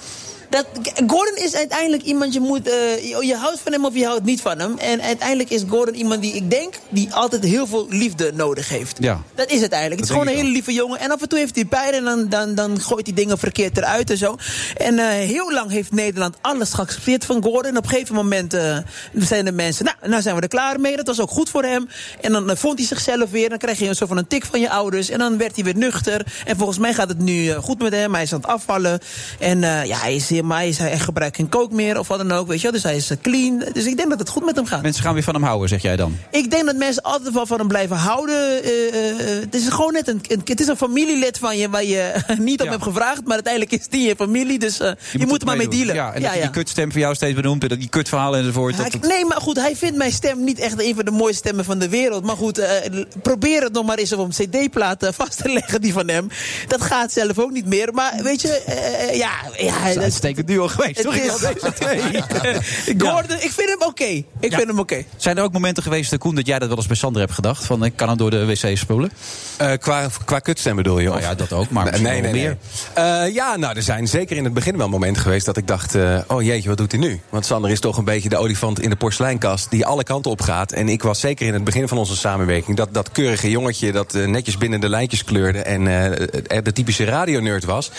[0.50, 0.66] Dat,
[1.06, 4.40] Gordon is uiteindelijk iemand, je, moet, eh, je, houdt van hem of je houdt niet
[4.40, 4.78] van hem.
[4.78, 8.96] En uiteindelijk is Gordon iemand die ik denk, die altijd heel veel liefde nodig heeft.
[9.00, 9.22] Ja.
[9.34, 10.00] Dat is het eigenlijk.
[10.00, 10.98] Het is gewoon een hele lieve jongen.
[10.98, 13.76] En af en toe heeft hij pijn en dan, dan, dan gooit hij dingen verkeerd
[13.76, 14.36] eruit en zo.
[14.76, 17.70] En eh, heel lang heeft Nederland alles geaccepteerd van Gordon.
[17.70, 18.78] En op een gegeven moment eh,
[19.14, 20.96] zijn de mensen, nou, nou zijn we er klaar mee.
[20.96, 21.88] Dat was ook goed voor hem.
[22.20, 23.48] En dan vond hij zichzelf weer.
[23.48, 25.08] Dan krijg je een soort van een tik van je ouders.
[25.08, 26.26] En dan werd hij weer nuchter.
[26.44, 28.14] En volgens mij gaat het nu goed met hem.
[28.14, 29.00] Hij is aan het afvallen.
[29.38, 32.32] En ja, hij is helemaal, hij, is, hij gebruikt geen kook meer of wat dan
[32.32, 32.46] ook.
[32.48, 32.72] Weet je wel.
[32.72, 33.64] Dus hij is eh, clean.
[33.72, 34.82] Dus ik denk dat het goed met hem gaat.
[34.82, 36.16] Mensen gaan weer van hem houden, zeg jij dan?
[36.30, 38.62] Ik denk dat mensen altijd wel van hem blijven houden.
[38.62, 41.84] Eh, eh, het is gewoon net een, een- het is een familielid van je waar
[41.84, 43.24] je niet om hebt gevraagd.
[43.24, 44.58] Maar uiteindelijk is die je familie.
[44.58, 45.94] Dus je, moet er maar mee dealen.
[45.94, 47.62] Ja, en dat je die kutstem van jou steeds benoemt.
[47.62, 48.76] En dat die kutverhalen enzovoort.
[48.76, 51.36] Hij- Dat, Nee, maar goed, hij vindt mijn stem niet echt een van de mooiste
[51.38, 52.24] stemmen van de wereld.
[52.24, 52.60] Maar goed,
[53.22, 56.28] probeer het nog maar eens op een cd-plaat eh, vast te leggen, die van hem.
[56.68, 57.92] Dat gaat zelf ook niet meer.
[57.92, 58.62] Maar weet je,
[59.12, 59.30] ja...
[59.58, 60.02] ja dat-
[60.36, 61.14] uitstekend duo geweest, het toch?
[61.14, 62.98] is- Deze twee.
[63.10, 64.04] Gordon, ik vind hem oké.
[64.04, 64.56] Ik Ja.
[64.56, 65.04] vind hem oké.
[65.16, 67.32] Zijn er ook momenten geweest, eh, Koen, dat jij dat wel eens bij Sander hebt
[67.34, 67.64] gedacht?
[67.64, 69.10] Van, ik kan hem door de wc spoelen?
[69.56, 71.08] Eh, qua, qua kutstem bedoel je?
[71.08, 72.56] Nou ja, dat ook, maar nee, nee, meer.
[72.94, 75.94] Eh, ja, nou, er zijn zeker in het begin wel momenten geweest dat ik dacht...
[75.94, 77.20] eh, oh jeetje, wat doet hij nu?
[77.28, 79.70] Want Sander is toch een beetje de olifant in de porseleinkast...
[79.70, 80.72] die alle kanten op gaat.
[80.72, 82.76] En ik was zeker in het begin van onze samenwerking...
[82.76, 85.58] dat, dat keurige jongetje dat netjes binnen de lijntjes kleurde...
[85.58, 85.84] en
[86.64, 87.90] de typische radionerd was.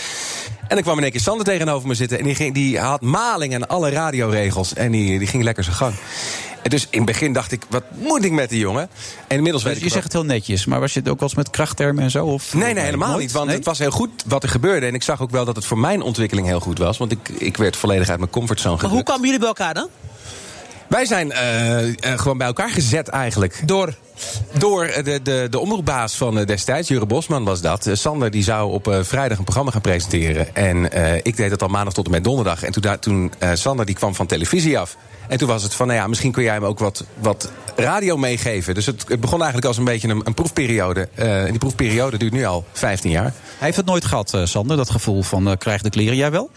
[0.71, 2.17] En dan kwam in één keer Sander tegenover me zitten...
[2.19, 4.73] en die, ging, die had maling aan alle radioregels...
[4.73, 5.93] en die, die ging lekker zijn gang.
[6.63, 8.89] En Dus in het begin dacht ik, wat moet ik met die jongen?
[9.27, 11.19] En inmiddels weet Dus ik je zegt het heel netjes, maar was je het ook
[11.19, 12.25] wel eens met krachttermen en zo?
[12.25, 13.21] Of, Nee, nee, helemaal nooit?
[13.21, 13.31] niet.
[13.31, 13.55] Want Nee?
[13.55, 14.85] het was heel goed wat er gebeurde.
[14.85, 16.97] En ik zag ook wel dat het voor mijn ontwikkeling heel goed was.
[16.97, 19.07] Want ik, ik werd volledig uit mijn comfortzone Maar hoe gedrukt.
[19.09, 19.87] kwamen jullie bij elkaar dan?
[20.91, 23.61] Wij zijn eh, eh, gewoon bij elkaar gezet eigenlijk.
[23.65, 23.95] Door?
[24.57, 27.89] Door eh, de, de, de omroepbaas van destijds, Jure Bosman was dat.
[27.91, 30.55] Sander die zou op vrijdag een programma gaan presenteren.
[30.55, 30.85] En
[31.23, 32.63] ik deed dat al maandag tot en met donderdag.
[32.63, 34.97] En toen, toen Sander die kwam van televisie af.
[35.27, 38.17] En toen was het van, nou ja, misschien kun jij hem ook wat, wat radio
[38.17, 38.73] meegeven.
[38.73, 41.09] Dus het, het begon eigenlijk als een beetje een, een proefperiode.
[41.15, 43.23] En die proefperiode duurt nu al 15 jaar.
[43.23, 46.15] Hij heeft het nooit gehad, eh, Sander, dat gevoel van krijg de kleren.
[46.15, 46.49] Jij wel?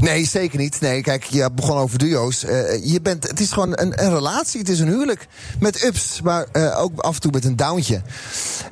[0.00, 0.80] Nee, zeker niet.
[0.80, 2.44] Nee, kijk, je begon over duo's.
[2.44, 4.60] Eh, je bent, het is gewoon een, een relatie.
[4.60, 5.26] Het is een huwelijk.
[5.60, 8.02] Met ups, maar eh, ook af en toe met een downtje.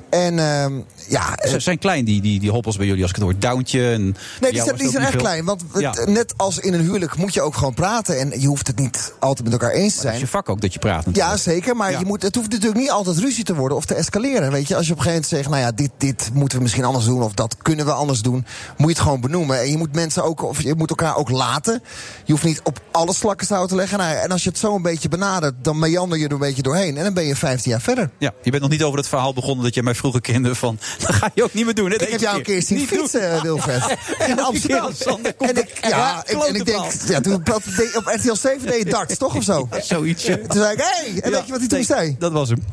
[0.09, 0.73] En ehm,
[1.09, 1.37] ja...
[1.47, 3.39] Ze zijn klein, die, die, die hoppels bij jullie, als ik het hoor.
[3.39, 4.01] Downtje en...
[4.41, 5.45] Nee, die zijn, die zijn echt klein.
[5.45, 5.93] Want het- Ja.
[6.05, 8.19] net als in een huwelijk moet je ook gewoon praten.
[8.19, 10.13] En je hoeft het niet altijd met elkaar eens te zijn.
[10.13, 11.27] Het is je vak ook dat je praat natuurlijk.
[11.27, 11.75] Ja, zeker.
[11.75, 14.51] Maar Je moet, het hoeft natuurlijk niet altijd ruzie te worden of te escaleren.
[14.51, 16.63] Weet je, als je op een gegeven moment zegt, nou ja, dit, dit moeten we
[16.63, 17.21] misschien anders doen.
[17.23, 18.45] Of dat kunnen we anders doen.
[18.77, 19.59] Moet je het gewoon benoemen.
[19.59, 21.81] En je moet mensen ook, of je moet elkaar ook laten.
[22.25, 23.97] Je hoeft niet op alle slakken touw te leggen.
[23.97, 26.61] Nou, en als je het zo een beetje benadert, dan meander je er een beetje
[26.61, 26.97] doorheen.
[26.97, 28.09] En dan ben je 15 jaar verder.
[28.17, 30.79] Ja, je bent nog niet over het verhaal begonnen dat je mij vroeger kende van...
[31.07, 31.89] Dat ga je ook niet meer doen.
[31.89, 33.97] Hè, Ik heb jou een keer zien fietsen, eh, Wilfred.
[34.27, 34.91] In Amsterdam.
[35.39, 39.17] En ik, ja, ik, en ik denk, ja, toen op RTL 7 deed je darts,
[39.17, 39.69] toch of zo?
[39.81, 40.23] Zoiets.
[40.23, 42.15] Toen zei ik, hé, hey, en weet je wat hij toen zei?
[42.19, 42.63] Dat was hem.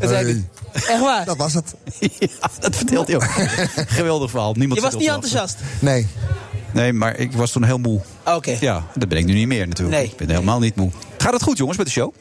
[0.72, 1.24] Echt waar?
[1.24, 1.74] Dat was het.
[2.60, 3.24] Dat vertelt hij ook.
[3.86, 4.52] Geweldig verhaal.
[4.52, 5.56] Niemand Je was niet enthousiast?
[5.78, 6.06] Nee.
[6.72, 8.00] Nee, maar ik was toen heel moe.
[8.24, 8.56] Oké.
[8.60, 9.98] Ja, dat ben ik nu niet meer natuurlijk.
[9.98, 10.06] Nee.
[10.06, 10.90] Ik ben helemaal niet moe.
[11.18, 12.14] Gaat het goed, jongens, met de show?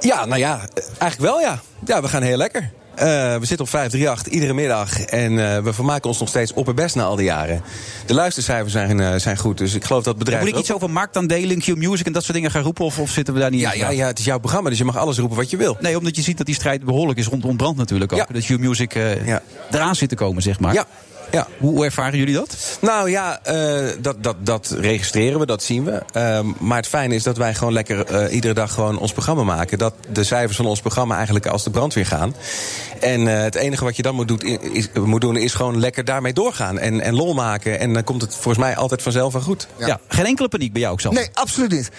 [0.00, 1.60] Ja, nou ja, eh, eigenlijk wel ja.
[1.84, 2.70] Ja, we gaan heel lekker.
[2.98, 3.04] Eh,
[3.38, 5.00] we zitten op 538 iedere middag.
[5.00, 7.62] En eh, we vermaken ons nog steeds op het best na al die jaren.
[8.06, 9.58] De luistercijfers zijn, eh, zijn goed.
[9.58, 10.40] Dus ik geloof dat bedrijf.
[10.40, 12.84] Moet ik iets over marktaandelen, Q-Music en dat soort dingen gaan roepen?
[12.84, 13.78] Of, of zitten we daar niet Ja, in?
[13.78, 15.76] ja, ja, het is jouw programma, dus je mag alles roepen wat je wil.
[15.80, 18.32] Nee, omdat je ziet dat die strijd behoorlijk is rond ontbrand natuurlijk ook.
[18.32, 18.94] Dat Q-Music
[19.70, 20.72] eraan zit te komen, zeg maar.
[20.74, 20.86] Ja.
[21.30, 21.46] Ja.
[21.58, 22.78] Hoe, ervaren jullie dat?
[22.80, 23.40] Nou ja,
[24.00, 26.02] dat, dat, dat registreren we, dat zien we.
[26.12, 29.78] Ehm, maar het fijne is dat wij gewoon lekker iedere dag gewoon ons programma maken.
[29.78, 32.34] Dat de cijfers van ons programma eigenlijk als de brandweer gaan.
[33.00, 36.04] En eh, het enige wat je dan moet, doet, is, moet doen is gewoon lekker
[36.04, 36.78] daarmee doorgaan.
[36.78, 37.78] En, en lol maken.
[37.80, 39.66] En dan komt het volgens mij altijd vanzelf wel goed.
[39.76, 40.00] Ja.
[40.08, 41.22] geen enkele paniek bij jou ook, Sander?
[41.22, 41.90] Nee, absoluut niet.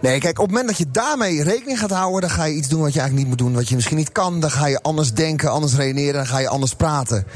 [0.00, 2.20] Nee, kijk, op het moment dat je daarmee rekening gaat houden...
[2.20, 4.12] dan ga je iets doen wat je eigenlijk niet moet doen, wat je misschien niet
[4.12, 4.40] kan.
[4.40, 7.26] Dan ga je anders denken, anders redeneren, dan ga je anders praten.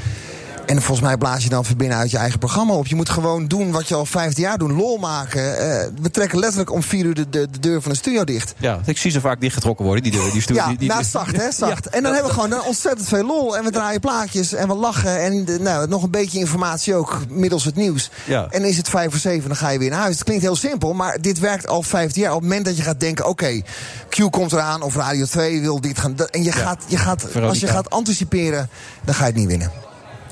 [0.67, 2.87] En volgens mij blaas je dan van binnen uit je eigen programma op.
[2.87, 5.59] Je moet gewoon doen wat je al 15 jaar doet, lol maken.
[5.59, 8.55] Eh, we trekken letterlijk om vier uur de, de, de deur van de studio dicht.
[8.59, 10.33] Ja, ik zie ze vaak dichtgetrokken worden, die deur.
[10.33, 11.85] Die stuur, Ja, die, die, nou zacht hè, zacht.
[11.85, 11.91] Ja.
[11.91, 13.57] en dan hebben we gewoon dan ontzettend veel lol.
[13.57, 15.21] En we draaien plaatjes en we lachen.
[15.23, 18.11] En de- nou, nog een beetje informatie ook, middels het nieuws.
[18.25, 18.47] Ja.
[18.51, 20.15] En is het vijf voor zeven, dan ga je weer naar huis.
[20.15, 22.33] Het klinkt heel simpel, maar dit werkt al 15 jaar.
[22.33, 23.61] Op het moment dat je gaat denken, oké,
[24.09, 24.83] Q komt eraan...
[24.83, 26.17] of Radio 2 wil dit gaan...
[26.31, 28.69] En je gaat, je gaat, als je gaat anticiperen,
[29.05, 29.71] dan ga je het niet winnen.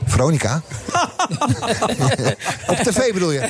[0.07, 0.63] Veronica?
[2.67, 3.41] Op tv bedoel je?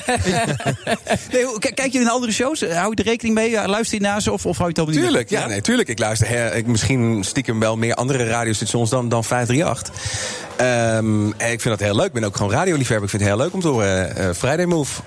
[1.32, 2.62] Nee, kijk je naar andere shows?
[2.62, 3.50] Eh, Hou je er rekening mee?
[3.50, 5.60] Ja, Luister je naar ze of, of hou je het helemaal niet Tuurlijk, ja, nee,
[5.60, 5.88] tuurlijk.
[5.88, 9.94] Ik luister ik, misschien stiekem wel meer andere radiostations dan, dan 538.
[10.56, 10.66] Ehm,
[11.36, 12.06] en ik vind dat heel leuk.
[12.06, 13.04] Ik ben ook gewoon radioliefhebber.
[13.04, 14.16] Ik vind het heel leuk om te horen.
[14.16, 15.00] eh Friday Move.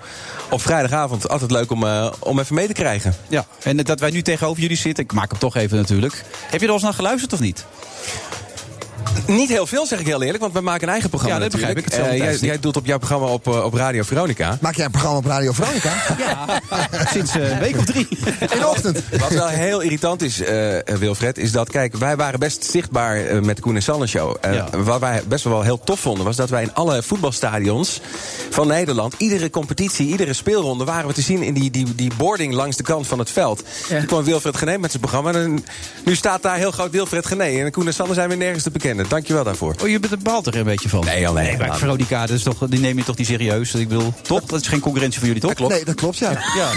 [0.50, 3.16] Op vrijdagavond altijd leuk om, eh, om even mee te krijgen.
[3.28, 6.24] Ja, en dat wij nu tegenover jullie zitten, ik maak hem toch even natuurlijk.
[6.50, 7.66] Heb je er al eens naar geluisterd of niet?
[9.28, 11.52] Niet heel veel, zeg ik heel eerlijk, want we maken een eigen programma Ja, dat
[11.52, 14.58] begrijp ik, hetzelfde Eh, jij, jij doet op jouw programma op, eh, op Radio Veronica.
[14.62, 15.92] Maak jij een programma op Radio Veronica?
[16.18, 16.62] Ja,
[17.14, 18.08] sinds eh, een week of drie.
[18.40, 19.00] In de ochtend.
[19.20, 23.56] Wat wel heel irritant is, eh, Wilfred, is dat, kijk, wij waren best zichtbaar met
[23.56, 24.36] de Koen en Sanne Show.
[24.42, 24.68] Eh, Ja.
[24.84, 28.02] Wat wij best wel heel tof vonden, was dat wij in alle voetbalstadions
[28.50, 32.54] van Nederland, iedere competitie, iedere speelronde, waren we te zien in die, die, die boarding
[32.54, 33.64] langs de kant van het veld.
[33.88, 35.34] Toen kwam Wilfred Gené met zijn programma.
[35.34, 35.66] En
[36.06, 37.44] nu staat daar heel groot Wilfred Gené.
[37.44, 38.93] En Koen en Sanne zijn weer nergens te bekennen.
[39.08, 39.76] Dankjewel daarvoor.
[39.82, 41.06] Oh, je bent er er een beetje van.
[41.06, 41.46] Nee, alleen.
[41.46, 43.74] Nee, maar Veronica, dat is toch, die neem je toch niet serieus?
[43.76, 44.44] Ik bedoel, toch?
[44.44, 45.54] Dat is geen concurrentie voor jullie, toch?
[45.54, 45.74] klopt.
[45.74, 46.32] Nee, dat klopt, ja.
[46.56, 46.70] Ja.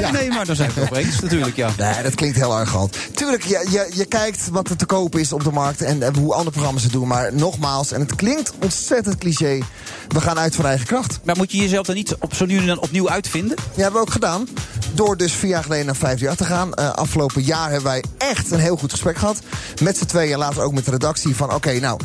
[0.00, 1.70] Nee, nee, maar daar zijn we het over eens, natuurlijk, ja.
[1.78, 2.96] Nee, dat klinkt heel arrogant.
[3.14, 6.16] Tuurlijk, je, je, je kijkt wat er te koop is op de markt en, en
[6.16, 7.08] hoe andere programma's het doen.
[7.08, 9.62] Maar nogmaals, en het klinkt ontzettend cliché,
[10.08, 11.18] we gaan uit van eigen kracht.
[11.24, 13.56] Maar moet je jezelf dan niet op zo nu en dan opnieuw uitvinden?
[13.74, 14.48] Ja, hebben we ook gedaan.
[14.94, 16.74] Door dus vier jaar geleden naar vijf jaar te gaan.
[16.74, 19.38] Eh, afgelopen jaar hebben wij echt een heel goed gesprek gehad.
[19.82, 21.36] Met z'n tweeën en later ook met de redactie.
[21.36, 22.00] Van oké, nou,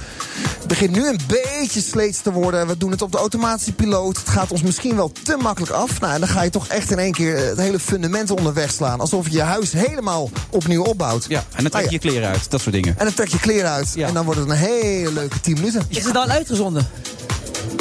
[0.60, 2.68] het begint nu een beetje sleets te worden.
[2.68, 4.18] We doen het op de automatische piloot.
[4.18, 6.00] Het gaat ons misschien wel te makkelijk af.
[6.00, 9.00] Nou, en dan ga je toch echt in één keer het hele fundament onderweg slaan.
[9.00, 11.26] Alsof je je huis helemaal opnieuw opbouwt.
[11.28, 12.96] Ja, en dan trek je Ah, je kleren uit, dat soort dingen.
[12.98, 13.92] En dan trek je kleren uit.
[13.96, 14.08] Ja.
[14.08, 15.86] En dan wordt het een hele leuke 10 minuten.
[15.88, 16.88] Is het dan uitgezonden?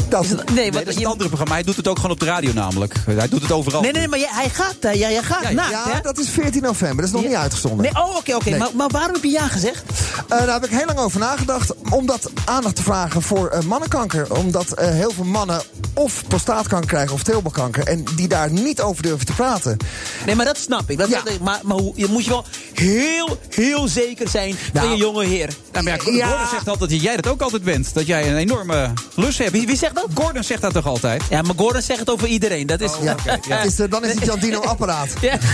[0.09, 1.55] Dat, nee, Nee, want dat is een andere programma.
[1.55, 2.95] Hij doet het ook gewoon op de radio namelijk.
[3.07, 3.81] Hij doet het overal.
[3.81, 6.01] Nee, nee, nee, maar jij, hij gaat, ja, jij gaat Ja, naakt, ja, hè?
[6.01, 6.97] dat is 14 november.
[6.97, 7.93] Dat is nog niet uitgezonden.
[7.93, 8.51] Nee, oh, oké, oké.
[8.51, 8.59] Nee.
[8.59, 9.83] Maar, maar waarom heb je ja gezegd?
[10.29, 11.75] Eh, daar heb ik heel lang over nagedacht.
[11.91, 14.35] Om dat aandacht te vragen voor eh, mannenkanker.
[14.37, 15.63] Omdat eh, heel veel mannen
[15.95, 17.87] of prostaatkanker krijgen of teelbalkanker.
[17.87, 19.77] En die daar niet over durven te praten.
[20.27, 20.99] Nee, maar dat snap ik.
[20.99, 21.21] Dat, Ja.
[21.25, 24.97] dat- maar maar hoe, je moet je wel heel, heel zeker zijn van Nou, je
[24.97, 25.51] jonge heer.
[25.73, 27.95] Nou, maar ja, zegt altijd dat jij dat ook altijd bent.
[27.95, 29.51] Dat jij een enorme lus hebt.
[29.51, 30.07] Wie, wie zegt dat?
[30.15, 31.23] Gordon zegt dat toch altijd?
[31.31, 32.67] Ja, maar Gordon zegt het over iedereen.
[32.67, 32.91] Dat is...
[33.03, 35.09] Ja, Het is, dan is het Jan Dino apparaat.
[35.21, 35.39] Ja.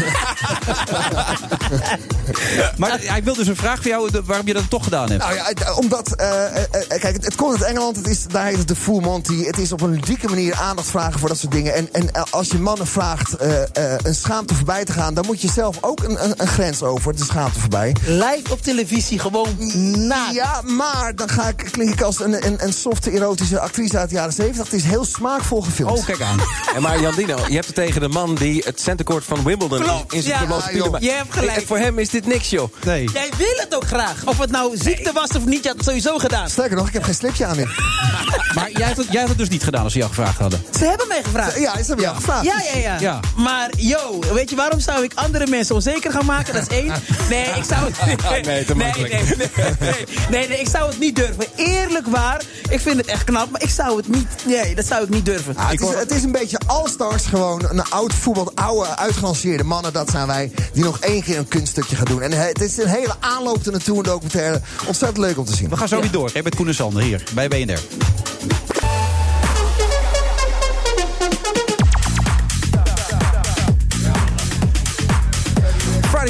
[2.76, 5.22] Maar hij wil dus een vraag voor jou waarom je dat toch gedaan hebt.
[5.22, 7.96] Nou ja, omdat, eh, eh, eh, kijk, het, het komt uit Engeland.
[7.96, 9.44] Het is, daar heet het de Full Monty.
[9.44, 11.74] Het is op een ludieke manier aandacht vragen voor dat soort dingen.
[11.74, 15.40] En, en als je mannen vraagt eh, eh, een schaamte voorbij te gaan, dan moet
[15.40, 17.96] je zelf ook een, een, een grens over, de schaamte voorbij.
[18.06, 19.56] Live op televisie, gewoon
[20.08, 20.30] na.
[20.32, 24.05] Ja, maar dan ga ik, klink ik als een, een, een softe erotische actrice uit
[24.08, 24.64] de jaren 70.
[24.64, 25.98] Het is heel smaakvol gefilmd.
[25.98, 26.40] Oh, kijk aan.
[26.74, 30.12] En maar Jandino, je hebt het tegen de man die het centercourt van Wimbledon Klopt,
[30.12, 30.60] in zijn ja.
[30.60, 30.90] speelde.
[30.90, 31.00] joh.
[31.00, 31.56] Je hebt gelijk.
[31.56, 32.72] En voor hem is dit niks, joh.
[32.84, 33.08] Nee.
[33.12, 34.24] Jij wil het ook graag.
[34.24, 36.48] Of het nou ziekte was of niet, je had het sowieso gedaan.
[36.50, 37.56] Sterker nog, ik heb geen slipje aan.
[38.54, 40.62] Maar jij had, het, jij had het dus niet gedaan als ze jou gevraagd hadden.
[40.78, 41.58] Ze hebben mij gevraagd.
[41.58, 42.44] Ja, ze hebben jou gevraagd.
[42.44, 43.20] Ja, ja, ja, Ja.
[43.36, 46.54] Maar, yo, weet je waarom zou ik andere mensen onzeker gaan maken?
[46.54, 46.92] Dat is één.
[47.28, 48.06] Nee, ik zou het...
[48.06, 49.12] Nee, te nee, makkelijk.
[49.12, 49.48] nee, nee,
[49.80, 51.44] nee, nee, nee, ik zou het niet durven.
[51.56, 54.26] Eerlijk waar, ik vind het echt knap, maar ik zou het niet...
[54.46, 55.56] Nee, dat zou ik niet durven.
[55.56, 57.62] Ah, het, is, het is een beetje all-stars gewoon.
[57.68, 60.52] Een oud voetbal, oude, uitgelanceerde mannen, dat zijn wij.
[60.72, 62.22] Die nog één keer een kunststukje gaan doen.
[62.22, 64.60] En het is een hele aanloop er naartoe, een documentaire.
[64.86, 65.68] Ontzettend leuk om te zien.
[65.68, 67.80] We gaan zo weer door met Koen en Sander hier bij BNR.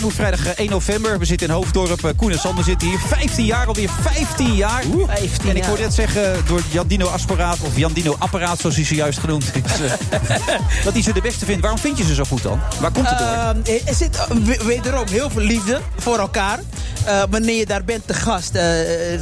[0.02, 1.18] Move, vrijdag eh, 1 november.
[1.18, 2.05] We zitten in Hoofddorp.
[2.05, 2.98] Eh, Koen en Sander zitten hier.
[3.09, 3.90] 15 jaar alweer.
[4.02, 4.82] 15 jaar.
[5.09, 7.59] 15 en ik hoorde net zeggen door Jandino Asparaat...
[7.60, 9.62] of Jandino Apparaat, zoals hij zojuist genoemd is...
[10.10, 10.20] eh,
[10.85, 11.60] dat hij ze de beste vindt.
[11.60, 12.60] Waarom vind je ze zo goed dan?
[12.81, 13.27] Waar komt het door?
[13.28, 13.59] Ehm,
[13.89, 16.60] er zit eh, we- wederom heel veel liefde voor elkaar.
[17.05, 19.20] Eh, wanneer je daar bent te gast, eh, eh,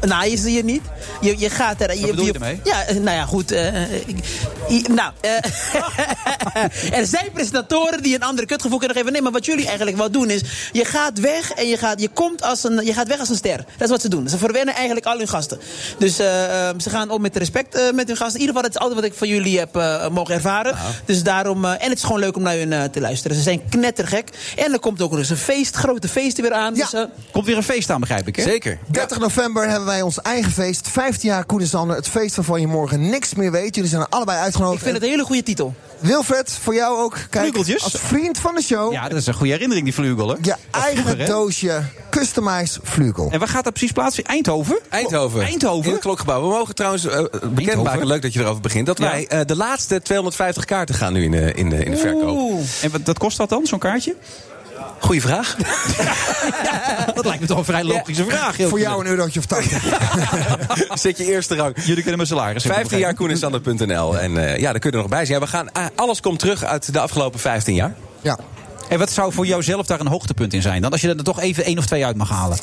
[0.00, 0.82] naaien ze je niet.
[1.20, 1.98] Je, je gaat er...
[1.98, 2.60] Je ermee?
[2.64, 3.52] Ja, eh, nou ja, goed.
[3.52, 3.82] eh,
[4.70, 5.30] i- nou, eh,
[6.98, 9.12] er zijn presentatoren die een andere kutgevoel kunnen geven.
[9.12, 10.40] Nee, maar wat jullie eigenlijk doen is...
[10.72, 13.36] je gaat weg en je, gaat, je, komt als een, je gaat weg als een
[13.36, 13.56] ster.
[13.56, 14.28] Dat is wat ze doen.
[14.28, 15.58] Ze verwennen eigenlijk al hun gasten.
[15.98, 18.40] Dus eh, eh, ze gaan om met respect eh, met hun gasten.
[18.40, 20.76] In ieder geval, dat is altijd wat ik van jullie heb eh, mogen ervaren.
[21.04, 21.64] Dus daarom...
[21.64, 23.36] eh, en het is gewoon leuk om naar hun te luisteren.
[23.36, 24.28] Ze zijn knettergek.
[24.56, 26.74] En er komt ook nog eens een feest, grote feesten weer aan.
[26.74, 28.42] Dus, eh, Komt weer een feest aan, begrijp ik, hè?
[28.42, 28.78] Zeker.
[28.90, 30.88] 30 november hebben wij ons eigen feest.
[30.88, 31.96] 15 jaar Koen en Sander.
[31.96, 33.74] Het feest waarvan je morgen niks meer weet.
[33.74, 34.76] Jullie zijn er allebei uitgenodigd.
[34.78, 35.74] ik vind het een hele goede titel.
[36.04, 37.16] Wilfred, voor jou ook.
[37.30, 38.92] Kijk, als vriend van de show.
[38.92, 40.34] Ja, dat is een goede herinnering, die vleugel, hè?
[40.34, 43.28] Je Dat eigen vroeger, doosje customized vlugel.
[43.30, 44.24] En waar gaat dat precies plaatsen?
[44.24, 44.78] Eindhoven?
[44.88, 45.42] Eindhoven.
[45.42, 45.84] Eindhoven?
[45.86, 46.42] In het klokgebouw.
[46.42, 47.24] We mogen trouwens eh,
[47.54, 48.86] bekendmaken, leuk dat je erover begint...
[48.86, 49.04] dat Ja.
[49.10, 52.28] wij eh, de laatste 250 kaarten gaan nu in de, in de, in de verkoop.
[52.38, 52.60] Oeh.
[52.82, 54.14] En wat, wat kost dat dan, zo'n kaartje?
[54.98, 55.56] Goeie vraag.
[57.14, 58.56] Dat lijkt me toch een vrij logische vraag.
[58.56, 59.84] heel Voor jou een eurotje of 80.
[61.02, 61.74] Zet je eerste rang.
[61.76, 62.62] Jullie kunnen mijn salaris.
[62.62, 63.38] hebben 15 jaar begrepen.
[63.50, 64.18] koenesander.nl.
[64.18, 65.38] En eh, ja, daar kun je er nog bij zijn.
[65.38, 67.94] Ja, we gaan, ah, alles komt terug uit de afgelopen 15 jaar.
[68.20, 68.38] Ja.
[68.88, 70.82] En wat zou voor jou zelf daar een hoogtepunt in zijn?
[70.82, 72.58] Dan als je er toch even één of twee uit mag halen.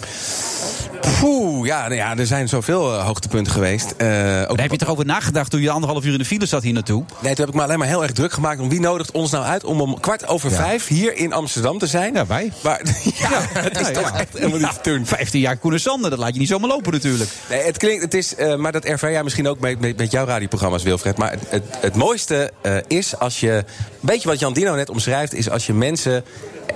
[1.20, 3.94] Poeh, ja, nou ja, er zijn zoveel eh, hoogtepunten geweest.
[3.98, 6.64] Eh, ook heb je toch over nagedacht toen je anderhalf uur in de file zat
[6.64, 7.04] hier naartoe?
[7.22, 9.32] Nee, toen heb ik me alleen maar heel erg druk gemaakt om wie nodigt ons
[9.32, 12.14] nou uit om om kwart over vijf hier in Amsterdam te zijn.
[12.14, 12.52] Ja, wij.
[12.64, 12.82] Maar,
[13.20, 15.06] ja, het is Ja, toch echt helemaal niet te doen.
[15.06, 17.30] 15 jaar Koen en Sander, dat laat je niet zomaar lopen natuurlijk.
[17.50, 20.12] Nee, het klinkt, het is, eh, maar dat ervaar jij misschien ook met, met, met
[20.12, 21.18] jouw radioprogramma's, Wilfred.
[21.18, 22.52] Maar het, het, het mooiste
[22.88, 23.66] is als je, een
[24.00, 26.24] beetje wat Jan Dino net omschrijft, is als je mensen Seite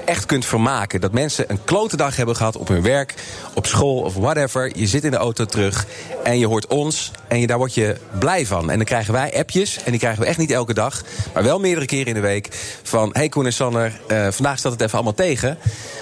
[0.05, 1.01] echt kunt vermaken.
[1.01, 3.13] Dat mensen een klote dag hebben gehad op hun werk,
[3.53, 4.77] op school of whatever.
[4.77, 5.85] Je zit in de auto terug
[6.23, 8.69] en je hoort ons en je, daar word je blij van.
[8.69, 11.01] En dan krijgen wij appjes, en die krijgen we echt niet elke dag,
[11.33, 12.47] maar wel meerdere keren in de week.
[12.83, 15.57] Van, hey Koen en Sanner, eh, vandaag staat het even allemaal tegen.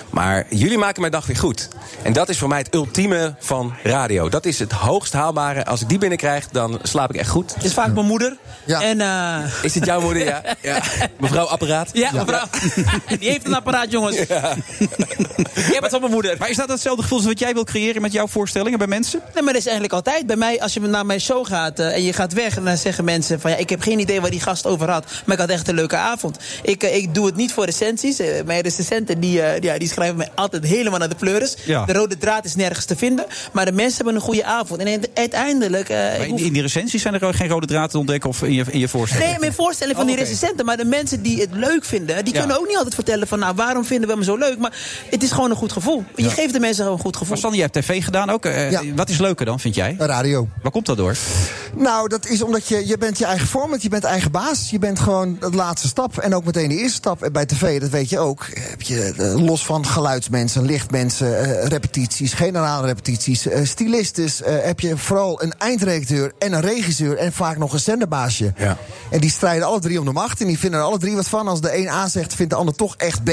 [0.10, 1.68] Maar jullie maken mijn dag weer goed.
[2.02, 4.30] En dat is voor mij het ultieme van radio.
[4.30, 5.66] Dat is het hoogst haalbare.
[5.66, 7.56] Als ik die binnenkrijg, dan slaap ik echt goed.
[7.56, 8.38] Het is vaak mijn moeder.
[8.66, 10.26] En, eh, Is het jouw moeder?
[10.26, 10.42] Ja.
[10.62, 10.82] ja.
[11.20, 11.90] Mevrouw Apparaat?
[11.94, 12.46] Ja, mevrouw.
[13.20, 14.15] Die heeft een apparaat, jongens.
[14.18, 14.26] Je
[15.53, 16.36] hebt het van mijn moeder.
[16.40, 19.22] Maar is dat hetzelfde gevoel als wat jij wil creëren met jouw voorstellingen bij mensen?
[19.34, 20.28] Nee, maar dat is eigenlijk altijd.
[20.28, 22.57] Bij mij, als je naar mijn show gaat eh, en je gaat weg...
[22.57, 25.06] en dan zeggen mensen van ja, ik heb geen idee waar die gast over had...
[25.26, 26.38] maar ik had echt een leuke avond.
[26.64, 28.20] Ik, eh, ik doe het niet voor recensies.
[28.20, 31.56] Eh, mijn recensenten die, ja, die schrijven mij altijd helemaal naar de pleuris.
[31.65, 31.86] Ja.
[31.86, 33.26] De rode draad is nergens te vinden.
[33.52, 34.82] Maar de mensen hebben een goede avond.
[34.84, 35.90] En uiteindelijk...
[35.90, 38.41] eh, in, hoef- in die recensies zijn er ook geen rode draad te ontdekken of
[38.44, 39.30] in je, in je voorstelling?
[39.30, 40.65] Nee, mijn voorstelling van Oh, die recensenten.
[40.65, 42.40] Maar de mensen die het leuk vinden, die Ja.
[42.40, 44.57] kunnen ook niet altijd vertellen van nou, waarom vinden we hem zo leuk?
[44.57, 44.73] Maar
[45.10, 46.03] het is gewoon een goed gevoel.
[46.15, 46.30] Je Ja.
[46.30, 47.30] geeft de mensen gewoon een goed gevoel.
[47.30, 48.45] Maar Sander, jij hebt tv gedaan ook.
[48.45, 48.81] Eh, Ja.
[48.95, 49.95] Wat is leuker dan, vind jij?
[49.99, 50.47] Radio.
[50.61, 51.15] Waar komt dat door?
[51.76, 54.69] Nou, dat is omdat je, je bent je eigen format, je bent eigen baas.
[54.69, 57.23] Je bent gewoon de laatste stap en ook meteen de eerste stap.
[57.23, 61.68] En bij tv, dat weet je ook, heb je eh, los van geluidsmensen, lichtmensen, eh,
[61.68, 67.73] repetities, generale repetities, stylistes, heb je vooral een eindredacteur en een regisseur en vaak nog
[67.73, 68.53] een zenderbaasje.
[68.57, 68.77] Ja.
[69.11, 71.27] En die strijden alle drie om de macht en die vinden er alle drie wat
[71.27, 71.47] van.
[71.47, 73.30] Als de een A zegt, vindt de ander toch echt B.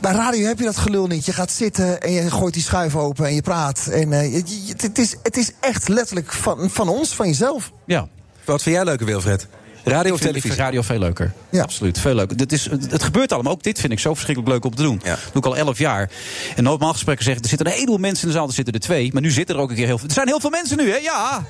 [0.00, 1.24] Bij radio heb je dat gelul niet.
[1.26, 3.86] Je gaat zitten en je gooit die schuif open en je praat.
[3.86, 7.70] En eh, je- je- het, is, het is echt letterlijk van, van ons, van jezelf.
[7.86, 8.08] Ja.
[8.44, 9.46] Wat vind jij leuker, Wilfred?
[9.88, 11.32] Radio Ik vind radio veel leuker.
[11.60, 12.36] Absoluut, veel leuker.
[12.36, 13.52] Dit is, het, gebeurt allemaal.
[13.52, 15.00] Ook dit vind ik zo verschrikkelijk leuk om te doen.
[15.04, 16.10] Dat doe ik al elf jaar.
[16.56, 18.46] En normaal gesprekken zeggen, er zitten een heleboel mensen in de zaal.
[18.48, 19.12] Er zitten er twee.
[19.12, 20.08] Maar nu zitten er ook een keer heel veel.
[20.08, 20.96] Er zijn heel veel mensen nu, hè?
[20.96, 21.44] Ja.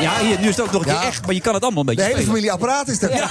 [0.00, 0.98] Ja, hier, nu is het ook nog een Ja.
[0.98, 1.26] keer echt.
[1.26, 2.42] Maar je kan het allemaal een De beetje hele spelen.
[2.42, 3.30] familie apparaat is er.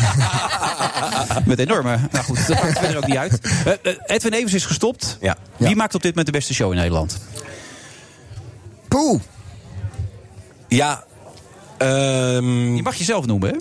[1.46, 1.98] Met enorme.
[2.12, 3.40] Nou goed, dat maakt verder ook niet uit.
[3.66, 5.18] Eh, eh, Edwin Evers is gestopt.
[5.58, 7.18] Wie maakt op dit moment de beste show in Nederland?
[8.88, 9.22] Poeh.
[10.68, 11.04] Ja.
[11.78, 13.56] ehm, Je mag jezelf noemen, hè?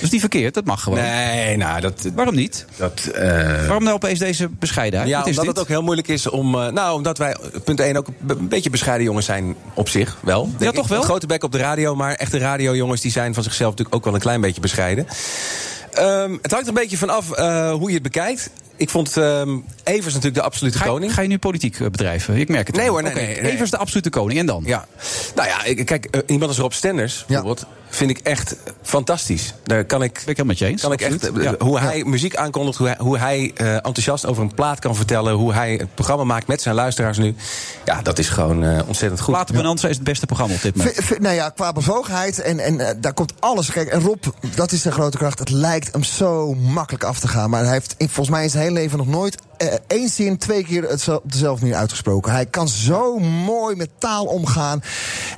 [0.00, 0.98] Is niet verkeerd, dat mag gewoon.
[0.98, 2.08] Nee, nou, dat...
[2.14, 2.66] Waarom niet?
[2.76, 3.32] Dat, eh,
[3.66, 5.10] Waarom nou opeens deze bescheidenheid?
[5.10, 5.46] Ja, omdat dit?
[5.46, 6.54] het ook heel moeilijk is om...
[6.54, 10.50] eh, nou, omdat wij, punt 1, ook een beetje bescheiden jongens zijn op zich, wel.
[10.58, 10.98] Denk toch wel?
[10.98, 13.00] Een grote bek op de radio, maar echte radiojongens...
[13.00, 15.06] die zijn van zichzelf natuurlijk ook wel een klein beetje bescheiden.
[15.92, 18.50] Ehm, het hangt er een beetje vanaf eh hoe je het bekijkt.
[18.78, 21.14] Ik vond ehm, Evers natuurlijk de absolute Ga je- koning.
[21.14, 22.36] Ga je nu politiek eh, bedrijven?
[22.36, 22.76] Ik merk het.
[22.76, 23.52] Nee hoor, nee, Oké, nee, nee.
[23.52, 24.38] Evers de absolute koning.
[24.38, 24.62] En dan?
[24.66, 24.86] Ja.
[25.34, 27.66] Nou ja, ik- kijk, eh, iemand als Rob Stenders bijvoorbeeld...
[27.90, 29.54] vind ik echt fantastisch.
[29.64, 30.82] Daar kan ik, Ben ik helemaal met je eens.
[30.82, 31.54] kan ik echt, eh, Ja.
[31.58, 35.32] hoe hij muziek aankondigt, hoe hij, hoe hij eh, enthousiast over een plaat kan vertellen...
[35.34, 37.34] hoe hij het programma maakt met zijn luisteraars nu.
[37.84, 39.34] Ja, dat is gewoon eh, ontzettend goed.
[39.34, 41.18] Platen Bonanza is het beste programma op dit moment.
[41.20, 43.70] Nou ja, qua bevogenheid en, en daar komt alles.
[43.70, 44.24] Kijk, en Rob,
[44.54, 45.38] dat is zijn grote kracht.
[45.38, 47.50] Het lijkt hem zo makkelijk af te gaan.
[47.50, 50.64] Maar hij heeft volgens mij in zijn hele leven nog nooit eh, één zin twee
[50.64, 52.32] keer het op dezelfde manier uitgesproken.
[52.32, 54.82] Hij kan zo mooi met taal omgaan.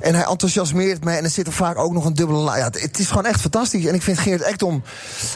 [0.01, 1.17] En hij enthousiasmeert mij.
[1.17, 2.57] En er zit er vaak ook nog een dubbele la.
[2.57, 3.85] Ja, het, het is gewoon echt fantastisch.
[3.85, 4.83] En ik vind Geert Ekdom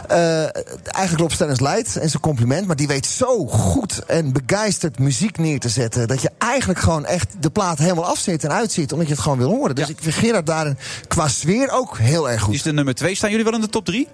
[0.08, 0.42] eh
[0.86, 1.96] eigenlijk Rob Stennis leidt.
[1.96, 2.68] En zijn compliment.
[2.68, 6.08] Maar die weet zo goed en begeisterd muziek neer te zetten.
[6.08, 8.92] Dat je eigenlijk gewoon echt de plaat helemaal afzet en uitzit.
[8.92, 9.76] Omdat je het gewoon wil horen.
[9.76, 10.78] Dus ik vind Gerard daarin
[11.08, 12.54] qua sfeer ook heel erg goed.
[12.54, 13.16] Is de nummer twee.
[13.16, 14.08] Staan jullie wel in de top drie?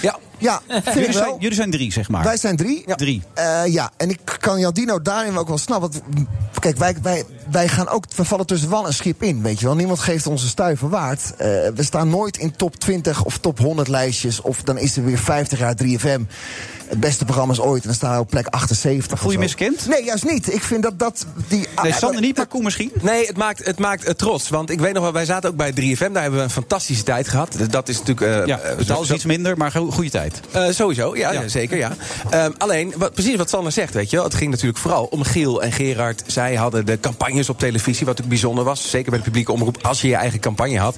[0.00, 0.18] Ja.
[0.38, 0.62] Ja,
[0.94, 2.24] Jullie zijn, jullie zijn drie, zeg maar.
[2.24, 2.84] Wij zijn drie.
[2.96, 3.22] Drie.
[3.34, 5.90] Eh, ja, en ik kan Jaldino daarin ook wel snappen.
[5.90, 6.24] Want,
[6.58, 9.66] kijk, wij, wij, wij gaan ook, we vallen tussen wal en schip in, weet je
[9.66, 9.74] wel.
[9.74, 11.34] Niemand geeft ons een stuiver waard.
[11.36, 14.40] Eh, we staan nooit in top 20 of top 100 lijstjes.
[14.40, 16.20] Of dan is er weer 50 jaar 3FM.
[16.88, 17.80] Het beste programma's ooit.
[17.82, 19.18] En dan staan we op plek 78.
[19.18, 19.86] Voel je miskend?
[19.88, 20.52] Nee, juist niet.
[20.54, 21.26] Ik vind dat dat...
[21.48, 22.90] Die, Nee, ah, Sander niet, maar Koen misschien?
[23.00, 24.48] Nee, het maakt, het maakt het trots.
[24.48, 26.12] Want ik weet nog wel, wij zaten ook bij 3FM.
[26.12, 27.56] Daar hebben we een fantastische tijd gehad.
[27.70, 28.40] Dat is natuurlijk...
[28.40, 30.40] eh, Ja, eh, betaal is iets minder, maar go- goede tijd.
[30.52, 31.48] Eh, sowieso, ja, Ja.
[31.48, 31.92] zeker, ja.
[32.30, 34.24] Ehm, alleen, wat, precies wat Sander zegt, weet je wel.
[34.24, 36.22] Het ging natuurlijk vooral om Giel en Gerard.
[36.26, 38.90] Zij hadden de campagnes op televisie, wat natuurlijk bijzonder was.
[38.90, 40.96] Zeker bij de publieke omroep, als je je eigen campagne had.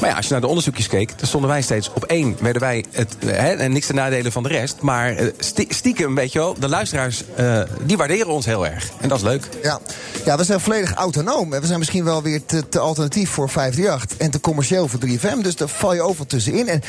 [0.00, 2.36] Maar ja, als je naar de onderzoekjes keek, dan stonden wij steeds op één.
[2.40, 4.76] Werden wij, het, eh, hè, en niks ten nadele van de rest.
[4.80, 5.19] Maar eh,
[5.68, 8.88] stiekem, weet je wel, de luisteraars, eh, die waarderen ons heel erg.
[9.00, 9.48] En dat is leuk.
[9.62, 9.80] Ja.
[10.24, 11.52] ja, we zijn volledig autonoom.
[11.52, 15.00] En we zijn misschien wel weer te, te alternatief voor 538 en te commercieel voor
[15.06, 15.42] 3FM.
[15.42, 16.68] Dus daar val je overal tussenin.
[16.68, 16.82] En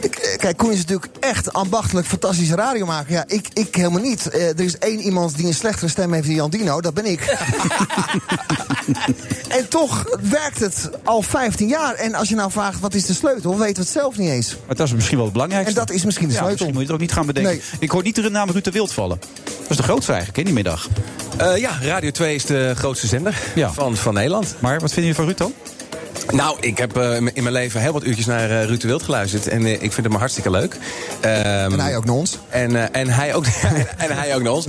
[0.00, 3.12] eh, kijk, Koen is natuurlijk echt ambachtelijk fantastische radio maken.
[3.12, 4.28] Ja, ik, ik helemaal niet.
[4.28, 6.80] Eh, er is één iemand die een slechtere stem heeft dan Jan Dino.
[6.80, 7.20] Dat ben ik.
[9.58, 11.94] en toch werkt het al 15 jaar.
[11.94, 14.56] En als je nou vraagt wat is de sleutel, weten we het zelf niet eens.
[14.66, 15.80] Maar dat is misschien wel het belangrijkste.
[15.80, 16.66] En dat is misschien de Ja, sleutel.
[16.66, 17.52] misschien moet je het ook niet gaan bedenken.
[17.52, 17.62] Nee.
[17.78, 19.18] Ik hoor niet de naam Ruud de Wild vallen.
[19.44, 20.88] Dat is de grootste eigenlijk, hè, die middag.
[21.36, 23.34] Eh, ja, Radio 2 is de grootste zender
[23.72, 24.54] van, van Nederland.
[24.58, 25.52] Maar wat vinden jullie van Ruud dan?
[26.32, 29.02] Nou, ik heb eh, in mijn leven heel wat uurtjes naar eh, Ruud de Wild
[29.02, 29.46] geluisterd.
[29.48, 30.76] En eh, ik vind hem hartstikke leuk.
[31.20, 32.38] en hij ook naar ons.
[32.48, 33.44] En, eh, en, hij, ook,
[33.96, 34.66] en hij ook naar ons.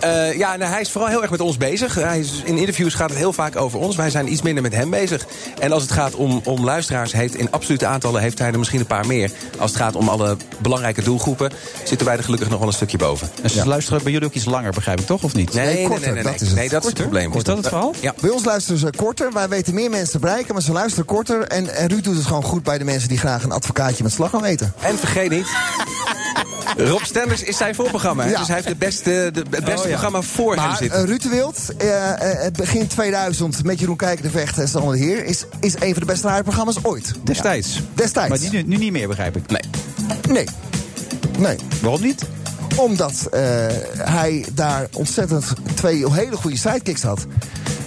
[0.00, 1.94] Eh, ja, nou, hij is vooral heel erg met ons bezig.
[1.94, 3.96] Hij is, in interviews gaat het heel vaak over ons.
[3.96, 5.26] Wij zijn iets minder met hem bezig.
[5.58, 8.80] En als het gaat om, om luisteraars, heeft in absolute aantallen heeft hij er misschien
[8.80, 9.30] een paar meer.
[9.58, 11.50] Als het gaat om alle belangrijke doelgroepen,
[11.84, 13.30] zitten wij er gelukkig nog wel een stukje boven.
[13.42, 15.52] En ze luisteren bij jullie ook iets langer, begrijp ik toch, of niet?
[15.54, 16.56] Nee, nee, korter, nee, nee, dat is het.
[16.56, 17.02] Nee, dat is het Korter?
[17.02, 17.32] probleem.
[17.32, 17.94] Is dat het verhaal?
[18.00, 18.14] Ja.
[18.20, 19.32] Bij ons luisteren ze korter.
[19.32, 21.42] Wij weten meer mensen te bereiken, maar ze luisteren korter.
[21.42, 24.12] En, en Ruud doet het gewoon goed bij de mensen die graag een advocaatje met
[24.12, 24.72] slag gaan weten.
[24.80, 25.46] En vergeet niet.
[26.76, 28.24] Rob Stenders is zijn voorprogramma.
[28.24, 28.38] Ja.
[28.38, 29.88] Dus hij heeft het beste, de, het beste Oh, ja.
[29.88, 30.98] programma voor hem Maar zitten.
[30.98, 34.92] eh, Ruud de Wild, eh, eh, begin 2000 met Jeroen Kijker de Vecht en Sander
[34.92, 35.24] de Heer...
[35.24, 37.12] Is, is een van de beste radioprogramma's ooit.
[37.22, 37.80] Destijds.
[37.94, 38.28] Destijds.
[38.42, 39.42] Maar nu, nu niet meer, begrijp ik.
[39.50, 39.60] Nee.
[40.28, 40.46] Nee.
[41.38, 41.56] Nee.
[41.82, 42.22] Waarom niet?
[42.76, 43.40] Omdat eh,
[43.98, 45.44] hij daar ontzettend
[45.74, 47.26] twee hele goede sidekicks had.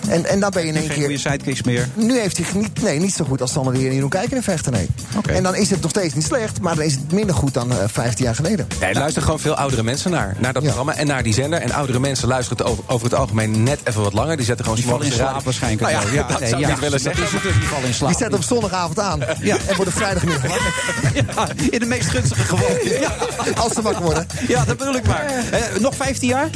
[0.08, 1.04] En, en dan ben je in één Geen keer...
[1.04, 1.88] goede sidekicks meer.
[1.94, 4.36] Nu heeft hij niet, nee, niet zo goed als Sander de Heer en Jeroen Kijker
[4.38, 4.88] in Vechten, nee.
[5.28, 7.72] En dan is het nog steeds niet slecht, maar dan is het minder goed dan
[7.72, 8.68] eh 15 jaar geleden.
[8.80, 10.36] Nee, er luisteren gewoon veel oudere mensen naar.
[10.40, 11.62] Naar dat programma en naar die zender.
[11.62, 14.36] En oudere mensen luisteren het over, over het algemeen net even wat langer.
[14.38, 15.82] Die zetten gewoon Die vallen in de slaap waarschijnlijk.
[15.92, 16.28] Nou ja, zo.
[16.28, 17.24] dat zou ik nee, niet willen dat zeggen.
[17.24, 18.10] is het dus, die vallen in slaap.
[18.10, 19.58] Die zetten op zondagavond aan Ja.
[19.68, 20.72] en worden vrijdagmiddag wakker.
[21.36, 22.98] Ja, in de meest gunstige gewoonte.
[23.04, 23.16] Ja.
[23.56, 24.28] Als ze wakker worden.
[24.48, 25.26] ja, dat bedoel ik maar.
[25.52, 26.50] Eh, nog 15 jaar?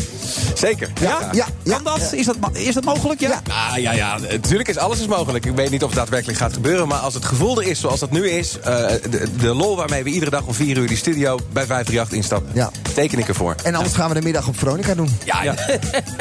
[0.54, 0.90] Zeker.
[1.02, 1.30] Ja?
[1.32, 2.14] Ja, ja, kan dat?
[2.14, 3.20] Is, dat is dat mogelijk?
[3.20, 3.42] Ja?
[3.48, 5.46] Ja, Ah, ja, ja, natuurlijk is alles is mogelijk.
[5.46, 6.88] Ik weet niet of het daadwerkelijk gaat gebeuren.
[6.88, 8.60] Maar als het gevoel er is zoals dat nu is...
[8.60, 12.18] eh, de, de lol waarmee we iedere dag om 4 uur die studio bij 538
[12.18, 12.52] instappen...
[12.54, 12.72] Ja.
[12.94, 13.56] teken ik ervoor.
[13.64, 15.18] En anders gaan we de middag op Veronica doen.
[15.26, 15.56] Ja, ja.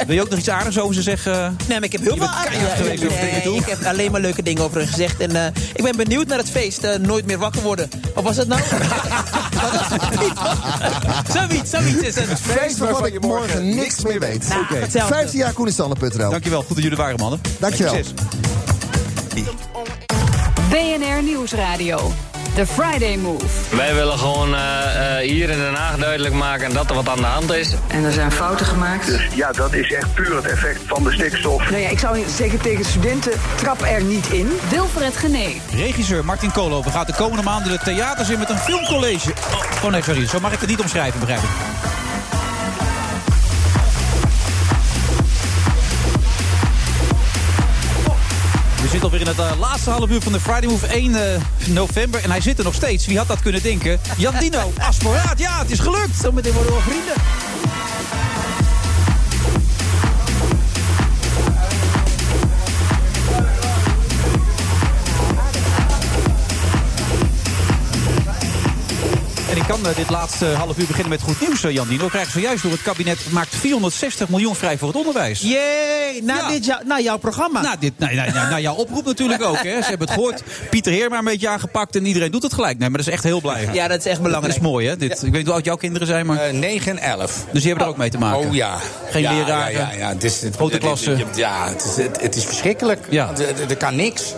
[0.07, 1.57] Wil je ook nog iets aardigs over ze zeggen?
[1.69, 3.61] Nee, maar ik heb heel veel aardige geweest over dingen, Nee, toch?
[3.61, 5.21] ik heb alleen maar leuke dingen over hen gezegd.
[5.21, 7.89] En eh, ik ben benieuwd naar het feest eh, Nooit meer wakker worden.
[8.15, 8.61] Of was het nou?
[11.33, 12.41] zoiets, zoiets is het.
[12.41, 14.49] Feest waarvan ik morgen niks meer weet.
[14.49, 14.75] Nou, Oké.
[14.77, 15.15] hetzelfde.
[15.15, 16.31] 15 jaar Koenenstander.nl.
[16.31, 17.41] Dankjewel, goed dat jullie er waren, mannen.
[17.59, 17.95] Dankjewel.
[17.95, 18.15] Succes.
[20.71, 22.13] BNR Nieuwsradio.
[22.55, 23.45] The Friday Move.
[23.77, 27.17] Wij willen gewoon eh, eh, hier in Den Haag duidelijk maken dat er wat aan
[27.17, 27.75] de hand is.
[27.89, 29.07] En er zijn fouten gemaakt.
[29.07, 31.71] Dus ja, dat is echt puur het effect van de stikstof.
[31.71, 34.49] Nou ja, ik zou zeggen tegen studenten, trap er niet in.
[34.71, 35.47] Wilfred Gené.
[35.75, 39.31] Regisseur Martin Koolhoven gaat de komende maanden de theaters in met een filmcollege.
[39.31, 42.06] Oh, oh nee, sorry, zo mag ik het niet omschrijven, begrijp ik.
[48.87, 51.41] We zitten alweer in het eh, laatste half uur van de Friday Move 1 eh,
[51.67, 52.23] november.
[52.23, 53.07] En hij zit er nog steeds.
[53.07, 54.01] Wie had dat kunnen denken?
[54.17, 55.39] Jandino, Asporaat.
[55.39, 56.17] Ja, het is gelukt.
[56.21, 57.46] Zometeen worden we vrienden.
[69.67, 72.05] Ik kan eh, dit laatste half uur beginnen met goed nieuws, eh, Jandino.
[72.05, 75.41] We krijgen zojuist door het kabinet maakt 460 miljoen vrij voor het onderwijs.
[75.41, 76.49] Jee, na, Ja.
[76.49, 77.61] dit jou- na jouw programma.
[77.61, 79.63] Nou, dit, nou, nou, jouw oproep natuurlijk ook.
[79.63, 79.83] Hè.
[79.83, 80.43] Ze hebben het gehoord.
[80.71, 82.79] Pieter Heerma een beetje aangepakt en iedereen doet het gelijk.
[82.79, 83.69] Nee, maar dat is echt heel blij.
[83.73, 84.55] Ja, dat is echt belangrijk.
[84.55, 84.97] Dat is mooi, hè?
[84.97, 86.55] Dit, Ik weet niet hoe oud jouw kinderen zijn, maar...
[86.55, 87.45] 9 en 11.
[87.53, 88.39] Dus die hebben er ook mee te maken.
[88.49, 88.79] Oh ja.
[89.11, 89.73] Geen ja, leraren.
[89.73, 90.09] Ja, ja, ja.
[90.09, 91.25] Het is, het, Grote klassen.
[91.35, 93.07] Ja, het is, het, het is verschrikkelijk.
[93.11, 93.27] Ja.
[93.27, 94.35] Want, eh, Er kan niks.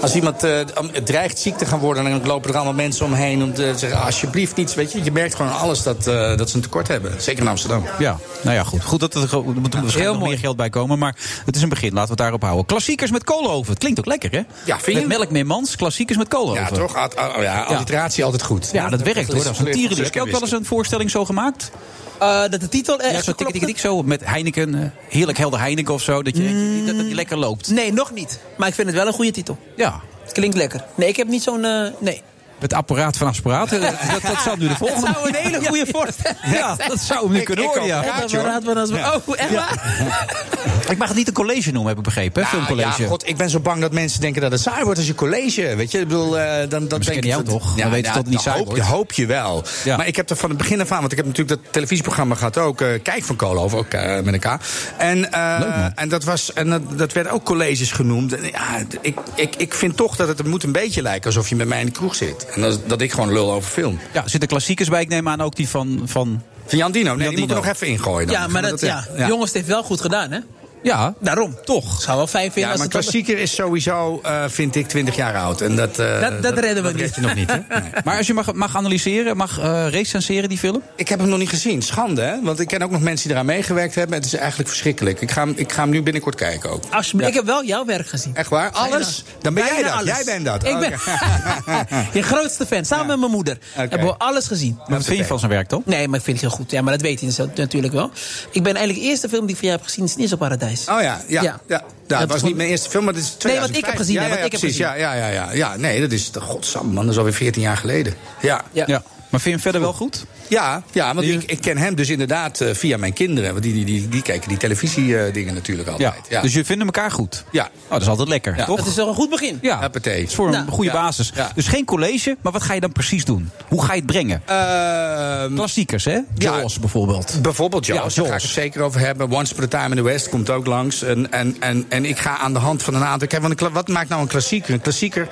[0.00, 0.60] Als iemand eh,
[1.04, 2.04] dreigt ziek te gaan worden...
[2.04, 4.00] dan lopen er allemaal mensen omheen om te zeggen...
[4.02, 5.04] alsjeblieft weet je.
[5.04, 7.22] Je merkt gewoon aan alles dat, eh, dat ze een tekort hebben.
[7.22, 7.84] Zeker in Amsterdam.
[7.98, 8.84] Ja, nou ja, goed.
[8.84, 10.30] Goed dat er, er moet er waarschijnlijk nog mooi.
[10.30, 10.98] meer geld bij komen.
[10.98, 11.16] Maar
[11.46, 11.88] het is een begin.
[11.88, 12.66] Laten we het daarop houden.
[12.66, 13.70] Klassiekers met koolhoven.
[13.70, 14.42] Het klinkt ook lekker, hè?
[14.64, 15.06] Ja, vind je?
[15.06, 15.76] Met melk meer mans.
[15.76, 16.62] Klassiekers met koolhoven.
[16.62, 16.94] Ja, toch?
[16.94, 18.68] Ad- oh, ja, alliteratie altijd goed.
[18.72, 19.42] Ja, dat werkt hoor.
[19.44, 20.04] Dat is een tierenlier.
[20.04, 21.70] Heb je ook wel eens een voorstelling zo gemaakt?
[22.18, 24.02] Eh, dat de titel echt Ja, zo tik, tik, tik, zo.
[24.02, 24.74] Met Heineken.
[24.74, 26.22] eh, heerlijk helder Heineken of zo.
[26.22, 26.86] Dat, je, Mm.
[26.86, 27.68] dat, dat die lekker loopt.
[27.70, 28.38] Nee, nog niet.
[28.56, 29.58] Maar ik vind het wel een goede titel.
[29.76, 30.00] Ja.
[30.32, 30.84] Klinkt lekker.
[30.94, 31.64] Nee, ik heb niet zo'n...
[31.64, 32.22] eh, nee.
[32.58, 33.80] Het apparaat van apparaten.
[33.80, 33.92] Dat,
[34.22, 35.06] dat zou nu de volgende...
[35.06, 38.02] Dat zou een hele goede voorstelling Ja, dat zou hem nu kunnen ik worden, ja.
[38.02, 38.90] Dat
[39.26, 39.84] Oh, echt waar?
[40.90, 42.42] Ik mag het niet een college noemen, heb ik begrepen.
[42.44, 42.48] Hè?
[42.52, 43.02] Nou, Filmcollege.
[43.02, 45.14] ja, god, ik ben zo bang dat mensen denken dat het saai wordt als je
[45.14, 45.76] college.
[45.76, 47.74] Weet je, ik bedoel, eh, dan, dan ze denk jou ik dat- toch?
[47.74, 48.82] Dan weten ze dat het niet saai hoop, wordt.
[48.82, 49.64] hoop je wel.
[49.84, 52.34] Maar ik heb er van het begin af aan, want ik heb natuurlijk dat televisieprogramma
[52.34, 54.60] gehad ook, eh, Kijk van Koolhoven, ook eh, met elkaar.
[54.96, 58.32] En, eh, en, dat, was, en dat, dat werd ook colleges genoemd.
[58.36, 61.56] En ja, ik, ik, ik vind toch dat het moet een beetje lijken alsof je
[61.56, 62.45] met mij in de kroeg zit.
[62.54, 63.98] En dat, dat ik gewoon lul over film.
[64.12, 65.00] Ja, er zitten klassiekers bij.
[65.00, 66.02] Ik neem aan ook die van...
[66.04, 68.26] van Van Jan Dino, nee, Jan die moet er nog even ingooien.
[68.26, 68.36] Dan.
[68.36, 69.06] Ja, maar dat, ja.
[69.16, 70.38] Jongens, het heeft wel goed gedaan, hè?
[70.86, 71.56] Ja, Daarom.
[71.64, 72.02] toch.
[72.02, 75.16] Zou wel fijn vinden Ja, als maar dan- klassieker is sowieso, eh, vind ik, 20
[75.16, 75.60] jaar oud.
[75.60, 77.14] En dat, eh, Dat- dat redden we niet.
[77.14, 77.58] je nog niet, hè?
[77.68, 77.90] Nee.
[78.04, 80.82] Maar als je mag, mag analyseren, mag eh recenseren die film?
[80.96, 81.82] Ik heb hem nog niet gezien.
[81.82, 82.42] Schande, hè?
[82.42, 84.16] Want ik ken ook nog mensen die eraan meegewerkt hebben.
[84.16, 85.20] Het is eigenlijk verschrikkelijk.
[85.20, 86.82] Ik ga hem, ik ga hem nu binnenkort kijken ook.
[86.90, 88.34] Alsjeblieft, ik heb wel jouw werk gezien.
[88.36, 88.70] Echt waar?
[88.70, 89.24] Alles?
[89.40, 89.92] Dan ben jij dat.
[89.92, 90.14] alles.
[90.16, 90.64] Jij bent dat.
[90.66, 91.86] Ik Oh, ben oké.
[92.18, 93.58] je grootste fan, samen met mijn moeder.
[93.72, 94.74] Hebben we alles gezien.
[94.76, 95.82] Maar wat vind je van zijn werk dan?
[95.84, 96.70] Nee, maar ik vind het heel goed.
[96.70, 98.10] Ja, maar dat weet hij zo- natuurlijk wel.
[98.50, 100.32] Ik ben eigenlijk de eerste film die ik van jou heb gezien, is Nis
[100.80, 101.20] Oh ja, ja.
[101.28, 101.42] ja.
[101.42, 101.60] Ja.
[101.66, 101.82] ja.
[102.06, 103.60] Dat het was niet mijn eerste film, maar het is 2005.
[103.60, 104.76] Nee, wat ik heb gezien, Ja, ja, wat ja, ik heb precies.
[104.78, 104.98] gezien.
[104.98, 105.52] Ja, ja, ja, ja.
[105.52, 106.30] ja, nee, dat is...
[106.40, 108.14] Godsam, man, dat is alweer 14 jaar geleden.
[108.40, 108.64] Ja.
[108.72, 109.02] Ja.
[109.36, 110.24] Maar vind je hem verder wel goed?
[110.48, 113.50] Ja, ja want ik, ik ken hem dus inderdaad eh, via mijn kinderen.
[113.50, 116.14] Want die, die, die, die kijken die televisiedingen natuurlijk altijd.
[116.28, 116.40] Ja.
[116.40, 117.44] Dus jullie vinden elkaar goed?
[117.52, 117.64] Ja.
[117.84, 118.64] Oh, dat is altijd lekker, Ja.
[118.64, 118.76] toch?
[118.76, 119.58] Dat is toch een goed begin?
[119.62, 120.96] Ja, dat is voor een Nou, goede ja.
[120.96, 121.32] basis.
[121.34, 121.50] Ja.
[121.54, 123.50] Dus geen college, maar wat ga je dan precies doen?
[123.68, 124.42] Hoe ga je het brengen?
[124.46, 126.12] Ehm, Klassiekers, hè?
[126.12, 126.24] Ja.
[126.34, 127.38] Jaws bijvoorbeeld.
[127.42, 129.30] Bijvoorbeeld Jaws, Ja, daar ga ik het zeker over hebben.
[129.32, 131.02] Once Upon a Time in the West komt ook langs.
[131.02, 133.28] En, en, en, en ik ga aan de hand van een aantal...
[133.28, 134.74] Kijk, want een kla- wat maakt nou een klassieker?
[134.74, 135.28] Een klassieker...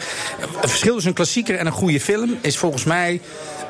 [0.60, 2.36] Het verschil tussen een klassieker en een goede film...
[2.40, 3.20] is volgens mij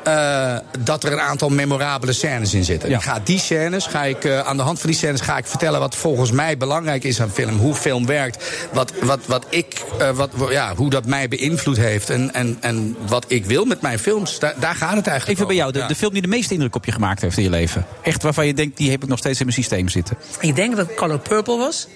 [0.05, 2.89] eh, dat er een aantal memorabele scènes in zitten.
[2.89, 2.95] Ja.
[2.97, 5.21] Ik ga die scènes, ga ik, eh, aan de hand van die scènes...
[5.21, 7.57] ga ik vertellen wat volgens mij belangrijk is aan film.
[7.57, 8.67] Hoe film werkt.
[8.73, 12.09] Wat, wat, wat ik, eh, wat, ja, hoe dat mij beïnvloed heeft.
[12.09, 14.39] En, en, en wat ik wil met mijn films.
[14.39, 15.81] Daar, daar gaat het eigenlijk Even bij jou, over.
[15.81, 15.93] de, Ja.
[15.93, 17.85] de film die de meeste indruk op je gemaakt heeft in je leven.
[18.01, 20.17] Echt waarvan je denkt, die heb ik nog steeds in mijn systeem zitten.
[20.39, 21.87] Ik denk dat Color Purple was.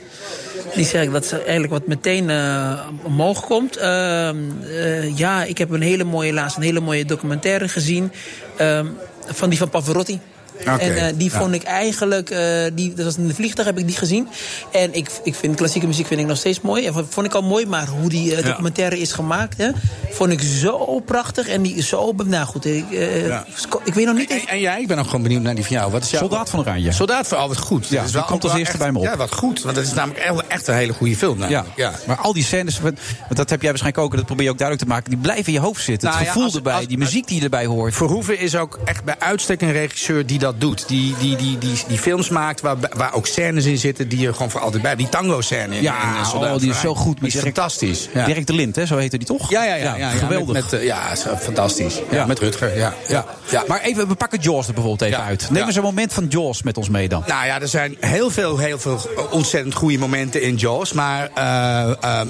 [0.75, 3.77] Die zeg ik dat is eigenlijk wat meteen eh, omhoog komt.
[3.77, 8.11] Ehm, eh, ja, ik heb een hele mooie, laatst een hele mooie documentaire gezien.
[8.57, 8.85] ehm,
[9.31, 10.19] van die van Pavarotti.
[10.65, 11.39] En eh, die ja.
[11.39, 14.27] vond ik eigenlijk, eh, die, dat was in de vliegtuig heb ik die gezien.
[14.71, 16.85] En ik, ik vind klassieke muziek vind ik nog steeds mooi.
[16.87, 18.45] En vond ik al mooi, maar hoe die eh, Ja.
[18.49, 19.69] documentaire is gemaakt, hè,
[20.11, 21.47] vond ik zo prachtig.
[21.47, 23.45] En die is zo, nou goed, ik, Ja.
[23.83, 24.29] ik weet nog niet.
[24.29, 25.91] En, en jij, ik ben ook gewoon benieuwd naar die van jou.
[25.91, 26.19] Wat is jouw...
[26.19, 26.91] Soldaat van Oranje.
[26.91, 27.87] Soldaat van, oh, wat goed.
[27.87, 29.03] Ja, Dat komt als eerste echt- bij me op.
[29.03, 29.61] Ja, wat goed.
[29.61, 31.43] Want dat is namelijk echt, een hele goede film.
[31.49, 31.65] Ja.
[31.75, 31.91] ja.
[32.07, 32.99] maar al die scènes, want
[33.29, 35.45] dat heb jij waarschijnlijk ook, en dat probeer je ook duidelijk te maken, die blijven
[35.45, 36.07] in je hoofd zitten.
[36.07, 37.93] Nou het ja, gevoel als- erbij, als- die muziek die je erbij hoort.
[37.95, 40.87] Verhoeven is ook echt bij uitstek een regisseur die dat doet.
[40.87, 44.33] Die, die, die, die, die films maakt waar, waar ook scènes in zitten die er
[44.33, 44.95] gewoon voor altijd bij.
[44.95, 45.75] Die tango-scène.
[45.75, 47.17] in- Ja, in, eh, oh, die is zo goed.
[47.17, 48.07] Die is Dirk- fantastisch.
[48.13, 48.25] Ja.
[48.25, 49.49] Dirk de Lind, hè, zo heette die toch?
[49.49, 50.53] Ja, ja, ja, ja, ja, geweldig.
[50.53, 51.95] Met, met, eh, ja, eh, fantastisch.
[52.11, 52.25] Ja.
[52.25, 52.93] Met Rutger, ja.
[53.07, 53.25] ja.
[53.49, 53.63] ja.
[53.67, 55.47] Maar even, we pakken Jaws er bijvoorbeeld even uit.
[55.51, 57.23] Neem eens een moment van Jaws met ons mee dan.
[57.27, 58.99] Nou ja, er zijn heel veel, heel veel
[59.31, 60.93] ontzettend goede momenten in Jaws.
[60.93, 61.29] Maar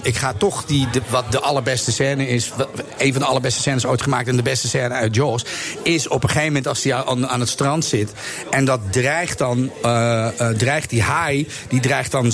[0.01, 2.51] ik ga toch die, de, wat de allerbeste scène is.
[2.97, 4.27] Een van de allerbeste scènes ooit gemaakt.
[4.27, 5.45] En de beste scène uit Jaws.
[5.83, 8.09] Is op een gegeven moment als hij aan, aan het strand zit.
[8.49, 9.72] En dat dreigt dan.
[9.84, 11.48] eh, eh, dreigt die haai.
[11.68, 12.31] Die dreigt dan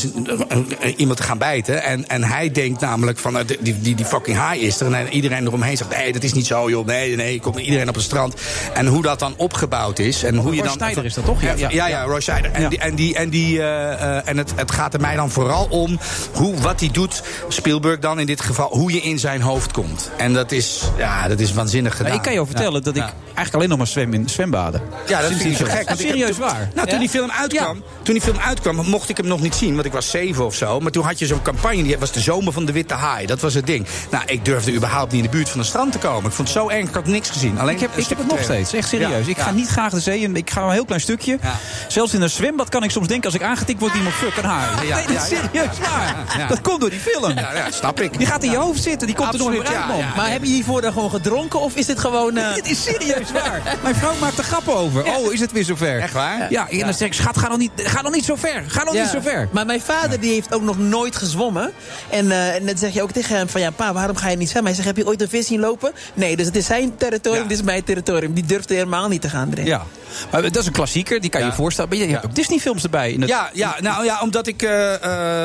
[0.79, 1.83] eh, iemand te gaan bijten.
[1.83, 3.37] En, en hij denkt namelijk van.
[3.59, 4.93] die, die, die fucking haai is er.
[4.93, 5.97] En iedereen eromheen zegt.
[5.97, 6.85] Nee, dat is niet zo, joh.
[6.85, 7.39] Nee, nee.
[7.39, 8.33] Komt iedereen op het strand.
[8.73, 10.23] En hoe dat dan opgebouwd is.
[10.23, 10.73] En hoe je Roy dan.
[10.73, 11.41] Schneider is dat toch?
[11.41, 11.87] Ja, Ja, ja.
[11.87, 12.51] ja, Roy Scheider.
[12.51, 15.99] En, die, en, die, en, die, en het, het gaat er mij dan vooral om
[16.33, 20.11] hoe, wat hij doet, Spielberg dan in dit geval, hoe je in zijn hoofd komt.
[20.17, 22.13] En dat is, ja, dat is waanzinnig gedaan.
[22.13, 24.81] Ik kan je vertellen dat ik eigenlijk alleen nog maar zwem in zwembaden.
[25.07, 25.77] Ja, dat vind ik film.
[25.77, 25.87] gek.
[25.87, 26.69] want ik heb- Serieus toen- waar.
[26.75, 29.73] Nou, toen die film uitkwam, toen die film uitkwam, mocht ik hem nog niet zien,
[29.73, 30.79] want ik was zeven of zo.
[30.79, 33.25] Maar toen had je zo'n campagne, die was de zomer van de Witte Haai.
[33.25, 33.85] Dat was het ding.
[34.09, 36.25] Nou, ik durfde überhaupt niet in de buurt van het strand te komen.
[36.29, 37.59] Ik vond het zo eng, ik had niks gezien.
[37.59, 39.25] Alleen Ik heb, ik heb het nog steeds, echt serieus.
[39.25, 39.43] Ja, ik ja.
[39.43, 40.35] ga niet graag de zee in.
[40.35, 41.39] Ik ga maar een heel klein stukje.
[41.87, 43.25] Zelfs in een zwembad kan ik soms denken...
[43.25, 44.87] als ik aangetikt word, iemand fuck een haai.
[44.87, 46.15] Ja, nee, dat serieus waar.
[46.27, 46.47] Ja, ja.
[46.47, 47.31] Dat komt door die film.
[47.37, 48.17] Ja, ja, snap ik.
[48.17, 49.07] Die gaat in je hoofd zitten.
[49.07, 49.99] Die komt er meer uit, man.
[50.15, 52.37] Maar heb je hiervoor dan gewoon gedronken of is dit gewoon...
[52.45, 53.61] eh, Dit is serieus waar.
[53.83, 55.03] Mijn vrouw maakt er grappen over.
[55.05, 55.99] Oh, is het weer zover?
[55.99, 56.47] Echt waar?
[56.51, 58.63] Ja, en dan zeg ik, schat, ga nog niet, ga nog niet zo ver.
[58.67, 59.01] Ga nog Ja.
[59.01, 59.47] niet zo ver.
[59.51, 61.71] Maar mijn vader die heeft ook nog nooit gezwommen.
[62.09, 63.61] En, eh, en dan zeg je ook tegen hem van...
[63.61, 64.71] ja, pa, waarom ga je niet zwemmen?
[64.73, 65.91] Hij zegt, heb je ooit een vis zien lopen?
[66.13, 67.47] Nee, dus het is zijn territorium, Ja.
[67.47, 68.33] dit is mijn territorium.
[68.33, 69.65] Die durft helemaal niet te gaan erin.
[69.65, 69.85] Ja.
[70.31, 71.89] Maar dat is een klassieker, die kan je je voorstellen.
[71.89, 73.11] Maar je hebt ook Disney-films erbij.
[73.11, 74.61] In het, Ja, ja, nou ja, omdat ik.
[74.61, 74.93] eh,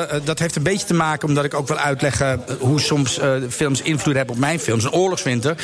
[0.01, 3.31] eh, dat heeft een beetje te maken omdat ik ook wil uitleggen hoe soms eh,
[3.49, 4.83] films invloed hebben op mijn films.
[4.83, 5.55] Een oorlogswinter.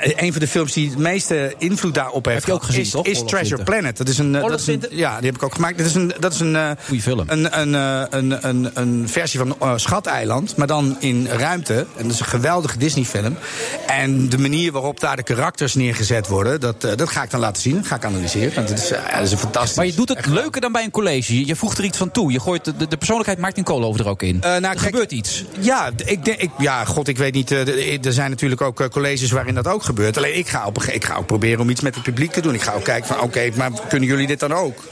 [0.00, 2.36] een van de films die het meeste invloed daarop heeft.
[2.38, 3.06] Heb je ook gezien, is, toch?
[3.06, 3.64] is Treasure Oorlogswinter.
[3.78, 3.96] Planet.
[3.96, 4.34] Dat is een.
[4.34, 5.78] eh, dat is een ja, die heb ik ook gemaakt.
[5.78, 6.12] Dat is een.
[6.18, 7.24] Dat is een eh, Goeie film.
[7.26, 11.86] Een, een, eh, een, een, een versie van eh, Schateiland, maar dan in ruimte.
[11.96, 13.36] En dat is een geweldige Disney-film.
[13.86, 17.62] En de manier waarop daar de karakters neergezet worden, dat, dat ga ik dan laten
[17.62, 17.74] zien.
[17.74, 18.54] Dat ga ik analyseren.
[18.54, 19.76] Want het is, dat is een fantastisch.
[19.76, 21.46] Maar je doet het leuker dan bij een college.
[21.46, 22.32] Je voegt er iets van toe.
[22.32, 24.42] Je gooit de, de, persoonlijkheid Martin Koolhoven er ook in.
[24.42, 25.44] Eh, nou, er kijk, gebeurt iets.
[25.60, 27.50] Ja, ik denk, ik, ja, god, ik weet niet.
[27.50, 30.16] er zijn natuurlijk ook colleges waarin dat ook gebeurt.
[30.16, 32.54] Alleen ik ga, op, ik ga ook proberen om iets met het publiek te doen.
[32.54, 34.82] Ik ga ook kijken van, oké, maar kunnen jullie dit dan ook?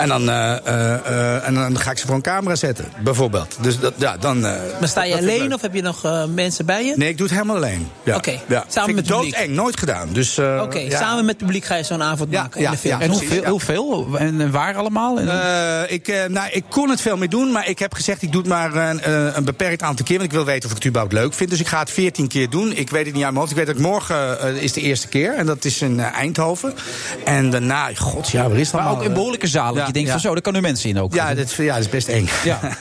[0.00, 3.56] En dan, eh, eh, eh, en dan ga ik ze voor een camera zetten, bijvoorbeeld.
[3.60, 4.46] Dus dat, ja, dan.
[4.46, 6.92] eh, Maar sta je dat alleen of heb je nog mensen bij je?
[6.96, 7.88] Nee, ik doe het helemaal alleen.
[8.02, 8.16] Ja.
[8.16, 8.64] Oké, ja.
[8.68, 9.34] samen met ik het publiek?
[9.34, 10.08] doodeng, nooit gedaan.
[10.12, 10.98] Dus, eh, Oké, ja.
[10.98, 12.98] samen met het publiek ga je zo'n avond Ja, maken in ja, de film.
[12.98, 13.04] ja.
[13.04, 13.50] En hoeveel, ja.
[13.50, 14.06] hoeveel?
[14.18, 15.18] En, waar allemaal?
[15.20, 18.22] Eh, ik, eh, nou, ik kon het veel meer doen, maar ik heb gezegd...
[18.22, 20.18] ik doe het maar een, eh, een beperkt aantal keer...
[20.18, 21.50] want ik wil weten of ik het überhaupt leuk vind.
[21.50, 22.72] Dus ik ga het 14 keer doen.
[22.76, 23.50] Ik weet het niet uit mijn hoofd.
[23.50, 25.34] Ik weet dat morgen is de eerste keer.
[25.34, 26.74] En dat is in Eindhoven.
[27.24, 28.96] En daarna, god, ja, waar is dat maar nou?
[28.96, 29.89] ook in behoorlijke zalen.
[29.90, 30.12] Ja, je denkt ja.
[30.12, 31.14] van zo, daar kan nu mensen in ook.
[31.14, 32.28] Ja, dat, ja, dat is best eng.
[32.44, 32.58] Ja.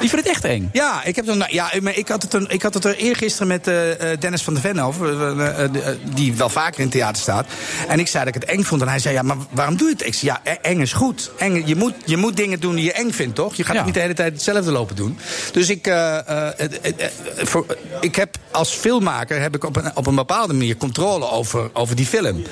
[0.00, 0.68] Je vindt het echt eng?
[0.72, 3.48] Ja, ik, heb dan, ja maar ik, had het een, ik had het er eergisteren
[3.48, 5.40] met eh, eh, Dennis van der Ven over.
[5.40, 5.68] eh,
[6.14, 7.46] die wel vaker in het theater staat.
[7.88, 8.80] En ik zei dat ik het eng vond.
[8.82, 10.06] En hij zei, ja, maar waarom doe je het?
[10.06, 11.30] Ik zei, ja, e- eng is goed.
[11.38, 13.54] Eng, je, moet, je moet dingen doen die je eng vindt, toch?
[13.54, 13.84] Je gaat Ja.
[13.84, 15.18] niet de hele tijd hetzelfde lopen doen.
[15.52, 15.94] Dus ik,
[17.36, 17.66] voor,
[18.00, 21.96] ik heb als filmmaker heb ik op een, op een bepaalde manier controle over, over
[21.96, 22.42] die film.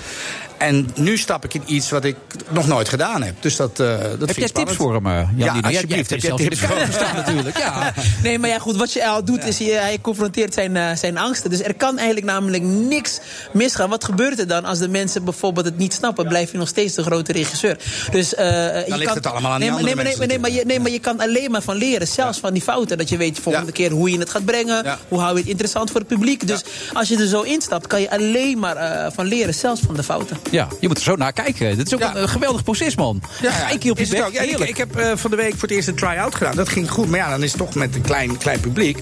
[0.59, 2.17] En nu stap ik in iets wat ik
[2.49, 3.35] nog nooit gedaan heb.
[3.41, 5.67] Dus dat, eh dat vind Heb jij tips voor hem, eh, Jan Ja, Dino?
[5.67, 6.11] alsjeblieft.
[6.11, 6.93] Heb er tips voor hem?
[6.93, 7.59] staan natuurlijk.
[7.59, 7.95] Ja.
[8.23, 11.19] Nee, maar ja, goed, wat je al doet is je, hij confronteert zijn, eh, zijn
[11.19, 11.51] angsten.
[11.51, 13.21] Dus er kan eigenlijk namelijk niks
[13.53, 13.91] misgaan.
[13.91, 16.29] Wat gebeurt er dan als de mensen bijvoorbeeld het niet snappen?
[16.29, 17.79] Blijf je nog steeds de grote regisseur.
[18.11, 20.17] Dus, eh, je ligt kan, het allemaal aan die nee, maar, andere nee, maar, nee,
[20.17, 22.07] maar, nee, maar je, nee, maar je kan alleen maar van leren.
[22.07, 22.99] Zelfs van die fouten.
[22.99, 24.85] Dat je weet de volgende keer hoe je het gaat brengen.
[24.85, 24.99] Ja.
[25.09, 26.47] Hoe hou je het interessant voor het publiek.
[26.47, 26.63] Dus
[26.93, 29.55] als je er zo instapt, kan je alleen maar eh, van leren.
[29.55, 30.37] Zelfs van de fouten.
[30.51, 31.77] Ja, je moet er zo naar kijken.
[31.77, 33.23] Dit is ook een, een geweldig proces, man.
[33.43, 34.19] Ja, ik hier op je bek.
[34.19, 34.71] Ja, ik, Heerlijk.
[34.71, 36.57] ik heb eh, van de week voor het eerst een try-out gedaan.
[36.57, 38.99] Dat ging goed, maar ja, dan is het toch met een klein, klein publiek.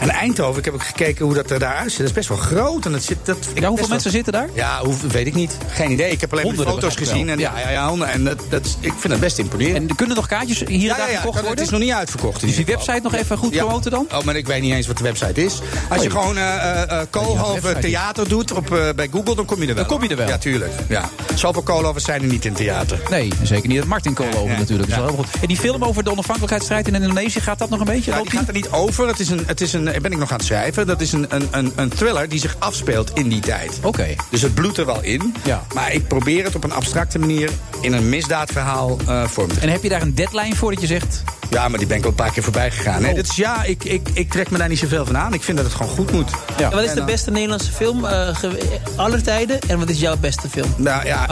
[0.00, 1.98] En Eindhoven, ik heb ook gekeken hoe dat er daaruit ziet.
[1.98, 2.84] Dat is best wel groot.
[2.86, 4.48] En dat zit, dat, Ja, hoeveel wel- mensen zitten daar?
[4.54, 5.56] Ja, hoe, weet ik niet.
[5.68, 6.10] Geen idee.
[6.10, 7.28] Ik heb alleen maar Honderden, foto's begrijp ik gezien.
[7.28, 9.76] En, ja, ja, ja, en dat, dat, ik vind dat best imponerend.
[9.76, 11.50] En er kunnen nog kaartjes hier en ja, daar ja, ja, verkocht kan- worden?
[11.64, 12.40] het is nog niet uitverkocht.
[12.40, 13.64] Dus die website nog even goed Ja.
[13.64, 14.06] promoten dan?
[14.12, 15.60] Oh, maar ik weet niet eens wat de website is.
[15.90, 17.80] Als je Oh, gewoon eh eh, Koolhoven.
[17.80, 19.84] Theater doet op, eh, bij Google, dan kom je er wel.
[19.86, 20.28] Dan kom je er wel.
[20.28, 20.72] Ja, tuurlijk.
[20.88, 21.08] Ja.
[21.34, 23.00] Zoveel koolovers zijn er niet in theater.
[23.10, 24.78] Nee, zeker niet het Martin Koolhoven natuurlijk.
[24.78, 25.40] Dat is wel heel goed.
[25.40, 28.10] En die film over de onafhankelijkheidsstrijd in Indonesië, gaat dat nog een beetje?
[28.10, 29.06] Ja, die gaat er niet over.
[29.08, 30.86] Het is een, het is een, ben ik nog aan het schrijven.
[30.86, 33.78] Dat is een, een, een, een thriller die zich afspeelt in die tijd.
[33.82, 34.06] Oké.
[34.30, 35.34] Dus het bloedt er wel in.
[35.44, 35.62] Ja.
[35.74, 37.50] Maar ik probeer het op een abstracte manier
[37.80, 39.68] in een misdaadverhaal eh vorm te geven.
[39.68, 41.22] En heb je daar een deadline voor dat je zegt...
[41.50, 43.00] Ja, maar die ben ik al een paar keer voorbij gegaan.
[43.02, 43.16] Nee, Oh.
[43.16, 45.34] dit is, ja, ik, ik, ik trek me daar niet zoveel van aan.
[45.34, 46.30] Ik vind dat het gewoon goed moet.
[46.56, 49.58] En wat is de beste Nederlandse film eh, ge- aller tijden?
[49.68, 50.74] En wat is jouw beste film?
[50.76, 51.26] Nou ja,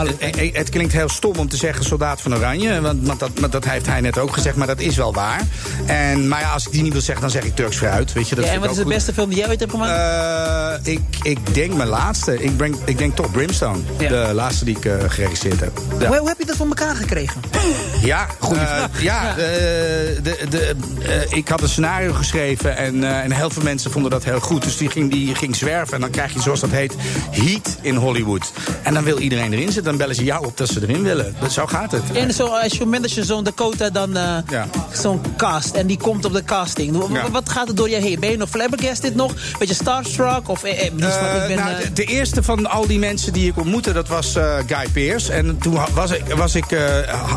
[0.51, 2.81] het, klinkt heel stom om te zeggen Soldaat van Oranje.
[2.81, 5.41] Want, dat, dat heeft hij net ook gezegd, maar dat is wel waar.
[5.85, 8.13] En, maar ja, als ik die niet wil zeggen, dan zeg ik Turks fruit.
[8.13, 9.91] Weet je, dat Ja, en wat is de beste film die jij ooit hebt gemaakt?
[9.91, 10.87] goed.
[10.87, 12.43] Eh, ik, ik denk mijn laatste.
[12.43, 13.79] Ik, breng, ik denk toch Brimstone.
[13.97, 15.81] De laatste die ik eh, geregisseerd heb.
[15.99, 16.07] Ja.
[16.07, 17.41] Hoe, hoe heb je dat voor elkaar gekregen?
[18.03, 19.35] Ja, goede Ja, eh,
[20.23, 20.75] de, de,
[21.29, 24.63] ik had een scenario geschreven en, en heel veel mensen vonden dat heel goed.
[24.63, 26.95] Dus die ging, die ging zwerven en dan krijg je, zoals dat heet,
[27.31, 28.51] heat in Hollywood.
[28.83, 29.83] En dan wil iedereen erin zitten.
[29.83, 31.35] Dan bellen ze jou op dat ze erin willen.
[31.41, 32.01] Dat, zo gaat het.
[32.13, 34.67] En zo, als je op het moment dat je zo'n Dakota dan eh, Ja.
[34.93, 36.97] zo'n cast en die komt op de casting.
[36.97, 37.29] W- w- Ja.
[37.31, 38.19] Wat gaat er door je heen?
[38.19, 39.33] Ben je nog flabbergasted nog?
[39.59, 40.49] Beetje starstruck?
[40.49, 43.47] Of, eh, eh, Eh, ik ben, nou, de, de eerste van al die mensen die
[43.49, 45.31] ik ontmoette, dat was eh, Guy Pearce.
[45.33, 46.83] En toen was ik, was ik, eh,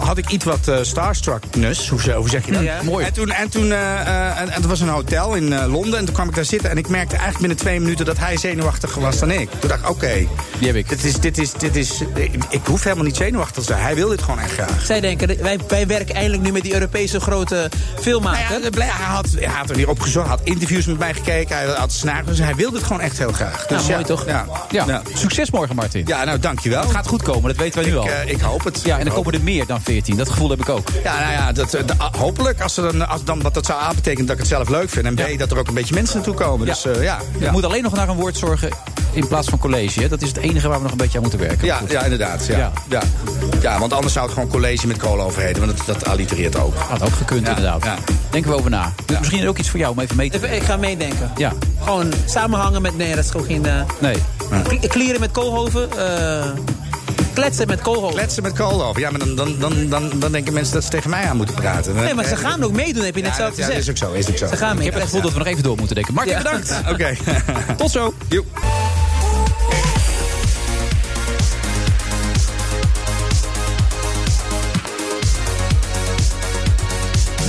[0.04, 1.88] had ik iets wat eh, starstruckness.
[1.88, 2.62] Hoe, hoe zeg je dat?
[2.62, 2.82] Ja.
[2.82, 3.04] Mooi.
[3.06, 4.06] En toen, en toen en,
[4.36, 5.98] en het was een hotel in eh, Londen.
[5.98, 6.70] En toen kwam ik daar zitten.
[6.70, 9.50] En ik merkte eigenlijk binnen twee minuten dat hij zenuwachtiger was dan ik.
[9.58, 10.12] Toen dacht ik, oké.
[10.58, 10.88] Die heb ik.
[10.88, 13.82] Dit is, dit is, dit is, ik, ik hoef helemaal niet zenuwachtig te zijn.
[13.82, 14.84] Hij wil dit gewoon echt graag.
[14.84, 17.70] zij denken, wij, wij werken eindelijk nu met die Europese grote
[18.00, 18.60] filmmaker.
[18.60, 21.66] Nou ja, hij, had, hij had er weer opgezocht, had interviews met mij gekeken, hij
[21.66, 22.38] had scenario's.
[22.38, 23.66] Hij wilde het gewoon echt heel graag.
[23.66, 24.26] Dus Nou, mooi toch?
[24.26, 26.02] Ja, Ja, succes morgen Martin.
[26.06, 26.80] Ja, nou dankjewel.
[26.82, 28.08] Het gaat goed komen, dat weten wij nu Ik, al.
[28.08, 28.80] eh, ik hoop het.
[28.84, 30.16] Ja, en dan komen er meer dan 14.
[30.16, 30.88] Dat gevoel heb ik ook.
[31.04, 31.84] Ja, nou ja, dat, eh,
[32.18, 32.60] hopelijk.
[32.60, 34.90] Als, er dan, als dan, wat dat zou A betekenen dat ik het zelf leuk
[34.90, 35.06] vind.
[35.06, 36.66] En B, dat er ook een beetje mensen naartoe komen.
[36.66, 37.18] Dus eh, ja.
[37.38, 37.50] Je Ja.
[37.52, 38.68] moet alleen nog naar een woord zorgen
[39.12, 40.00] in plaats van college.
[40.00, 40.08] Hè?
[40.08, 41.66] Dat is het enige waar we nog een beetje aan moeten werken.
[41.68, 42.46] Ja, ja, inderdaad.
[42.46, 42.56] Ja.
[42.58, 42.72] Ja.
[42.88, 43.00] Ja.
[43.60, 43.78] Ja.
[43.78, 45.66] want anders zou het gewoon college met kolen overheden.
[45.66, 46.74] Want dat, dat allitereert ook.
[46.76, 47.84] Had ook gekund, Ja, inderdaad.
[47.84, 47.94] ja.
[48.30, 48.92] Denken we over na.
[49.06, 51.30] Dus Misschien ook iets voor jou om even mee te ik ga meedenken.
[51.36, 52.96] Ja, Gewoon samenhangen met...
[52.96, 53.66] Nee, dat is gewoon geen...
[53.66, 54.16] eh, nee.
[54.62, 55.88] kli- Klieren met koolhoven.
[55.98, 56.44] eh,
[57.34, 58.14] kletsen met koolhoven.
[58.14, 59.00] Kletsen met koolhoven.
[59.00, 61.54] Ja, maar dan, dan, dan, dan, dan denken mensen dat ze tegen mij aan moeten
[61.54, 61.94] praten.
[61.94, 63.82] Nee, maar ze gaan ook meedoen, heb je net zelf dat- ja, gezegd.
[63.82, 64.12] is ook zo.
[64.12, 64.46] Is ook zo.
[64.46, 64.84] Ze gaan Ik mee.
[64.84, 66.14] heb het gevoel dat we nog even door moeten denken.
[66.14, 66.42] Martin, Ja.
[66.42, 66.74] bedankt.
[66.92, 67.16] Oké.
[67.76, 68.14] Tot zo.
[68.28, 68.46] Joep.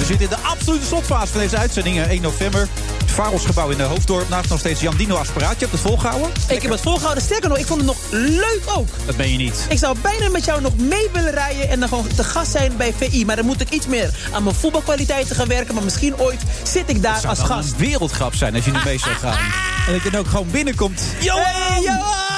[0.10, 1.98] We zitten in de absolute slotfase van deze uitzending.
[2.00, 2.68] eh, 1 november.
[2.98, 4.30] Het Varelsgebouw in de Hoofddorp.
[4.30, 5.54] Naast nog steeds Jan Dino apparaat.
[5.54, 6.30] Je hebt het volgehouden?
[6.48, 7.24] Ik heb het volgehouden.
[7.24, 8.88] Sterker nog, ik vond het nog leuk ook.
[9.06, 9.66] Dat ben je niet.
[9.70, 12.78] Ik zou bijna met jou nog mee willen rijden en dan gewoon te gast zijn
[12.78, 13.26] bij VI.
[13.26, 15.74] Maar dan moet ik iets meer aan mijn voetbalkwaliteiten gaan werken.
[15.74, 17.72] Maar misschien ooit zit ik daar Het zou als gast.
[17.72, 19.38] een wereldgrap zijn als je nu mee zou gaan.
[19.88, 21.02] En dat je dan ook gewoon binnenkomt.
[21.20, 21.44] Johan!
[21.44, 22.29] Hey, Johan!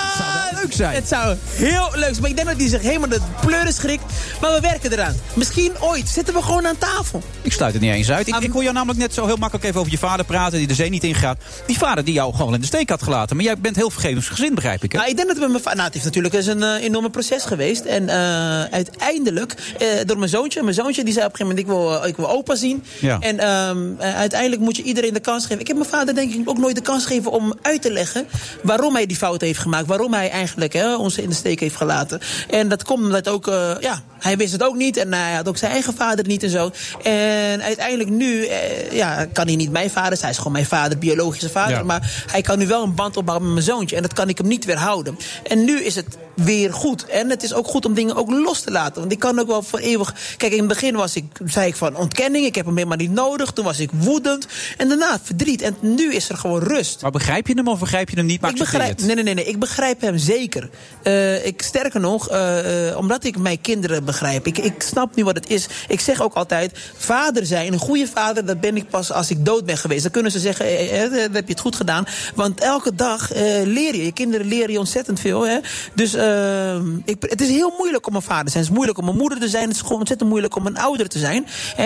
[0.61, 0.95] Leuk zijn.
[0.95, 2.21] Het zou heel leuk zijn.
[2.21, 4.03] Maar ik denk dat hij zich helemaal de pleuren schrikt.
[4.41, 5.15] Maar we werken eraan.
[5.33, 7.23] Misschien ooit zitten we gewoon aan tafel.
[7.41, 8.27] Ik sluit het niet eens uit.
[8.27, 10.57] Ik, ik hoor jou namelijk net zo heel makkelijk even over je vader praten...
[10.57, 11.37] die de zee niet ingaat.
[11.65, 13.35] Die vader die jou gewoon in de steek had gelaten.
[13.35, 14.97] Maar jij bent heel vergevensgezind, begrijp ik, hè?
[14.97, 16.83] Nou, ik denk dat het met mijn va- Nou, het is natuurlijk eens een eh,
[16.83, 17.85] enorme proces geweest.
[17.85, 20.63] En eh, uiteindelijk, eh, door mijn zoontje.
[20.63, 22.83] Mijn zoontje die zei op een gegeven moment, ik wil, ik wil opa zien.
[22.99, 23.17] Ja.
[23.19, 25.59] En ehm, eh, uiteindelijk moet je iedereen de kans geven.
[25.59, 28.27] Ik heb mijn vader denk ik ook nooit de kans gegeven om uit te leggen...
[28.63, 29.87] waarom hij die fout heeft gemaakt.
[29.87, 32.19] Waarom hij eigenlijk hè, ons in de steek heeft gelaten.
[32.49, 34.97] En dat komt omdat ook, eh, ja, hij wist het ook niet.
[34.97, 36.71] En hij had ook zijn eigen vader niet en zo.
[37.03, 40.21] En uiteindelijk nu, eh, ja, kan hij niet mijn vader zijn.
[40.21, 41.77] Hij is gewoon mijn vader, biologische vader.
[41.77, 41.83] Ja.
[41.83, 43.95] Maar hij kan nu wel een band opbouwen met mijn zoontje.
[43.95, 45.17] En dat kan ik hem niet weerhouden.
[45.47, 47.05] En nu is het weer goed.
[47.05, 48.99] En het is ook goed om dingen ook los te laten.
[48.99, 50.15] Want ik kan ook wel voor eeuwig...
[50.37, 52.45] Kijk, in het begin was ik, zei ik van ontkenning.
[52.45, 53.51] Ik heb hem helemaal niet nodig.
[53.51, 54.47] Toen was ik woedend.
[54.77, 55.61] En daarna verdriet.
[55.61, 57.01] En nu is er gewoon rust.
[57.01, 58.41] Maar begrijp je hem of begrijp je hem niet?
[58.41, 60.69] Maar Ik begrijp, nee, nee, nee, nee, ik begrijp hem zeker.
[61.03, 64.47] Eh, ik, sterker nog, eh, omdat ik mijn kinderen begrijp.
[64.47, 65.67] Ik, ik snap nu wat het is.
[65.87, 68.45] Ik zeg ook altijd, vader zijn, een goede vader...
[68.45, 70.01] dat ben ik pas als ik dood ben geweest.
[70.01, 72.05] Dan kunnen ze zeggen, eh, eh, heb je het goed gedaan.
[72.35, 73.29] Want elke dag
[73.63, 74.05] leer je.
[74.05, 75.47] Je kinderen leren je ontzettend veel.
[75.47, 75.57] Hè?
[75.93, 76.75] Dus eh,
[77.05, 78.63] ik, het is heel moeilijk om een vader te zijn.
[78.63, 79.67] Het is moeilijk om een moeder te zijn.
[79.67, 81.45] Het is gewoon ontzettend moeilijk om een ouder te zijn.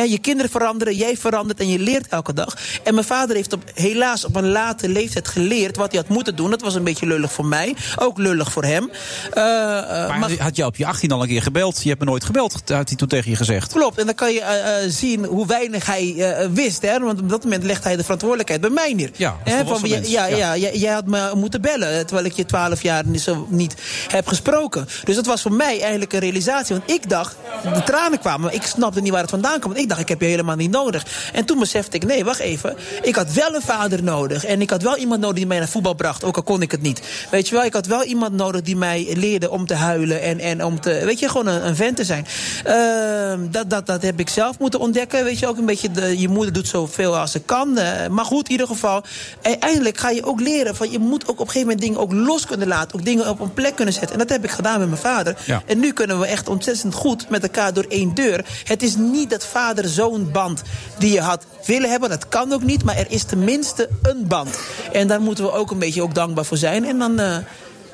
[0.09, 2.57] Je kinderen veranderen, jij verandert en je leert elke dag.
[2.83, 5.77] En mijn vader heeft op, helaas op een late leeftijd geleerd...
[5.77, 6.49] wat hij had moeten doen.
[6.49, 7.75] Dat was een beetje lullig voor mij.
[7.95, 8.89] Ook lullig voor hem.
[9.33, 11.83] Eh, eh, Maar maar- had je op je 18 al een keer gebeld?
[11.83, 13.73] Je hebt me nooit gebeld, had hij toen tegen je gezegd.
[13.73, 16.81] Klopt, en dan kan je eh, zien hoe weinig hij wist.
[16.81, 16.99] Hè?
[16.99, 19.09] Want op dat moment legt hij de verantwoordelijkheid bij mij neer.
[19.15, 20.57] Ja, volwassen ja, ja, Ja.
[20.57, 23.75] jij, jij had me moeten bellen, terwijl ik je twaalf jaar niet, zo, niet
[24.07, 24.87] heb gesproken.
[25.03, 26.75] Dus dat was voor mij eigenlijk een realisatie.
[26.75, 27.35] Want ik dacht,
[27.73, 29.71] de tranen kwamen, maar ik snapte niet waar het vandaan kwam.
[29.71, 31.05] Want ik dacht, ik heb je helemaal niet nodig.
[31.33, 32.75] En toen besefte ik, nee, wacht even.
[33.01, 34.45] Ik had wel een vader nodig.
[34.45, 36.71] En ik had wel iemand nodig die mij naar voetbal bracht, ook al kon ik
[36.71, 37.01] het niet.
[37.31, 40.39] Weet je wel, ik had wel iemand nodig die mij leerde om te huilen en,
[40.39, 42.25] en om te, weet je, gewoon een, een vent te zijn.
[42.63, 45.23] Ehm, dat, dat, dat heb ik zelf moeten ontdekken.
[45.23, 47.77] Weet je, ook een beetje, de, je moeder doet zoveel als ze kan.
[47.77, 49.03] Eh, maar goed, in ieder geval,
[49.41, 52.13] uiteindelijk ga je ook leren van je moet ook op een gegeven moment dingen ook
[52.13, 52.99] los kunnen laten.
[52.99, 54.14] Ook dingen op een plek kunnen zetten.
[54.15, 55.35] En dat heb ik gedaan met mijn vader.
[55.45, 55.63] Ja.
[55.65, 58.45] En nu kunnen we echt ontzettend goed met elkaar door één deur.
[58.63, 60.61] Het is niet dat vader-zoon band
[60.97, 62.09] die je had willen hebben.
[62.09, 64.59] Dat kan ook niet, maar er is tenminste een band.
[64.91, 66.85] En daar moeten we ook een beetje ook dankbaar voor zijn.
[66.85, 67.19] En dan.
[67.19, 67.37] eh,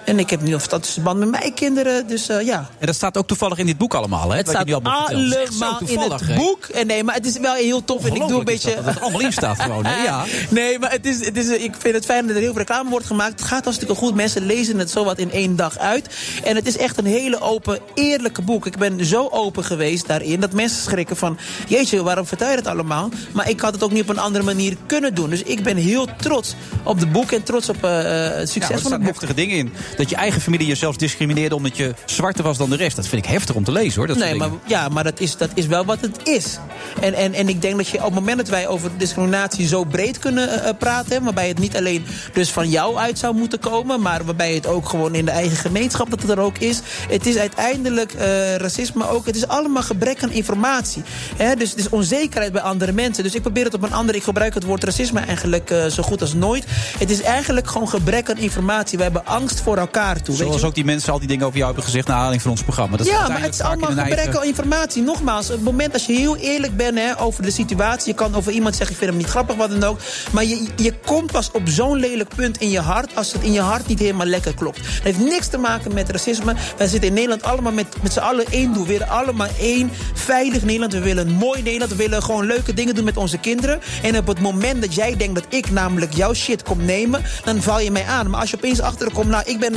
[0.05, 2.69] en ik heb nu een fantastische band met mijn kinderen, dus eh, ja.
[2.79, 4.37] En dat staat ook toevallig in dit boek allemaal, hè?
[4.37, 6.65] Het staat nu allemaal is allemaal in het boek.
[6.65, 8.05] En nee, maar het is wel heel tof.
[8.05, 8.75] En ik doe een is beetje.
[8.75, 10.03] dat, dat het allemaal in staat gewoon, hè?
[10.03, 10.23] Ja.
[10.49, 12.89] Nee, maar het is, het is, ik vind het fijn dat er heel veel reclame
[12.89, 13.39] wordt gemaakt.
[13.39, 14.15] Het gaat hartstikke goed.
[14.15, 16.15] Mensen lezen het zowat in één dag uit.
[16.43, 18.65] En het is echt een hele open, eerlijke boek.
[18.65, 21.37] Ik ben zo open geweest daarin dat mensen schrikken van...
[21.67, 23.09] Jeetje, waarom vertel je dat allemaal?
[23.31, 25.29] Maar ik had het ook niet op een andere manier kunnen doen.
[25.29, 28.75] Dus ik ben heel trots op het boek en trots op eh, eh, het succes
[28.75, 29.09] er van het boek.
[29.09, 29.73] heftige dingen in.
[29.97, 32.95] Dat je eigen familie jezelf discrimineerde omdat je zwarter was dan de rest.
[32.95, 34.07] Dat vind ik heftig om te lezen, hoor.
[34.07, 36.59] Dat nee, maar, ja, maar dat is, dat is wel wat het is.
[37.01, 39.83] En, en, en ik denk dat je op het moment dat wij over discriminatie zo
[39.83, 41.23] breed kunnen eh, eh, praten...
[41.23, 44.01] waarbij het niet alleen dus van jou uit zou moeten komen...
[44.01, 46.81] maar waarbij het ook gewoon in de eigen gemeenschap dat het er ook is.
[47.09, 49.25] Het is uiteindelijk eh, racisme ook.
[49.25, 51.03] Het is allemaal gebrek aan informatie.
[51.35, 51.55] Hè?
[51.55, 53.23] Dus het is onzekerheid bij andere mensen.
[53.23, 54.17] Dus ik probeer het op een andere...
[54.17, 56.65] Ik gebruik het woord racisme eigenlijk zo goed als nooit.
[56.97, 58.97] Het is eigenlijk gewoon gebrek aan informatie.
[58.97, 60.35] We hebben angst voor elkaar toe.
[60.35, 60.67] weet Zoals je?
[60.67, 62.07] ook die mensen al die dingen over jou hebben gezegd...
[62.07, 62.97] naar aanleiding van ons programma.
[62.97, 65.03] Dat ja, maar het is allemaal gebrek aan informatie.
[65.03, 68.07] Nogmaals, op het moment als je heel eerlijk bent hè, over de situatie...
[68.07, 69.99] je kan over iemand zeggen, ik vind hem niet grappig, wat dan ook...
[70.31, 73.15] maar je, je komt pas op zo'n lelijk punt in je hart...
[73.15, 74.77] als het in je hart niet helemaal lekker klopt.
[74.77, 76.55] Het heeft niks te maken met racisme.
[76.77, 78.85] Wij zitten in Nederland allemaal met, met z'n allen één doel.
[78.85, 80.93] We willen allemaal één veilig Nederland.
[80.93, 81.91] We willen een mooi Nederland.
[81.91, 83.81] We willen gewoon leuke dingen doen met onze kinderen.
[84.01, 87.23] En op het moment dat jij denkt dat ik namelijk jouw shit kom nemen...
[87.43, 88.29] dan val je mij aan.
[88.29, 89.70] Maar als je opeens achterkomt, nou, ik ben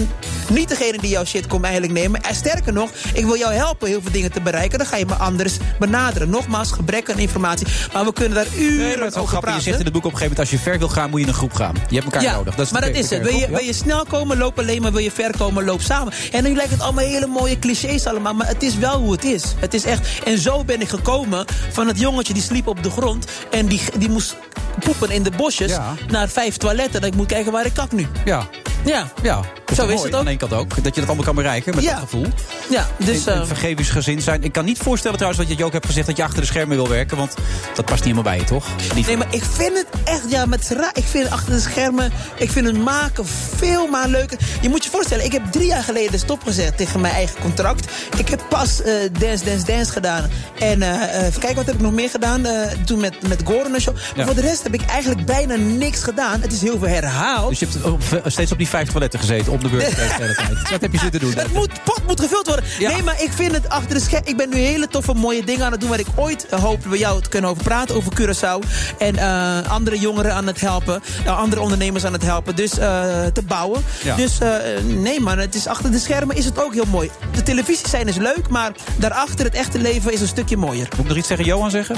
[0.48, 2.22] niet degene die jouw shit komt eigenlijk nemen...
[2.22, 4.78] En sterker nog, ik wil jou helpen heel veel dingen te bereiken.
[4.78, 6.30] Dan ga je me anders benaderen.
[6.30, 7.66] Nogmaals, gebrek aan informatie.
[7.92, 9.30] Maar we kunnen daar uren Nee, over grappig.
[9.32, 9.62] Je praten.
[9.62, 10.38] zegt in het boek op een gegeven moment...
[10.38, 11.74] als je ver wil gaan, moet je in een groep gaan.
[11.88, 12.54] Je hebt elkaar ja, nodig.
[12.54, 13.22] Dat is maar dat is het.
[13.22, 14.92] Wil je, wil je snel komen, loop alleen maar.
[14.92, 16.12] Wil je ver komen, loop samen.
[16.32, 18.34] En nu lijkt het allemaal hele mooie clichés allemaal.
[18.34, 19.44] Maar het is wel hoe het is.
[19.58, 20.08] Het is echt...
[20.24, 23.26] En zo ben ik gekomen van het jongetje die sliep op de grond.
[23.50, 24.36] En die, die moest
[24.78, 25.70] poepen in de bosjes.
[25.70, 25.94] Ja.
[26.08, 27.00] Naar vijf toiletten.
[27.00, 28.06] Dat ik moet kijken waar ik kak nu.
[28.24, 28.48] Ja.
[28.84, 29.12] Ja.
[29.22, 29.40] Ja,
[29.88, 30.20] Zo is het ook.
[30.20, 30.68] Aan één kant ook.
[30.82, 31.90] Dat je dat allemaal kan bereiken met Ja.
[31.90, 32.26] dat gevoel.
[32.70, 33.26] Ja, dus...
[33.26, 34.42] en, en eh, vergevingsgezind zijn.
[34.42, 36.06] Ik kan niet voorstellen trouwens dat je ook hebt gezegd...
[36.06, 37.16] dat je achter de schermen wil werken.
[37.16, 37.34] Want
[37.74, 38.66] dat past niet helemaal bij je, toch?
[38.94, 40.72] Niet Nee, maar ik vind het echt, ja, met.
[40.92, 44.38] Ik vind achter de schermen, ik vind het maken veel maar leuker.
[44.60, 47.90] Je moet je voorstellen, ik heb drie jaar geleden stopgezet tegen mijn eigen contract.
[48.18, 50.30] Ik heb pas eh, Dance, Dance, Dance gedaan.
[50.58, 52.46] En eh, even kijken, wat heb ik nog meer gedaan?
[52.84, 53.92] Toen met, met Gordon en zo.
[53.92, 54.24] Maar Ja.
[54.24, 56.40] voor de rest heb ik eigenlijk bijna niks gedaan.
[56.40, 57.48] Het is heel veel herhaald.
[57.48, 60.70] Dus je hebt op- steeds op die vijf toiletten gezeten, de beurt de hele tijd.
[60.70, 61.32] Dat heb je zitten doen.
[61.34, 62.64] Het moet, pot moet gevuld worden.
[62.78, 64.22] Nee, maar ik vind het achter de scherm.
[64.26, 65.90] Ik ben nu hele toffe, mooie dingen aan het doen.
[65.90, 67.94] Waar ik ooit uh, hoop bij jou te kunnen over praten.
[67.96, 68.68] Over Curaçao.
[68.98, 71.02] En eh, andere jongeren aan het helpen.
[71.24, 72.56] eh, andere ondernemers aan het helpen.
[72.56, 73.84] Dus eh, te bouwen.
[74.04, 74.16] Ja.
[74.16, 74.50] Dus eh,
[74.84, 75.38] nee, man.
[75.38, 77.10] Het is achter de schermen is het ook heel mooi.
[77.34, 78.48] De televisie zijn is leuk.
[78.48, 80.88] Maar daarachter het echte leven is een stukje mooier.
[80.90, 81.96] Moet ik nog iets tegen Johan zeggen?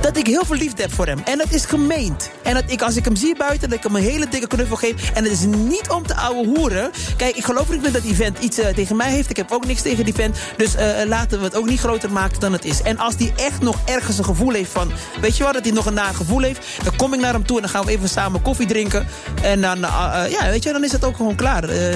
[0.00, 1.18] Dat ik heel veel liefde heb voor hem.
[1.24, 2.30] En dat is gemeend.
[2.42, 4.76] En dat ik, als ik hem zie buiten, dat ik hem een hele dikke knuffel
[4.76, 5.10] geef.
[5.14, 6.90] En het is niet om te ouwe hoeren.
[7.16, 9.30] Kijk, ik geloof niet meer dat die vent iets eh, tegen mij heeft.
[9.30, 10.36] Ik heb ook niks tegen die vent.
[10.56, 12.82] Dus eh, laten we het ook niet groter maken dan het is.
[12.82, 14.92] En als die echt nog ergens een gevoel heeft van...
[15.20, 16.66] Weet je wat, dat hij nog een naar gevoel heeft...
[16.82, 19.06] dan kom ik naar hem toe en dan gaan we even samen koffie drinken.
[19.42, 21.64] En dan, eh, eh, ja, weet je, dan is het ook gewoon klaar.
[21.64, 21.94] Eh,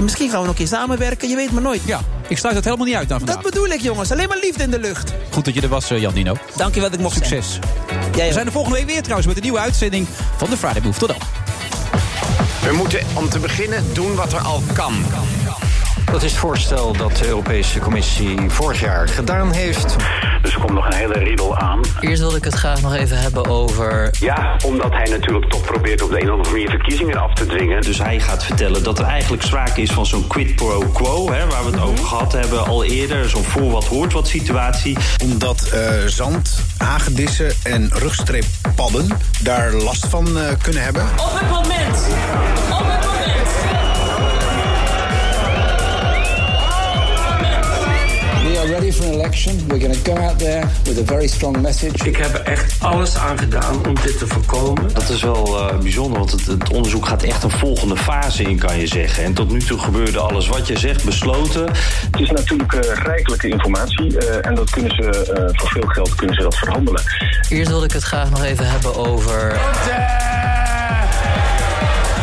[0.00, 1.28] misschien gaan we nog een keer samenwerken.
[1.28, 1.80] Je weet maar nooit.
[1.84, 3.36] Ja, ik sluit het helemaal niet uit aan vandaag.
[3.36, 4.12] Dat bedoel ik, jongens.
[4.12, 5.12] Alleen maar liefde in de lucht.
[5.30, 6.36] Goed dat je er was, eh, Jan Dino.
[6.56, 7.58] Dank je wel dat ik mocht Succes.
[8.12, 10.06] We zijn de volgende week weer trouwens met een nieuwe uitzending
[10.36, 10.98] van de Friday Move.
[10.98, 11.47] Tot dan.
[12.62, 14.94] We moeten om te beginnen doen wat er al kan.
[16.10, 19.96] Dat is het voorstel dat de Europese Commissie vorig jaar gedaan heeft.
[20.42, 21.80] Dus er komt nog een hele riedel aan.
[22.00, 24.10] Eerst wilde ik het graag nog even hebben over.
[24.20, 27.46] Ja, omdat hij natuurlijk toch probeert op de een of andere manier verkiezingen af te
[27.46, 27.80] dwingen.
[27.80, 31.46] Dus hij gaat vertellen dat er eigenlijk sprake is van zo'n quid pro quo, hè,
[31.46, 33.28] waar we het over gehad hebben al eerder.
[33.28, 34.96] Zo'n voor wat hoort wat situatie.
[35.22, 39.08] Omdat eh, zand, hagedissen en rugstreeppadden
[39.42, 41.02] daar last van eh, kunnen hebben.
[41.02, 42.06] Op het moment.
[42.70, 43.87] Op het moment.
[48.58, 49.56] We are ready for an election.
[49.68, 52.04] We're going to go out there with a very strong message.
[52.04, 54.94] Ik heb er echt alles aan gedaan om dit te voorkomen.
[54.94, 58.58] Dat is wel eh, bijzonder, want het, het onderzoek gaat echt een volgende fase in,
[58.58, 59.24] kan je zeggen.
[59.24, 61.66] En tot nu toe gebeurde alles wat je zegt besloten.
[62.10, 66.14] Het is natuurlijk eh, rijkelijke informatie eh, en dat kunnen ze eh, voor veel geld
[66.14, 67.02] kunnen ze dat verhandelen.
[67.48, 69.60] Eerst wilde ik het graag nog even hebben over.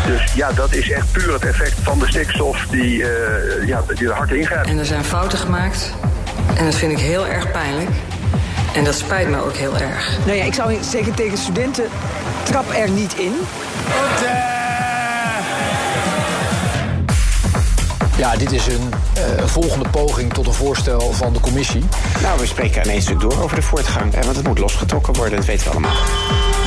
[0.05, 4.07] Dus ja, dat is echt puur het effect van de stikstof die, eh, ja, die
[4.07, 4.67] er hard ingrijpt.
[4.67, 5.91] En er zijn fouten gemaakt.
[6.55, 7.89] En dat vind ik heel erg pijnlijk.
[8.73, 10.17] En dat spijt me ook heel erg.
[10.25, 11.85] Nou ja, ik zou zeggen tegen studenten,
[12.43, 13.33] trap er niet in.
[18.17, 21.83] Ja, dit is een eh, volgende poging tot een voorstel van de commissie.
[22.21, 24.13] Nou, we spreken één stuk door over de voortgang.
[24.13, 25.95] hè, Want het moet losgetrokken worden, dat weten we allemaal.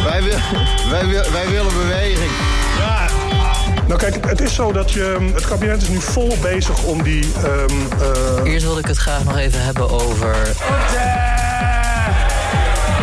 [0.04, 0.36] Wij, wil,
[0.90, 2.30] wij, wil, wij willen beweging.
[2.78, 3.06] Ja.
[3.88, 7.32] Nou kijk, het is zo dat je, het kabinet is nu vol bezig om die...
[7.36, 8.02] ehm,
[8.44, 10.36] eh, Eerst wilde ik het graag nog even hebben over...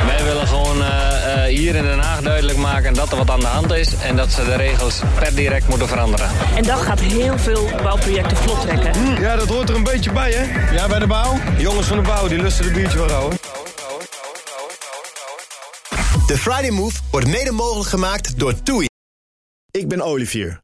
[0.05, 3.39] Wij willen gewoon eh, eh, hier in Den Haag duidelijk maken dat er wat aan
[3.39, 3.95] de hand is...
[3.95, 6.29] en dat ze de regels per direct moeten veranderen.
[6.55, 9.21] En dat gaat heel veel bouwprojecten vlot trekken.
[9.21, 10.73] Ja, dat hoort er een beetje bij, hè?
[10.73, 11.39] Ja, bij de bouw.
[11.57, 13.39] Jongens van de bouw, die lusten de biertje wel houden.
[16.27, 18.85] De Friday Move wordt mede mogelijk gemaakt door TUI.
[19.71, 20.63] Ik ben Olivier